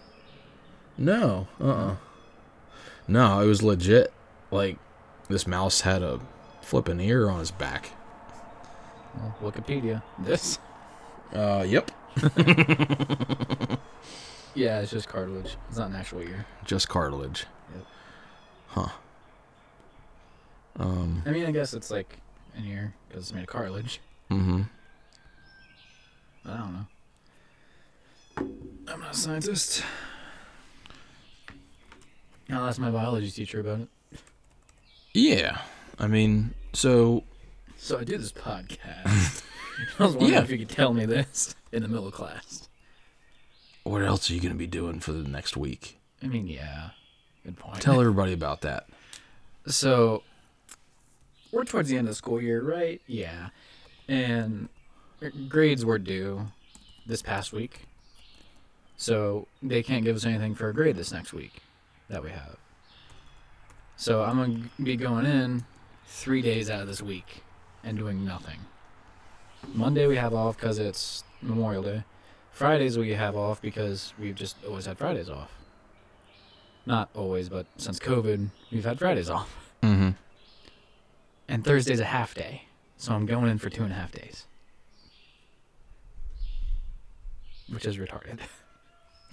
No. 0.97 1.49
Uh 1.61 1.65
uh 1.71 1.97
No, 3.09 3.41
it 3.41 3.47
was 3.47 3.62
legit. 3.62 4.12
Like, 4.51 4.79
this 5.29 5.47
mouse 5.47 5.81
had 5.81 6.03
a 6.03 6.21
flipping 6.62 7.01
ear 7.01 7.29
on 7.29 7.41
his 7.41 7.51
back. 7.51 7.91
well, 9.17 9.35
Wikipedia. 9.43 10.03
This? 10.21 10.59
Uh, 11.35 11.65
yep. 11.67 11.91
Yeah, 14.57 14.79
it's 14.83 14.93
just 14.93 15.09
cartilage. 15.09 15.57
It's 15.69 15.79
not 15.79 15.91
an 15.91 15.97
actual 15.97 16.21
ear. 16.23 16.47
Just 16.65 16.89
cartilage. 16.89 17.47
Yep. 17.75 17.87
Huh. 18.69 18.89
Um. 20.79 21.23
I 21.27 21.31
mean, 21.31 21.45
I 21.45 21.51
guess 21.51 21.75
it's 21.75 21.91
like 21.91 22.19
an 22.57 22.65
ear 22.65 22.95
because 23.09 23.25
it's 23.25 23.33
made 23.35 23.41
of 23.43 23.49
cartilage. 23.49 24.01
Mm-hmm. 24.31 24.62
I 26.47 26.57
don't 26.57 26.73
know. 26.73 26.87
I'm 28.93 29.01
not 29.01 29.12
a 29.12 29.17
scientist. 29.17 29.83
I'll 32.49 32.67
ask 32.69 32.79
my 32.79 32.91
biology 32.93 33.33
teacher 33.33 33.59
about 33.59 33.81
it. 33.81 33.89
Yeah. 35.15 35.62
I 35.99 36.07
mean, 36.07 36.55
so 36.75 37.25
So 37.77 37.99
I 37.99 38.05
do 38.05 38.17
this 38.19 38.31
podcast. 38.31 39.43
I 39.99 40.05
was 40.05 40.12
wondering 40.15 40.33
Yeah. 40.35 40.43
if 40.43 40.51
you 40.53 40.59
could 40.59 40.69
tell 40.69 40.95
me 40.95 41.07
this 41.07 41.57
in 41.75 41.83
the 41.83 41.89
middle 41.89 42.11
class. 42.11 42.68
what 43.83 44.03
else 44.03 44.31
are 44.31 44.35
you 44.35 44.41
gonna 44.41 44.55
be 44.55 44.66
doing 44.66 45.01
for 45.01 45.12
the 45.12 45.29
next 45.29 45.57
week? 45.57 45.99
I 46.22 46.27
mean, 46.27 46.47
yeah, 46.47 46.91
good 47.45 47.57
point. 47.57 47.81
Tell 47.83 48.01
everybody 48.01 48.33
about 48.33 48.61
that. 48.62 48.87
So 49.66 50.22
we're 51.53 51.64
towards 51.64 51.89
the 51.89 51.97
end 51.97 52.07
of 52.07 52.12
the 52.12 52.16
school 52.16 52.41
year, 52.41 52.62
right? 52.62 53.03
Yeah, 53.07 53.49
and 54.09 54.68
grades 55.49 55.85
were 55.85 55.99
due 55.99 56.47
this 57.07 57.22
past 57.22 57.53
week, 57.53 57.83
so 58.97 59.49
they 59.62 59.83
can't 59.83 60.05
give 60.05 60.16
us 60.16 60.25
anything 60.25 60.55
for 60.55 60.68
a 60.68 60.75
grade 60.75 60.97
this 60.97 61.12
next 61.12 61.33
week 61.33 61.55
that 62.09 62.22
we 62.22 62.31
have. 62.31 62.57
So 63.97 64.22
I'm 64.22 64.37
gonna 64.37 64.70
be 64.83 64.97
going 64.97 65.27
in 65.27 65.64
three 66.07 66.41
days 66.41 66.70
out 66.70 66.81
of 66.81 66.87
this 66.87 67.03
week 67.03 67.43
and 67.83 67.99
doing 67.99 68.25
nothing. 68.25 68.61
Monday 69.72 70.07
we 70.07 70.16
have 70.16 70.35
off 70.35 70.57
because 70.57 70.79
it's 70.79 71.25
Memorial 71.45 71.83
Day. 71.83 72.05
Fridays 72.51 72.97
we 72.97 73.11
have 73.15 73.37
off 73.37 73.61
because 73.61 74.15
we've 74.19 74.35
just 74.35 74.57
always 74.65 74.87
had 74.87 74.99
Fridays 74.99 75.29
off. 75.29 75.51
Not 76.87 77.09
always, 77.15 77.49
but 77.49 77.67
since 77.77 77.99
COVID, 77.99 78.49
we've 78.71 78.85
had 78.85 78.99
Fridays 78.99 79.31
off. 79.31 79.73
Mm-hmm. 79.83 80.11
And 81.49 81.65
Thursday's 81.65 82.01
a 82.01 82.05
half 82.05 82.35
day. 82.35 82.65
So 82.97 83.13
I'm 83.13 83.27
going 83.27 83.51
in 83.51 83.59
for 83.59 83.71
two 83.71 83.83
and 83.83 83.93
a 83.93 83.97
half 83.97 84.13
days. 84.13 84.47
Which 87.69 87.87
is 87.87 87.97
retarded. 87.97 88.39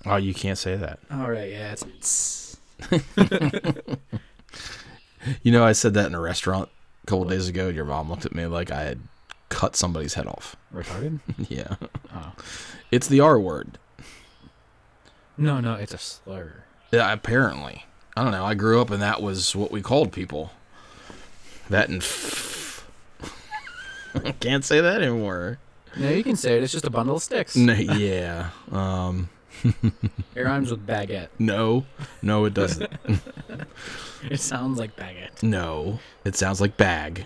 Oh, 0.05 0.15
you 0.15 0.33
can't 0.33 0.57
say 0.57 0.75
that. 0.75 0.99
All 1.11 1.29
right, 1.29 1.51
yeah, 1.51 1.73
it's. 1.73 2.57
You 5.43 5.51
know, 5.51 5.63
I 5.63 5.73
said 5.73 5.93
that 5.93 6.07
in 6.07 6.15
a 6.15 6.19
restaurant 6.19 6.69
a 7.03 7.07
couple 7.07 7.25
days 7.25 7.47
ago. 7.47 7.67
and 7.67 7.75
Your 7.75 7.85
mom 7.85 8.09
looked 8.09 8.25
at 8.25 8.33
me 8.33 8.45
like 8.47 8.71
I 8.71 8.81
had 8.83 8.99
cut 9.51 9.75
somebody's 9.75 10.15
head 10.15 10.25
off. 10.27 10.55
Retarded? 10.73 11.19
yeah. 11.49 11.75
Oh. 12.15 12.31
It's 12.89 13.07
the 13.07 13.19
R 13.19 13.39
word. 13.39 13.77
No, 15.37 15.59
no, 15.59 15.75
it's 15.75 15.93
a 15.93 15.97
slur. 15.97 16.63
Yeah, 16.91 17.11
apparently. 17.13 17.85
I 18.17 18.23
don't 18.23 18.31
know. 18.31 18.43
I 18.45 18.53
grew 18.55 18.81
up 18.81 18.89
and 18.89 19.01
that 19.01 19.21
was 19.21 19.55
what 19.55 19.71
we 19.71 19.81
called 19.81 20.11
people. 20.11 20.51
That 21.69 21.87
and 21.89 22.01
f- 22.01 22.85
can't 24.41 24.65
say 24.65 24.81
that 24.81 25.01
anymore. 25.01 25.57
No, 25.95 26.09
you 26.09 26.23
can 26.23 26.35
say 26.35 26.57
it. 26.57 26.63
It's 26.63 26.71
just 26.73 26.85
a 26.85 26.89
bundle 26.89 27.15
of 27.17 27.23
sticks. 27.23 27.55
No, 27.55 27.73
yeah. 27.73 28.49
Um. 28.71 29.29
It 30.33 30.41
rhymes 30.43 30.71
with 30.71 30.87
baguette. 30.87 31.27
No. 31.37 31.85
No, 32.21 32.45
it 32.45 32.53
doesn't. 32.53 32.89
It 34.29 34.39
sounds 34.39 34.79
like 34.79 34.95
baguette. 34.95 35.43
no. 35.43 35.99
It 36.25 36.35
sounds 36.35 36.59
like 36.61 36.77
bag. 36.77 37.25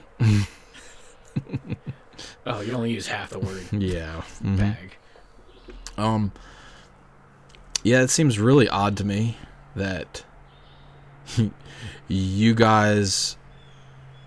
Oh, 2.46 2.62
you 2.62 2.74
only 2.74 2.92
use 2.92 3.08
half 3.08 3.30
the 3.30 3.40
word 3.40 3.64
Yeah. 3.72 4.22
mhm. 4.44 4.58
bag. 4.58 4.98
Um. 5.98 6.32
Yeah, 7.84 8.02
it 8.02 8.10
seems 8.10 8.40
really 8.40 8.68
odd 8.68 8.98
to 8.98 9.04
me 9.06 9.38
that 9.76 10.24
you 12.08 12.56
guys 12.56 13.38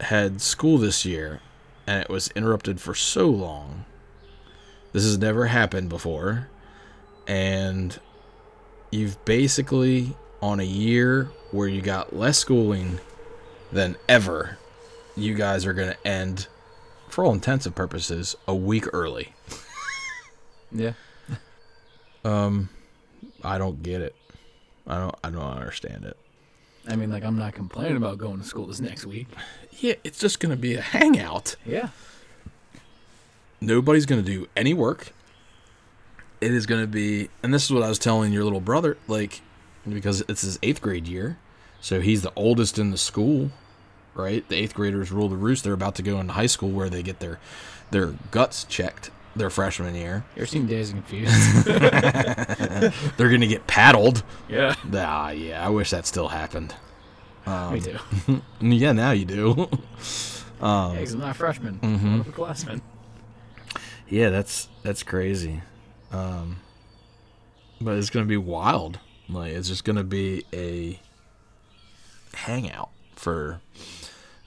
had 0.01 0.41
school 0.41 0.79
this 0.79 1.05
year 1.05 1.41
and 1.87 2.01
it 2.01 2.09
was 2.09 2.29
interrupted 2.37 2.81
for 2.81 2.95
so 2.95 3.29
long. 3.29 3.85
This 4.93 5.03
has 5.05 5.19
never 5.19 5.47
happened 5.47 5.89
before. 5.89 6.49
And 7.27 7.99
you've 8.91 9.23
basically, 9.25 10.17
on 10.41 10.61
a 10.61 10.65
year 10.65 11.31
where 11.51 11.67
you 11.69 11.81
got 11.83 12.15
less 12.15 12.39
schooling 12.39 13.01
than 13.73 13.97
ever, 14.09 14.59
you 15.17 15.35
guys 15.35 15.67
are 15.67 15.73
going 15.73 15.91
to 15.93 16.07
end, 16.07 16.47
for 17.11 17.25
all 17.25 17.33
intents 17.33 17.67
and 17.67 17.75
purposes, 17.75 18.37
a 18.47 18.55
week 18.55 18.87
early. 18.93 19.35
Yeah. 20.71 20.93
Um, 22.27 22.69
I 23.43 23.57
don't 23.57 23.83
get 23.83 24.03
it. 24.03 24.15
I 24.87 24.99
don't. 24.99 25.15
I 25.25 25.31
don't 25.31 25.41
understand 25.43 26.05
it. 26.05 26.15
I 26.87 26.95
mean, 26.95 27.11
like, 27.11 27.25
I'm 27.25 27.39
not 27.39 27.55
complaining 27.55 27.97
about 27.97 28.19
going 28.19 28.39
to 28.39 28.45
school 28.45 28.67
this 28.67 28.79
next 28.79 29.07
week. 29.07 29.29
Yeah, 29.81 29.95
it's 30.05 30.19
just 30.19 30.41
gonna 30.41 30.57
be 30.57 30.75
a 30.75 30.83
hangout. 30.83 31.57
Yeah. 31.65 31.89
Nobody's 33.61 34.05
gonna 34.07 34.21
do 34.21 34.47
any 34.57 34.75
work. 34.75 35.13
It 36.43 36.53
is 36.53 36.67
gonna 36.67 36.87
be, 36.87 37.31
and 37.43 37.53
this 37.55 37.65
is 37.65 37.73
what 37.73 37.83
I 37.83 37.89
was 37.89 37.99
telling 37.99 38.33
your 38.33 38.45
little 38.45 38.61
brother, 38.61 38.99
like, 39.09 39.41
because 39.89 40.23
it's 40.29 40.43
his 40.43 40.59
eighth 40.63 40.83
grade 40.83 41.09
year, 41.09 41.39
so 41.81 42.01
he's 42.01 42.23
the 42.23 42.33
oldest 42.37 42.79
in 42.79 42.91
the 42.91 42.99
school, 42.99 43.51
right? 44.15 44.47
The 44.49 44.57
eighth 44.57 44.75
graders 44.75 45.11
rule 45.13 45.29
the 45.29 45.37
roost. 45.37 45.65
They're 45.65 45.73
about 45.73 45.95
to 45.97 46.03
go 46.03 46.19
into 46.21 46.33
high 46.33 46.47
school 46.47 46.71
where 46.71 46.89
they 46.91 47.03
get 47.03 47.21
their 47.21 47.39
their 47.91 48.15
guts 48.31 48.65
checked 48.65 49.11
their 49.37 49.51
freshman 49.51 49.95
year. 49.95 50.25
You 50.35 50.41
ever 50.43 50.47
seen 50.47 50.67
Dazed 50.67 50.93
Confused? 50.95 51.65
They're 53.17 53.31
gonna 53.31 53.47
get 53.47 53.67
paddled. 53.67 54.23
yeah. 54.49 54.75
Ah, 54.95 55.31
yeah, 55.31 55.65
I 55.65 55.69
wish 55.71 55.91
that 55.91 56.07
still 56.07 56.29
happened. 56.29 56.75
Me 57.47 57.81
too. 57.81 57.99
Yeah, 58.61 58.93
now 58.93 59.13
you 59.13 59.25
do. 59.25 59.55
yeah, 59.71 60.95
'cause 60.99 61.15
I'm 61.15 61.21
not 61.21 61.31
a 61.31 61.35
freshman. 61.35 61.79
I'm 61.83 62.21
a 62.21 62.25
upperclassman. 62.25 62.83
Yeah, 64.09 64.29
that's 64.31 64.69
that's 64.83 65.03
crazy. 65.03 65.63
Um, 66.11 66.57
but 67.81 67.97
it's 67.97 68.11
gonna 68.11 68.27
be 68.27 68.37
wild. 68.37 68.99
Like 69.31 69.53
it's 69.53 69.69
just 69.69 69.85
gonna 69.85 70.05
be 70.05 70.45
a 70.53 70.99
hangout 72.35 72.91
for 73.17 73.61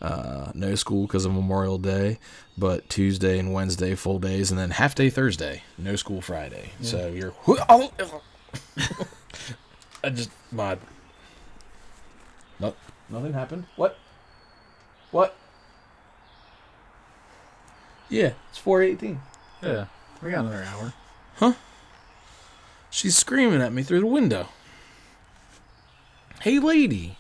uh, 0.02 0.52
no 0.54 0.76
school 0.76 1.06
because 1.08 1.26
of 1.26 1.34
Memorial 1.34 1.78
Day, 1.78 2.20
but 2.58 2.90
Tuesday 2.90 3.38
and 3.40 3.54
Wednesday 3.54 3.96
full 3.96 4.20
days, 4.20 4.52
and 4.52 4.60
then 4.60 4.72
half 4.72 4.96
day 4.96 5.10
Thursday, 5.10 5.64
no 5.78 5.96
school 5.96 6.22
Friday. 6.22 6.72
So 6.82 7.08
you're. 7.08 7.34
I 10.04 10.10
just 10.10 10.32
my. 10.52 10.78
Nope, 12.60 12.78
nothing 13.10 13.34
happened. 13.34 13.66
What? 13.76 13.98
What? 15.12 15.36
Yeah, 18.10 18.34
it's 18.50 18.58
four 18.58 18.82
eighteen. 18.82 19.22
Yeah. 19.62 19.86
We 20.22 20.30
got 20.30 20.42
another 20.46 20.64
hour. 20.64 20.94
Huh? 21.38 21.54
She's 22.92 23.16
screaming 23.16 23.62
at 23.62 23.74
me 23.74 23.82
through 23.82 24.02
the 24.02 24.06
window. 24.06 24.50
Hey, 26.42 26.60
lady. 26.60 27.18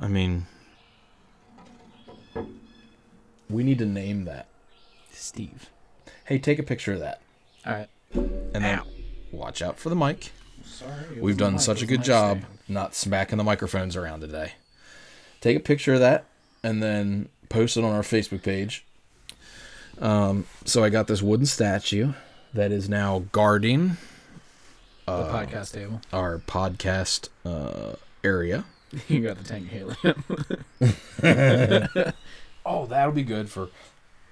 I 0.00 0.08
mean, 0.08 0.46
we 3.48 3.62
need 3.62 3.78
to 3.78 3.86
name 3.86 4.24
that. 4.24 4.46
Steve. 5.12 5.68
Hey, 6.24 6.38
take 6.38 6.58
a 6.58 6.62
picture 6.62 6.92
of 6.94 7.00
that. 7.00 7.20
All 7.66 7.72
right. 7.72 7.88
And 8.14 8.64
then 8.64 8.80
watch 9.32 9.60
out 9.62 9.78
for 9.78 9.88
the 9.88 9.96
mic. 9.96 10.32
Sorry. 10.64 11.20
We've 11.20 11.36
done 11.36 11.54
mic, 11.54 11.62
such 11.62 11.82
a 11.82 11.86
good 11.86 12.02
job 12.02 12.38
stand. 12.38 12.58
not 12.68 12.94
smacking 12.94 13.38
the 13.38 13.44
microphones 13.44 13.96
around 13.96 14.20
today. 14.20 14.52
Take 15.40 15.56
a 15.56 15.60
picture 15.60 15.94
of 15.94 16.00
that 16.00 16.24
and 16.62 16.82
then 16.82 17.28
post 17.48 17.76
it 17.76 17.84
on 17.84 17.92
our 17.92 18.02
Facebook 18.02 18.42
page. 18.42 18.84
Um, 19.98 20.46
so 20.64 20.82
I 20.82 20.88
got 20.88 21.06
this 21.08 21.20
wooden 21.20 21.46
statue 21.46 22.12
that 22.54 22.72
is 22.72 22.88
now 22.88 23.24
guarding 23.32 23.96
The 25.06 25.12
podcast 25.24 25.72
table. 25.74 26.00
our 26.12 26.38
podcast 26.38 27.28
uh, 27.44 27.96
area. 28.24 28.64
You 29.08 29.20
got 29.20 29.36
the 29.38 29.44
tank 29.44 29.68
helium. 29.68 30.24
Oh, 32.66 32.84
that'll 32.84 33.12
be 33.12 33.22
good 33.22 33.48
for 33.50 33.70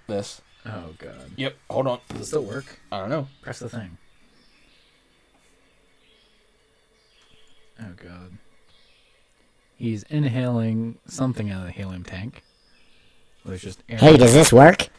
this. 0.07 0.43
oh, 0.67 0.91
God. 0.99 1.31
Yep. 1.37 1.57
Hold 1.71 1.87
on. 1.87 2.01
Does 2.11 2.21
it 2.21 2.25
still 2.27 2.45
work? 2.45 2.79
I 2.93 3.01
don't 3.01 3.09
know. 3.09 3.27
Press 3.41 3.59
the 3.59 3.71
thing. 3.71 3.97
Oh, 7.81 7.93
God. 7.97 8.37
He's 9.77 10.03
inhaling 10.05 10.99
something 11.07 11.51
out 11.51 11.61
of 11.61 11.67
the 11.69 11.73
helium 11.73 12.05
tank. 12.05 12.43
Well, 13.45 13.51
There's 13.53 13.63
just 13.63 13.83
air. 13.89 13.97
Hey, 13.99 14.17
does 14.19 14.35
this 14.35 14.53
work? 14.53 14.89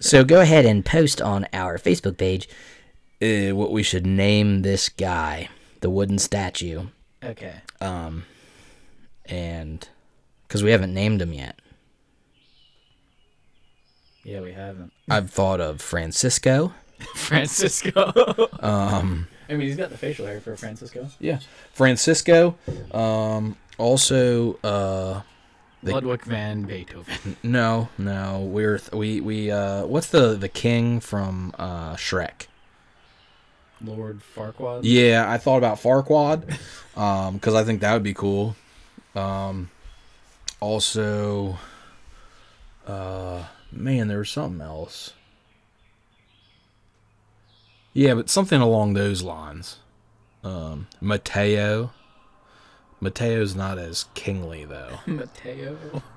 So 0.00 0.24
go 0.24 0.40
ahead 0.40 0.66
and 0.66 0.84
post 0.84 1.20
on 1.22 1.46
our 1.52 1.78
Facebook 1.78 2.18
page 2.18 2.48
uh, 3.22 3.56
what 3.56 3.72
we 3.72 3.82
should 3.82 4.06
name 4.06 4.60
this 4.62 4.88
guy, 4.90 5.48
the 5.80 5.88
wooden 5.90 6.18
statue, 6.18 6.86
Okay. 7.24 7.54
Um, 7.80 8.24
and 9.26 9.88
because 10.46 10.62
we 10.62 10.70
haven't 10.70 10.94
named 10.94 11.20
him 11.22 11.32
yet. 11.32 11.58
Yeah, 14.24 14.40
we 14.40 14.52
haven't. 14.52 14.92
I've 15.10 15.30
thought 15.30 15.60
of 15.60 15.80
Francisco. 15.80 16.72
Francisco. 17.14 18.12
um. 18.60 19.28
I 19.48 19.52
mean, 19.52 19.68
he's 19.68 19.76
got 19.76 19.90
the 19.90 19.98
facial 19.98 20.26
hair 20.26 20.40
for 20.40 20.56
Francisco. 20.56 21.08
Yeah. 21.20 21.38
Francisco. 21.72 22.56
Um, 22.90 23.56
also, 23.78 24.54
uh, 24.64 25.20
The- 25.84 25.92
Ludwig 25.92 26.24
van 26.24 26.62
Beethoven. 26.62 27.36
no, 27.44 27.88
no. 27.96 28.40
We're 28.40 28.78
th- 28.78 28.90
we 28.92 29.20
we 29.20 29.50
uh, 29.52 29.86
what's 29.86 30.08
the 30.08 30.34
the 30.34 30.48
king 30.48 30.98
from 30.98 31.54
uh 31.58 31.94
Shrek? 31.94 32.46
Lord 33.84 34.20
Farquaad. 34.34 34.80
Yeah, 34.82 35.30
I 35.30 35.38
thought 35.38 35.58
about 35.58 35.78
Farquaad, 35.78 36.58
um, 36.96 37.34
because 37.34 37.54
I 37.54 37.64
think 37.64 37.80
that 37.80 37.92
would 37.92 38.02
be 38.02 38.14
cool. 38.14 38.56
Um, 39.14 39.70
also, 40.60 41.58
uh, 42.86 43.44
man, 43.72 44.08
there 44.08 44.18
was 44.18 44.30
something 44.30 44.60
else. 44.60 45.12
Yeah, 47.92 48.14
but 48.14 48.28
something 48.28 48.60
along 48.60 48.94
those 48.94 49.22
lines. 49.22 49.78
Um, 50.44 50.86
Mateo. 51.00 51.92
Mateo's 53.00 53.54
not 53.54 53.78
as 53.78 54.06
kingly 54.14 54.64
though. 54.64 55.00
Mateo. 55.06 55.76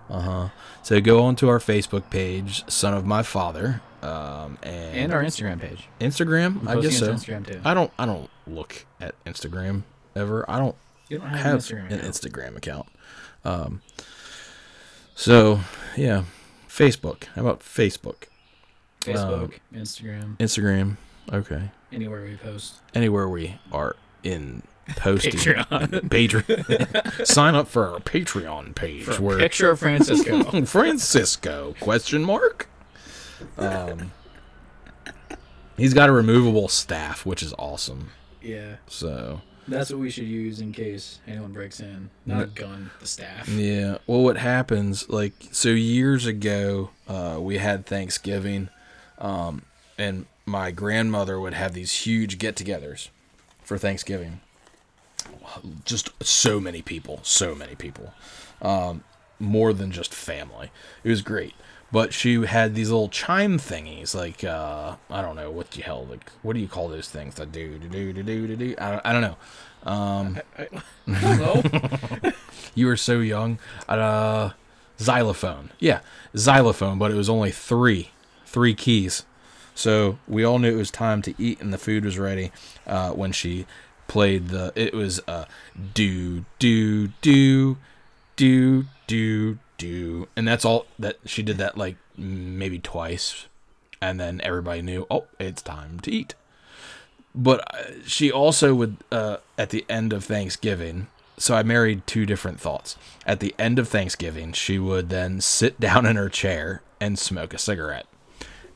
Uh 0.09 0.21
huh. 0.21 0.49
So 0.83 1.01
go 1.01 1.23
on 1.23 1.35
to 1.37 1.49
our 1.49 1.59
Facebook 1.59 2.09
page, 2.09 2.63
Son 2.69 2.93
of 2.93 3.05
My 3.05 3.21
Father, 3.23 3.81
um, 4.01 4.57
and, 4.63 4.95
And 4.97 5.13
our 5.13 5.23
Instagram 5.23 5.59
page. 5.59 5.87
Instagram. 5.99 6.67
I 6.67 6.79
guess 6.81 6.97
so. 6.99 7.13
Instagram, 7.13 7.45
too. 7.47 7.61
I 7.63 7.73
don't. 7.73 7.91
I 7.99 8.05
don't 8.05 8.29
look 8.47 8.85
at 9.01 9.15
Instagram 9.25 9.83
ever. 10.15 10.49
I 10.49 10.59
don't 10.59 10.75
You 11.09 11.17
don't 11.19 11.27
have, 11.29 11.39
have 11.45 11.53
an 11.53 11.59
Instagram. 11.59 11.85
an 11.87 11.93
account. 11.99 12.13
Instagram 12.13 12.57
account. 12.57 12.87
Um. 13.45 13.81
So 15.15 15.59
yeah, 15.97 16.23
Facebook. 16.67 17.25
How 17.35 17.41
about 17.41 17.59
Facebook? 17.59 18.23
Facebook, 19.01 19.53
Instagram, 19.73 20.37
Instagram. 20.37 20.97
Okay. 21.31 21.71
anywhere 21.91 22.23
we 22.25 22.35
post. 22.35 22.75
Anywhere 22.93 23.27
we 23.29 23.57
are 23.71 23.95
in 24.23 24.63
posting. 24.95 25.31
Patreon. 25.33 25.89
Patreon. 26.09 27.25
Sign 27.27 27.55
up 27.55 27.67
for 27.67 27.87
our 27.87 27.99
Patreon 27.99 28.75
page 28.75 29.03
For 29.03 29.21
where 29.21 29.37
picture 29.37 29.69
of 29.71 29.79
Francisco. 29.79 30.43
Francisco 30.65 31.75
question 31.79 32.23
mark. 32.23 32.68
Um. 33.57 34.11
He's 35.77 35.93
got 35.93 36.09
a 36.09 36.11
removable 36.11 36.67
staff, 36.67 37.25
which 37.25 37.41
is 37.41 37.53
awesome. 37.57 38.09
yeah. 38.41 38.75
So 38.87 39.41
That's 39.67 39.89
what 39.89 39.99
we 39.99 40.09
should 40.09 40.25
use 40.27 40.59
in 40.59 40.73
case 40.73 41.19
anyone 41.25 41.53
breaks 41.53 41.79
in. 41.79 42.09
Not 42.25 42.43
a 42.43 42.47
gun, 42.47 42.91
the 42.99 43.07
staff. 43.07 43.47
Yeah. 43.47 43.99
Well, 44.05 44.21
what 44.21 44.37
happens, 44.37 45.07
like, 45.09 45.31
so 45.53 45.69
years 45.69 46.25
ago, 46.25 46.89
uh, 47.07 47.37
we 47.39 47.59
had 47.59 47.85
Thanksgiving, 47.85 48.67
um, 49.19 49.61
and 49.97 50.25
my 50.45 50.71
grandmother 50.71 51.39
would 51.39 51.53
have 51.53 51.73
these 51.73 51.93
huge 52.05 52.39
get 52.39 52.55
togethers 52.57 53.07
for 53.63 53.77
Thanksgiving. 53.77 54.41
Just 55.85 56.11
so 56.21 56.59
many 56.59 56.81
people, 56.81 57.21
so 57.23 57.55
many 57.55 57.75
people. 57.75 58.13
Um, 58.61 59.03
more 59.39 59.71
than 59.71 59.91
just 59.91 60.13
family. 60.13 60.71
It 61.05 61.09
was 61.09 61.21
great. 61.21 61.53
But 61.91 62.13
she 62.13 62.45
had 62.45 62.75
these 62.75 62.89
little 62.89 63.09
chime 63.09 63.57
thingies, 63.57 64.13
like, 64.13 64.43
uh, 64.43 64.95
I 65.09 65.21
don't 65.21 65.35
know, 65.35 65.49
what 65.49 65.71
the 65.71 65.81
hell, 65.81 66.05
like, 66.07 66.29
what 66.43 66.53
do 66.53 66.59
you 66.59 66.67
call 66.67 66.87
those 66.87 67.09
things 67.09 67.35
that 67.35 67.51
do, 67.51 67.79
do, 67.79 67.87
do, 67.87 68.13
do, 68.13 68.23
do, 68.23 68.47
do, 68.47 68.55
do? 68.55 68.75
I 68.77 68.91
don't, 68.91 69.05
I 69.05 69.13
don't 69.13 69.21
know. 69.21 69.37
Hello? 71.07 72.31
You 72.75 72.85
were 72.85 72.97
so 72.97 73.19
young. 73.19 73.57
Uh, 73.87 74.51
xylophone. 74.99 75.71
Yeah, 75.79 76.01
xylophone, 76.37 76.99
but 76.99 77.11
it 77.11 77.15
was 77.15 77.29
only 77.29 77.51
three 77.51 78.11
three 78.45 78.73
keys. 78.73 79.23
So 79.75 80.17
we 80.27 80.43
all 80.43 80.59
knew 80.59 80.73
it 80.73 80.75
was 80.75 80.91
time 80.91 81.21
to 81.23 81.33
eat 81.37 81.61
and 81.61 81.71
the 81.71 81.77
food 81.77 82.03
was 82.03 82.17
ready 82.19 82.51
uh, 82.85 83.11
when 83.11 83.31
she 83.31 83.65
played 84.07 84.49
the. 84.49 84.73
It 84.75 84.93
was 84.93 85.21
uh, 85.27 85.45
do 85.93 86.45
do 86.57 87.07
do 87.21 87.77
do 88.35 88.85
do 89.07 89.57
do, 89.79 90.27
and 90.35 90.47
that's 90.47 90.63
all 90.65 90.85
that 90.99 91.17
she 91.25 91.41
did 91.41 91.57
that 91.57 91.77
like 91.77 91.95
maybe 92.15 92.77
twice, 92.77 93.47
and 94.01 94.19
then 94.19 94.39
everybody 94.43 94.83
knew. 94.83 95.07
Oh, 95.09 95.25
it's 95.39 95.63
time 95.63 95.99
to 96.01 96.11
eat. 96.11 96.35
But 97.33 97.61
uh, 97.73 97.83
she 98.05 98.31
also 98.31 98.75
would 98.75 98.97
uh, 99.11 99.37
at 99.57 99.71
the 99.71 99.85
end 99.89 100.13
of 100.13 100.23
Thanksgiving. 100.23 101.07
So 101.37 101.55
I 101.55 101.63
married 101.63 102.05
two 102.05 102.25
different 102.25 102.59
thoughts. 102.59 102.97
At 103.25 103.39
the 103.39 103.55
end 103.57 103.79
of 103.79 103.87
Thanksgiving, 103.87 104.51
she 104.51 104.77
would 104.77 105.09
then 105.09 105.39
sit 105.41 105.79
down 105.87 106.05
in 106.05 106.15
her 106.17 106.29
chair 106.29 106.81
and 106.99 107.17
smoke 107.17 107.53
a 107.53 107.57
cigarette. 107.57 108.05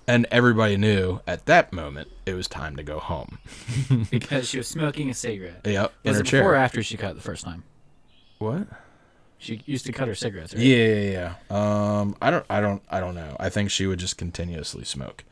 And 0.07 0.25
everybody 0.31 0.75
knew 0.77 1.19
at 1.27 1.45
that 1.45 1.71
moment 1.71 2.09
it 2.25 2.33
was 2.33 2.47
time 2.47 2.75
to 2.75 2.83
go 2.83 2.99
home. 2.99 3.39
because 4.11 4.49
she 4.49 4.57
was 4.57 4.67
smoking 4.67 5.09
a 5.09 5.13
cigarette. 5.13 5.61
Yep, 5.65 5.93
in 6.03 6.09
Was 6.09 6.17
her 6.17 6.21
it 6.21 6.23
before 6.25 6.39
chair. 6.39 6.49
or 6.51 6.55
after 6.55 6.83
she 6.83 6.97
cut 6.97 7.15
the 7.15 7.21
first 7.21 7.43
time? 7.45 7.63
What? 8.39 8.67
She 9.43 9.61
used 9.65 9.85
to 9.87 9.91
cut 9.91 10.07
her 10.07 10.15
cigarettes. 10.15 10.53
Right? 10.53 10.63
Yeah, 10.63 10.85
yeah, 10.87 11.33
yeah. 11.51 11.99
Um, 11.99 12.15
I 12.21 12.31
don't, 12.31 12.45
I 12.49 12.61
don't, 12.61 12.81
I 12.89 12.99
don't 12.99 13.13
know. 13.15 13.35
I 13.39 13.49
think 13.49 13.71
she 13.71 13.85
would 13.87 13.99
just 13.99 14.17
continuously 14.17 14.85
smoke. 14.85 15.23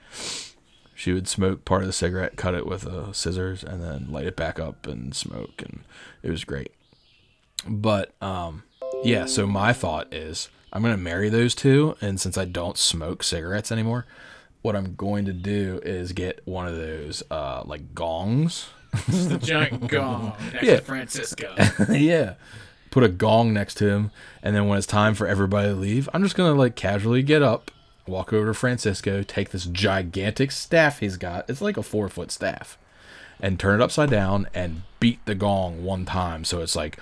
She 0.94 1.14
would 1.14 1.28
smoke 1.28 1.64
part 1.66 1.82
of 1.82 1.88
the 1.88 1.94
cigarette, 1.94 2.36
cut 2.36 2.54
it 2.54 2.68
with 2.68 2.86
uh, 2.86 3.12
scissors, 3.14 3.64
and 3.64 3.82
then 3.82 4.12
light 4.12 4.26
it 4.28 4.36
back 4.36 4.60
up 4.60 4.86
and 4.86 5.16
smoke, 5.16 5.62
and 5.62 5.84
it 6.22 6.30
was 6.30 6.44
great. 6.44 6.72
But 7.68 8.14
um, 8.22 8.64
yeah. 9.04 9.26
So 9.26 9.48
my 9.48 9.74
thought 9.74 10.14
is, 10.14 10.50
I'm 10.74 10.82
gonna 10.82 10.98
marry 10.98 11.30
those 11.30 11.56
two, 11.56 11.96
and 12.02 12.20
since 12.20 12.38
I 12.38 12.46
don't 12.46 12.78
smoke 12.78 13.24
cigarettes 13.24 13.72
anymore, 13.72 14.06
what 14.62 14.76
I'm 14.76 14.94
going 14.96 15.26
to 15.26 15.34
do 15.34 15.80
is 15.84 16.12
get 16.12 16.42
one 16.46 16.68
of 16.68 16.76
those 16.76 17.24
uh, 17.32 17.64
like 17.66 17.96
gongs. 17.96 18.68
the 19.08 19.40
giant 19.42 19.88
gong 19.90 20.34
next 20.54 20.64
Yeah. 20.66 20.76
to 20.76 20.82
Francisco. 20.82 21.56
yeah. 21.90 22.34
Put 22.92 23.04
a 23.04 23.10
gong 23.10 23.54
next 23.54 23.76
to 23.76 23.88
him, 23.88 24.12
and 24.44 24.56
then 24.56 24.68
when 24.68 24.78
it's 24.78 24.86
time 24.86 25.16
for 25.16 25.26
everybody 25.26 25.70
to 25.70 25.76
leave, 25.76 26.10
I'm 26.14 26.22
just 26.24 26.36
gonna 26.36 26.54
like 26.54 26.76
casually 26.76 27.24
get 27.24 27.42
up, 27.42 27.72
walk 28.06 28.32
over 28.34 28.48
to 28.48 28.54
Francisco, 28.54 29.24
take 29.24 29.50
this 29.50 29.66
gigantic 29.66 30.52
staff 30.52 31.00
he's 31.00 31.18
got. 31.18 31.50
It's 31.50 31.62
like 31.62 31.78
a 31.78 31.84
four 31.84 32.10
foot 32.10 32.32
staff, 32.32 32.78
and 33.40 33.60
turn 33.60 33.80
it 33.80 33.84
upside 33.84 34.10
down 34.10 34.48
and 34.54 34.84
beat 35.00 35.26
the 35.26 35.36
gong 35.36 35.84
one 35.84 36.06
time, 36.06 36.44
so 36.44 36.62
it's 36.62 36.76
like, 36.76 37.00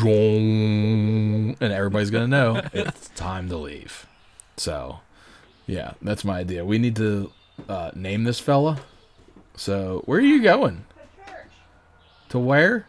and 0.00 1.56
everybody's 1.60 2.10
gonna 2.10 2.28
know 2.28 2.62
it's 2.72 3.08
time 3.10 3.48
to 3.48 3.56
leave. 3.56 4.06
So, 4.56 5.00
yeah, 5.66 5.94
that's 6.00 6.24
my 6.24 6.38
idea. 6.38 6.64
We 6.64 6.78
need 6.78 6.96
to 6.96 7.32
uh, 7.68 7.90
name 7.94 8.24
this 8.24 8.38
fella. 8.38 8.80
So, 9.56 10.02
where 10.06 10.18
are 10.18 10.22
you 10.22 10.42
going? 10.42 10.84
To 11.24 11.30
church. 11.32 11.50
To 12.30 12.38
where? 12.38 12.86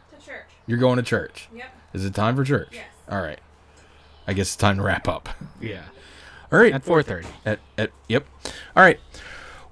To 0.65 0.69
church. 0.69 0.69
You're 0.69 0.79
going 0.79 0.97
to 0.97 1.03
church. 1.03 1.49
Yep. 1.55 1.65
Is 1.93 2.05
it 2.05 2.13
time 2.13 2.35
for 2.35 2.43
church? 2.43 2.69
Yes. 2.73 2.85
All 3.09 3.21
right. 3.21 3.39
I 4.27 4.33
guess 4.33 4.47
it's 4.47 4.55
time 4.55 4.77
to 4.77 4.83
wrap 4.83 5.07
up. 5.07 5.29
yeah. 5.61 5.83
All 6.51 6.59
right. 6.59 6.73
At 6.73 6.83
4:30. 6.85 7.25
At, 7.45 7.59
at, 7.77 7.91
yep. 8.07 8.25
All 8.75 8.83
right. 8.83 8.99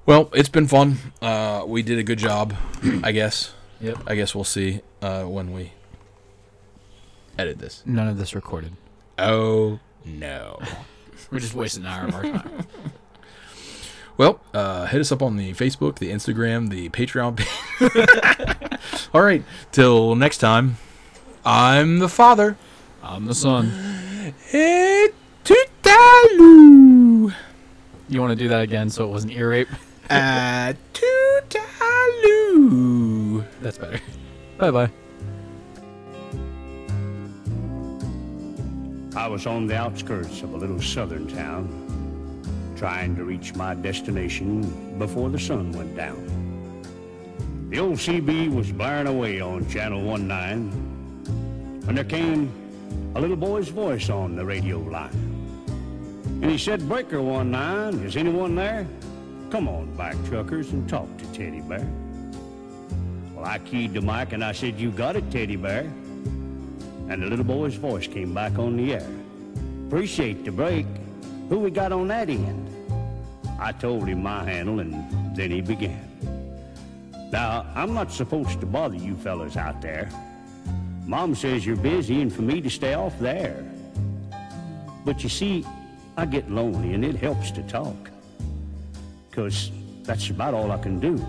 Well, 0.06 0.30
it's 0.34 0.50
been 0.50 0.68
fun. 0.68 0.98
Uh, 1.22 1.64
we 1.68 1.84
did 1.84 2.00
a 2.00 2.04
good 2.04 2.18
job, 2.20 2.56
I 3.04 3.12
guess. 3.12 3.54
Yep. 3.80 4.00
I 4.08 4.16
guess 4.16 4.34
we'll 4.34 4.44
see 4.44 4.82
uh, 5.02 5.24
when 5.24 5.54
we 5.54 5.74
edit 7.38 7.60
this. 7.60 7.84
None 7.86 8.08
of 8.08 8.18
this 8.18 8.34
recorded. 8.36 8.74
Oh 9.18 9.80
no. 10.04 10.60
We're 11.32 11.39
just 11.39 11.54
wasting 11.54 11.84
an 11.86 11.89
hour 11.89 12.08
of 12.08 12.16
our 12.16 12.24
time. 12.24 12.66
Well, 14.22 14.39
uh, 14.53 14.86
hit 14.86 15.01
us 15.01 15.11
up 15.11 15.24
on 15.24 15.36
the 15.36 15.51
Facebook, 15.53 15.97
the 15.97 16.11
Instagram, 16.11 16.69
the 16.69 16.89
Patreon. 16.89 17.38
page. 17.38 19.09
All 19.15 19.24
right. 19.24 19.43
Till 19.72 20.13
next 20.13 20.38
time. 20.38 20.78
I'm 21.43 21.97
the 21.97 22.07
father. 22.07 22.55
I'm 23.01 23.26
the 23.26 23.34
son. 23.34 23.72
Toodaloo. 25.43 27.34
You 28.09 28.22
want 28.22 28.30
to 28.30 28.36
do 28.36 28.47
that 28.49 28.61
again 28.61 28.91
so 28.91 29.05
it 29.05 29.07
wasn't 29.09 29.34
ear 29.34 29.49
rape? 29.49 29.69
Uh, 30.11 30.74
toodaloo. 30.93 31.63
That's 33.61 33.78
better. 33.80 33.99
Bye 34.57 34.69
bye. 34.69 34.91
I 39.15 39.28
was 39.28 39.47
on 39.47 39.67
the 39.67 39.78
outskirts 39.78 40.41
of 40.41 40.53
a 40.53 40.57
little 40.57 40.82
southern 40.82 41.28
town, 41.28 41.81
trying 42.82 43.16
to 43.16 43.24
reach 43.24 43.54
my 43.54 43.76
destination 43.76 44.98
before 44.98 45.30
the 45.30 45.38
sun 45.38 45.72
went 45.74 45.96
down. 45.96 46.18
The 47.70 47.78
old 47.78 48.00
CB 48.00 48.52
was 48.52 48.72
blaring 48.72 49.06
away 49.06 49.40
on 49.40 49.70
Channel 49.70 50.18
19 50.18 50.72
when 51.86 51.94
there 51.94 52.04
came 52.04 52.52
a 53.14 53.22
little 53.22 53.36
boy's 53.36 53.70
voice 53.70 54.10
on 54.10 54.36
the 54.36 54.44
radio 54.44 54.80
line. 54.80 55.12
And 56.42 56.46
he 56.46 56.58
said, 56.58 56.90
Breaker 56.90 57.22
19, 57.22 58.04
is 58.04 58.18
anyone 58.18 58.56
there? 58.56 58.88
Come 59.52 59.68
on 59.68 59.96
back, 59.96 60.16
truckers, 60.26 60.72
and 60.72 60.90
talk 60.90 61.06
to 61.20 61.26
Teddy 61.34 61.62
Bear. 61.62 61.88
Well, 63.36 63.46
I 63.46 63.60
keyed 63.60 63.94
the 63.94 64.02
mic 64.02 64.34
and 64.34 64.44
I 64.44 64.54
said, 64.54 64.80
You 64.80 64.90
got 64.90 65.16
it, 65.16 65.30
Teddy 65.30 65.56
Bear. 65.56 65.84
And 67.10 67.22
the 67.22 67.28
little 67.28 67.46
boy's 67.46 67.76
voice 67.76 68.08
came 68.08 68.34
back 68.34 68.58
on 68.58 68.76
the 68.76 68.96
air. 68.96 69.08
Appreciate 69.86 70.44
the 70.46 70.52
break. 70.52 70.88
Who 71.50 71.60
we 71.60 71.70
got 71.70 71.92
on 71.92 72.08
that 72.08 72.28
end? 72.28 72.70
I 73.62 73.72
told 73.72 74.07
him 74.07 74.24
my 74.24 74.43
handle, 74.43 74.80
and 74.80 75.36
then 75.36 75.51
he 75.51 75.62
began. 75.62 76.07
Now, 77.32 77.64
I'm 77.76 77.93
not 77.93 78.12
supposed 78.12 78.59
to 78.59 78.66
bother 78.66 78.95
you 78.95 79.16
fellas 79.16 79.55
out 79.55 79.84
there. 79.84 80.09
Mom 81.05 81.36
says 81.36 81.64
you're 81.64 81.76
busy 81.76 82.24
and 82.24 82.34
for 82.34 82.41
me 82.41 82.59
to 82.59 82.70
stay 82.72 82.95
off 82.95 83.18
there. 83.20 83.64
But 85.05 85.22
you 85.22 85.30
see, 85.30 85.64
I 86.18 86.26
get 86.26 86.49
lonely 86.49 86.95
and 86.95 87.05
it 87.05 87.16
helps 87.16 87.51
to 87.51 87.62
talk. 87.64 88.09
Because 89.30 89.72
that's 90.03 90.30
about 90.32 90.55
all 90.55 90.72
I 90.72 90.80
can 90.80 90.99
do. 90.99 91.24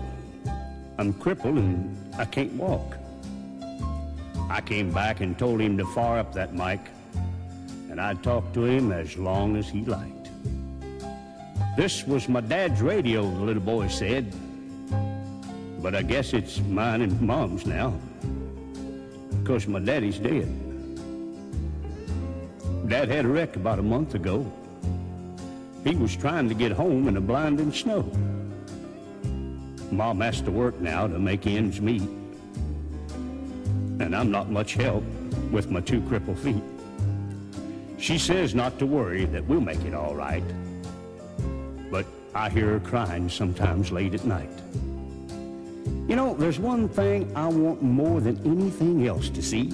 I'm 0.97 1.13
crippled 1.13 1.57
and 1.57 1.95
I 2.17 2.25
can't 2.25 2.53
walk. 2.53 2.97
I 4.49 4.59
came 4.61 4.91
back 4.91 5.21
and 5.21 5.37
told 5.37 5.61
him 5.61 5.77
to 5.77 5.85
fire 5.85 6.17
up 6.17 6.33
that 6.33 6.53
mic, 6.53 6.79
and 7.89 8.01
I'd 8.01 8.23
talk 8.23 8.53
to 8.53 8.65
him 8.65 8.91
as 8.91 9.17
long 9.17 9.55
as 9.55 9.69
he 9.69 9.85
liked. 9.85 10.29
This 11.75 12.05
was 12.05 12.29
my 12.29 12.41
dad's 12.41 12.81
radio, 12.81 13.23
the 13.23 13.41
little 13.41 13.61
boy 13.61 13.87
said. 13.87 14.33
But 15.81 15.95
I 15.95 16.01
guess 16.01 16.33
it's 16.33 16.59
mine 16.59 17.01
and 17.01 17.19
mom's 17.21 17.65
now, 17.65 17.93
because 19.41 19.67
my 19.67 19.79
daddy's 19.79 20.17
dead. 20.19 20.47
Dad 22.87 23.09
had 23.09 23.25
a 23.25 23.27
wreck 23.27 23.55
about 23.55 23.79
a 23.79 23.83
month 23.83 24.15
ago. 24.15 24.51
He 25.83 25.95
was 25.95 26.15
trying 26.15 26.47
to 26.49 26.55
get 26.55 26.71
home 26.71 27.07
in 27.07 27.15
the 27.15 27.21
blinding 27.21 27.73
snow. 27.73 28.03
Mom 29.91 30.21
has 30.21 30.41
to 30.41 30.51
work 30.51 30.79
now 30.79 31.07
to 31.07 31.19
make 31.19 31.45
ends 31.45 31.81
meet 31.81 32.03
and 34.03 34.15
I'm 34.15 34.31
not 34.31 34.49
much 34.49 34.73
help 34.73 35.03
with 35.51 35.69
my 35.69 35.79
two 35.79 36.01
crippled 36.01 36.37
feet. 36.39 36.61
She 37.97 38.17
says 38.17 38.53
not 38.53 38.77
to 38.79 38.85
worry, 38.85 39.25
that 39.25 39.45
we'll 39.45 39.61
make 39.61 39.81
it 39.85 39.93
all 39.93 40.15
right. 40.15 40.43
I 42.35 42.49
hear 42.49 42.71
her 42.71 42.79
crying 42.79 43.29
sometimes 43.29 43.91
late 43.91 44.15
at 44.15 44.25
night. 44.25 44.49
You 46.07 46.15
know, 46.15 46.33
there's 46.33 46.59
one 46.59 46.89
thing 46.89 47.31
I 47.35 47.47
want 47.47 47.81
more 47.81 48.19
than 48.21 48.37
anything 48.43 49.07
else 49.07 49.29
to 49.29 49.41
see. 49.41 49.71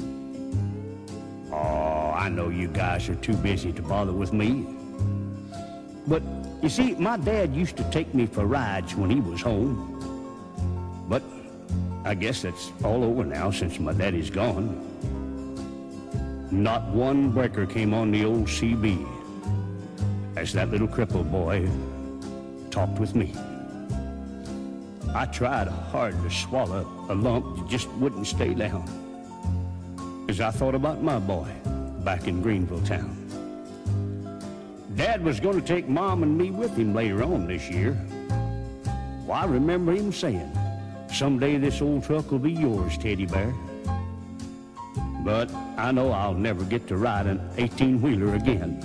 Oh, 1.51 2.11
I 2.13 2.27
know 2.27 2.49
you 2.49 2.67
guys 2.67 3.07
are 3.07 3.15
too 3.15 3.33
busy 3.33 3.71
to 3.73 3.81
bother 3.81 4.11
with 4.11 4.33
me. 4.33 4.67
But 6.05 6.21
you 6.61 6.67
see, 6.67 6.95
my 6.95 7.15
dad 7.15 7.55
used 7.55 7.77
to 7.77 7.83
take 7.91 8.13
me 8.13 8.25
for 8.25 8.45
rides 8.45 8.93
when 8.93 9.09
he 9.09 9.21
was 9.21 9.41
home. 9.41 9.95
But 11.07 11.23
I 12.03 12.13
guess 12.13 12.41
that's 12.41 12.71
all 12.83 13.03
over 13.05 13.23
now 13.23 13.51
since 13.51 13.79
my 13.79 13.93
daddy's 13.93 14.29
gone. 14.29 14.85
Not 16.51 16.83
one 16.89 17.31
breaker 17.31 17.65
came 17.65 17.93
on 17.93 18.11
the 18.11 18.25
old 18.25 18.47
CB 18.47 19.07
as 20.35 20.51
that 20.53 20.69
little 20.69 20.87
crippled 20.87 21.31
boy 21.31 21.69
talked 22.71 22.99
with 22.99 23.15
me. 23.15 23.33
I 25.13 25.25
tried 25.25 25.67
hard 25.67 26.21
to 26.23 26.29
swallow 26.29 26.87
a 27.09 27.15
lump 27.15 27.57
that 27.57 27.67
just 27.67 27.89
wouldn't 27.93 28.27
stay 28.27 28.53
down. 28.53 28.87
As 30.29 30.39
I 30.39 30.51
thought 30.51 30.75
about 30.75 31.01
my 31.01 31.17
boy 31.19 31.49
back 32.03 32.27
in 32.27 32.41
Greenville 32.41 32.81
town. 32.83 33.15
Dad 34.95 35.23
was 35.23 35.39
going 35.39 35.59
to 35.59 35.65
take 35.65 35.87
Mom 35.87 36.23
and 36.23 36.37
me 36.37 36.51
with 36.51 36.75
him 36.75 36.93
later 36.93 37.23
on 37.23 37.47
this 37.47 37.69
year. 37.69 37.97
Well, 39.25 39.37
I 39.37 39.45
remember 39.45 39.93
him 39.93 40.11
saying, 40.11 40.51
Someday 41.11 41.57
this 41.57 41.81
old 41.81 42.03
truck 42.03 42.29
will 42.31 42.39
be 42.39 42.51
yours, 42.51 42.97
Teddy 42.97 43.25
Bear. 43.25 43.53
But 45.23 45.51
I 45.77 45.91
know 45.91 46.11
I'll 46.11 46.33
never 46.33 46.63
get 46.63 46.87
to 46.87 46.97
ride 46.97 47.25
an 47.25 47.39
18-wheeler 47.57 48.35
again. 48.35 48.79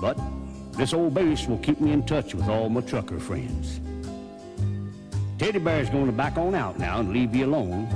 But 0.00 0.18
This 0.78 0.92
old 0.92 1.12
base 1.12 1.48
will 1.48 1.58
keep 1.58 1.80
me 1.80 1.90
in 1.90 2.06
touch 2.06 2.36
with 2.36 2.48
all 2.48 2.68
my 2.68 2.82
trucker 2.82 3.18
friends. 3.18 3.80
Teddy 5.36 5.58
Bear's 5.58 5.90
going 5.90 6.06
to 6.06 6.12
back 6.12 6.38
on 6.38 6.54
out 6.54 6.78
now 6.78 7.00
and 7.00 7.12
leave 7.12 7.34
you 7.34 7.46
alone, 7.46 7.88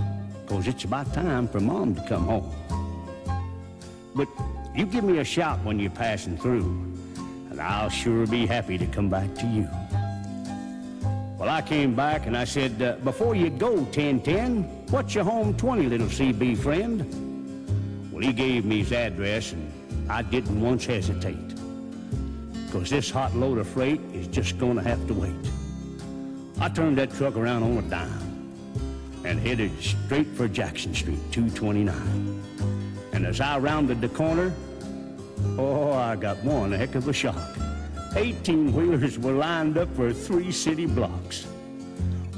'cause 0.47 0.67
it's 0.67 0.83
about 0.83 1.15
time 1.15 1.47
for 1.47 1.61
Mom 1.61 1.95
to 1.95 2.01
come 2.09 2.25
home. 2.25 2.51
But 4.17 4.27
you 4.75 4.85
give 4.85 5.05
me 5.05 5.19
a 5.19 5.25
shout 5.25 5.61
when 5.63 5.79
you're 5.79 5.91
passing 5.93 6.37
through, 6.37 6.75
and 7.51 7.61
I'll 7.61 7.89
sure 7.89 8.27
be 8.27 8.47
happy 8.47 8.77
to 8.79 8.87
come 8.87 9.09
back 9.09 9.33
to 9.37 9.47
you. 9.47 9.69
Well, 11.39 11.51
I 11.51 11.63
came 11.63 11.95
back 11.95 12.27
and 12.27 12.37
I 12.37 12.43
said, 12.45 12.83
uh, 12.83 12.97
before 13.05 13.37
you 13.37 13.51
go, 13.51 13.85
1010, 13.93 14.65
what's 14.91 15.15
your 15.15 15.23
home 15.23 15.55
20, 15.55 15.87
little 15.87 16.09
CB 16.09 16.57
friend? 16.57 17.07
Well, 18.11 18.23
he 18.23 18.33
gave 18.33 18.65
me 18.65 18.79
his 18.81 18.91
address, 18.93 19.53
and 19.53 19.71
I 20.11 20.23
didn't 20.23 20.61
once 20.61 20.87
hesitate. 20.87 21.52
Because 22.73 22.89
this 22.89 23.11
hot 23.11 23.37
load 23.37 23.59
of 23.59 23.69
freight 23.69 24.01
is 24.15 24.27
just 24.29 24.57
going 24.57 24.77
to 24.77 24.83
have 24.83 25.07
to 25.07 25.13
wait. 25.13 25.35
I 26.59 26.71
turned 26.71 26.97
that 26.97 27.13
truck 27.13 27.37
around 27.37 27.63
on 27.65 27.77
a 27.77 27.83
dime 27.83 28.51
and 29.27 29.39
headed 29.39 29.79
straight 29.79 30.29
for 30.29 30.49
Jackson 30.49 30.95
Street, 30.95 31.21
229. 31.33 32.43
And 33.13 33.27
as 33.27 33.43
I 33.43 33.59
rounded 33.59 34.01
the 34.01 34.09
corner, 34.09 34.55
oh, 35.59 35.93
I 35.93 36.17
got 36.17 36.43
one 36.45 36.73
heck 36.73 36.95
of 36.95 37.07
a 37.09 37.13
shock. 37.13 37.59
18 38.17 38.73
wheelers 38.73 39.19
were 39.19 39.33
lined 39.33 39.77
up 39.77 39.95
for 39.95 40.11
three 40.11 40.51
city 40.51 40.87
blocks. 40.87 41.47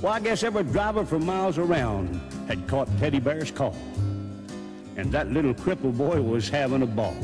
Well, 0.03 0.15
I 0.15 0.19
guess 0.19 0.43
every 0.43 0.65
driver 0.65 1.05
for 1.05 1.21
miles 1.21 1.59
around 1.59 2.21
had 2.49 2.67
caught 2.67 2.89
Teddy 2.99 3.21
Bear's 3.21 3.53
call. 3.53 3.77
And 4.97 5.13
that 5.13 5.31
little 5.31 5.55
cripple 5.55 5.97
boy 5.97 6.21
was 6.21 6.49
having 6.49 6.83
a 6.83 6.87
ball. 6.87 7.15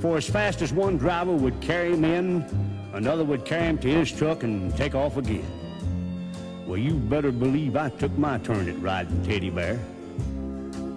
For 0.00 0.16
as 0.16 0.26
fast 0.26 0.62
as 0.62 0.72
one 0.72 0.96
driver 0.96 1.32
would 1.32 1.60
carry 1.60 1.92
him 1.92 2.06
in, 2.06 2.42
another 2.94 3.22
would 3.22 3.44
carry 3.44 3.66
him 3.66 3.76
to 3.78 3.88
his 3.88 4.10
truck 4.10 4.44
and 4.44 4.74
take 4.74 4.94
off 4.94 5.18
again. 5.18 5.44
Well, 6.66 6.78
you 6.78 6.94
better 6.94 7.30
believe 7.30 7.76
I 7.76 7.90
took 7.90 8.16
my 8.16 8.38
turn 8.38 8.66
at 8.70 8.80
riding 8.80 9.22
Teddy 9.24 9.50
Bear. 9.50 9.78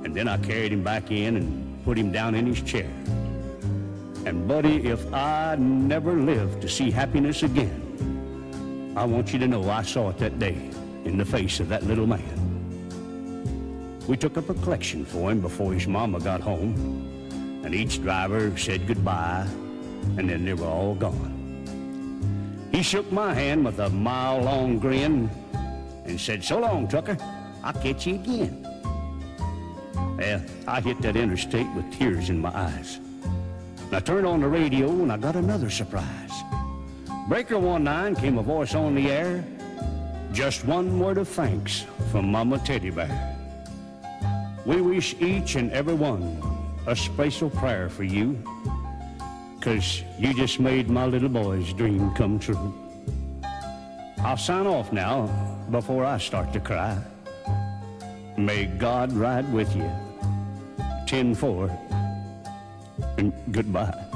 And 0.05 0.15
then 0.15 0.29
I 0.29 0.37
carried 0.37 0.71
him 0.71 0.83
back 0.83 1.11
in 1.11 1.35
and 1.35 1.83
put 1.83 1.97
him 1.97 2.13
down 2.13 2.33
in 2.33 2.45
his 2.45 2.61
chair. 2.61 2.89
And 4.25 4.47
buddy, 4.47 4.87
if 4.87 5.13
I 5.13 5.57
never 5.57 6.13
live 6.13 6.61
to 6.61 6.69
see 6.69 6.89
happiness 6.89 7.43
again, 7.43 8.93
I 8.95 9.03
want 9.03 9.33
you 9.33 9.39
to 9.39 9.47
know 9.47 9.69
I 9.69 9.81
saw 9.81 10.11
it 10.11 10.17
that 10.19 10.39
day 10.39 10.69
in 11.03 11.17
the 11.17 11.25
face 11.25 11.59
of 11.59 11.67
that 11.67 11.83
little 11.83 12.07
man. 12.07 12.39
We 14.07 14.15
took 14.15 14.37
up 14.37 14.49
a 14.49 14.53
collection 14.53 15.03
for 15.03 15.29
him 15.29 15.41
before 15.41 15.73
his 15.73 15.87
mama 15.87 16.21
got 16.21 16.39
home, 16.39 17.12
and 17.64 17.74
each 17.74 18.01
driver 18.01 18.55
said 18.57 18.86
goodbye, 18.88 19.47
and 20.18 20.30
then 20.30 20.45
they 20.45 20.53
were 20.53 20.68
all 20.68 20.95
gone. 20.95 21.32
He 22.72 22.84
shook 22.84 23.11
my 23.11 23.34
hand 23.34 23.64
with 23.64 23.80
a 23.80 23.89
mile-long 23.89 24.80
grin 24.80 25.30
and 26.05 26.20
said, 26.20 26.43
so 26.43 26.59
long, 26.59 26.88
trucker, 26.88 27.18
I'll 27.64 27.74
catch 27.74 28.05
you 28.05 28.16
again. 28.16 28.68
Well, 30.18 30.41
I 30.68 30.82
hit 30.82 31.01
that 31.01 31.16
interstate 31.16 31.72
with 31.76 31.91
tears 31.93 32.30
in 32.30 32.39
my 32.39 32.49
eyes. 32.53 32.99
I 33.91 33.99
turned 33.99 34.26
on 34.26 34.41
the 34.41 34.47
radio 34.47 34.89
and 34.89 35.11
I 35.11 35.18
got 35.18 35.36
another 35.36 35.70
surprise. 35.70 36.32
Breaker 37.30 37.59
19 37.59 38.16
came 38.16 38.38
a 38.38 38.43
voice 38.43 38.76
on 38.76 38.95
the 38.95 39.09
air. 39.09 39.45
Just 40.34 40.66
one 40.66 40.99
word 40.99 41.20
of 41.20 41.28
thanks 41.28 41.86
from 42.11 42.32
Mama 42.32 42.59
Teddy 42.59 42.89
Bear. 42.89 43.38
We 44.66 44.82
wish 44.82 45.16
each 45.20 45.55
and 45.55 45.72
every 45.72 45.93
one 45.93 46.52
a 46.86 46.95
special 46.95 47.49
prayer 47.49 47.89
for 47.89 48.03
you, 48.03 48.38
'cause 49.61 50.03
you 50.19 50.34
just 50.34 50.59
made 50.59 50.89
my 50.89 51.05
little 51.05 51.29
boy's 51.29 51.71
dream 51.73 52.11
come 52.11 52.38
true. 52.39 52.73
I'll 54.23 54.38
sign 54.38 54.67
off 54.67 54.91
now 54.91 55.29
before 55.71 56.05
I 56.05 56.17
start 56.17 56.53
to 56.53 56.59
cry. 56.59 56.97
May 58.38 58.65
God 58.65 59.13
ride 59.13 59.51
with 59.53 59.75
you. 59.75 59.89
10 61.07 61.36
4 61.36 61.69
and 63.17 63.34
goodbye. 63.51 64.12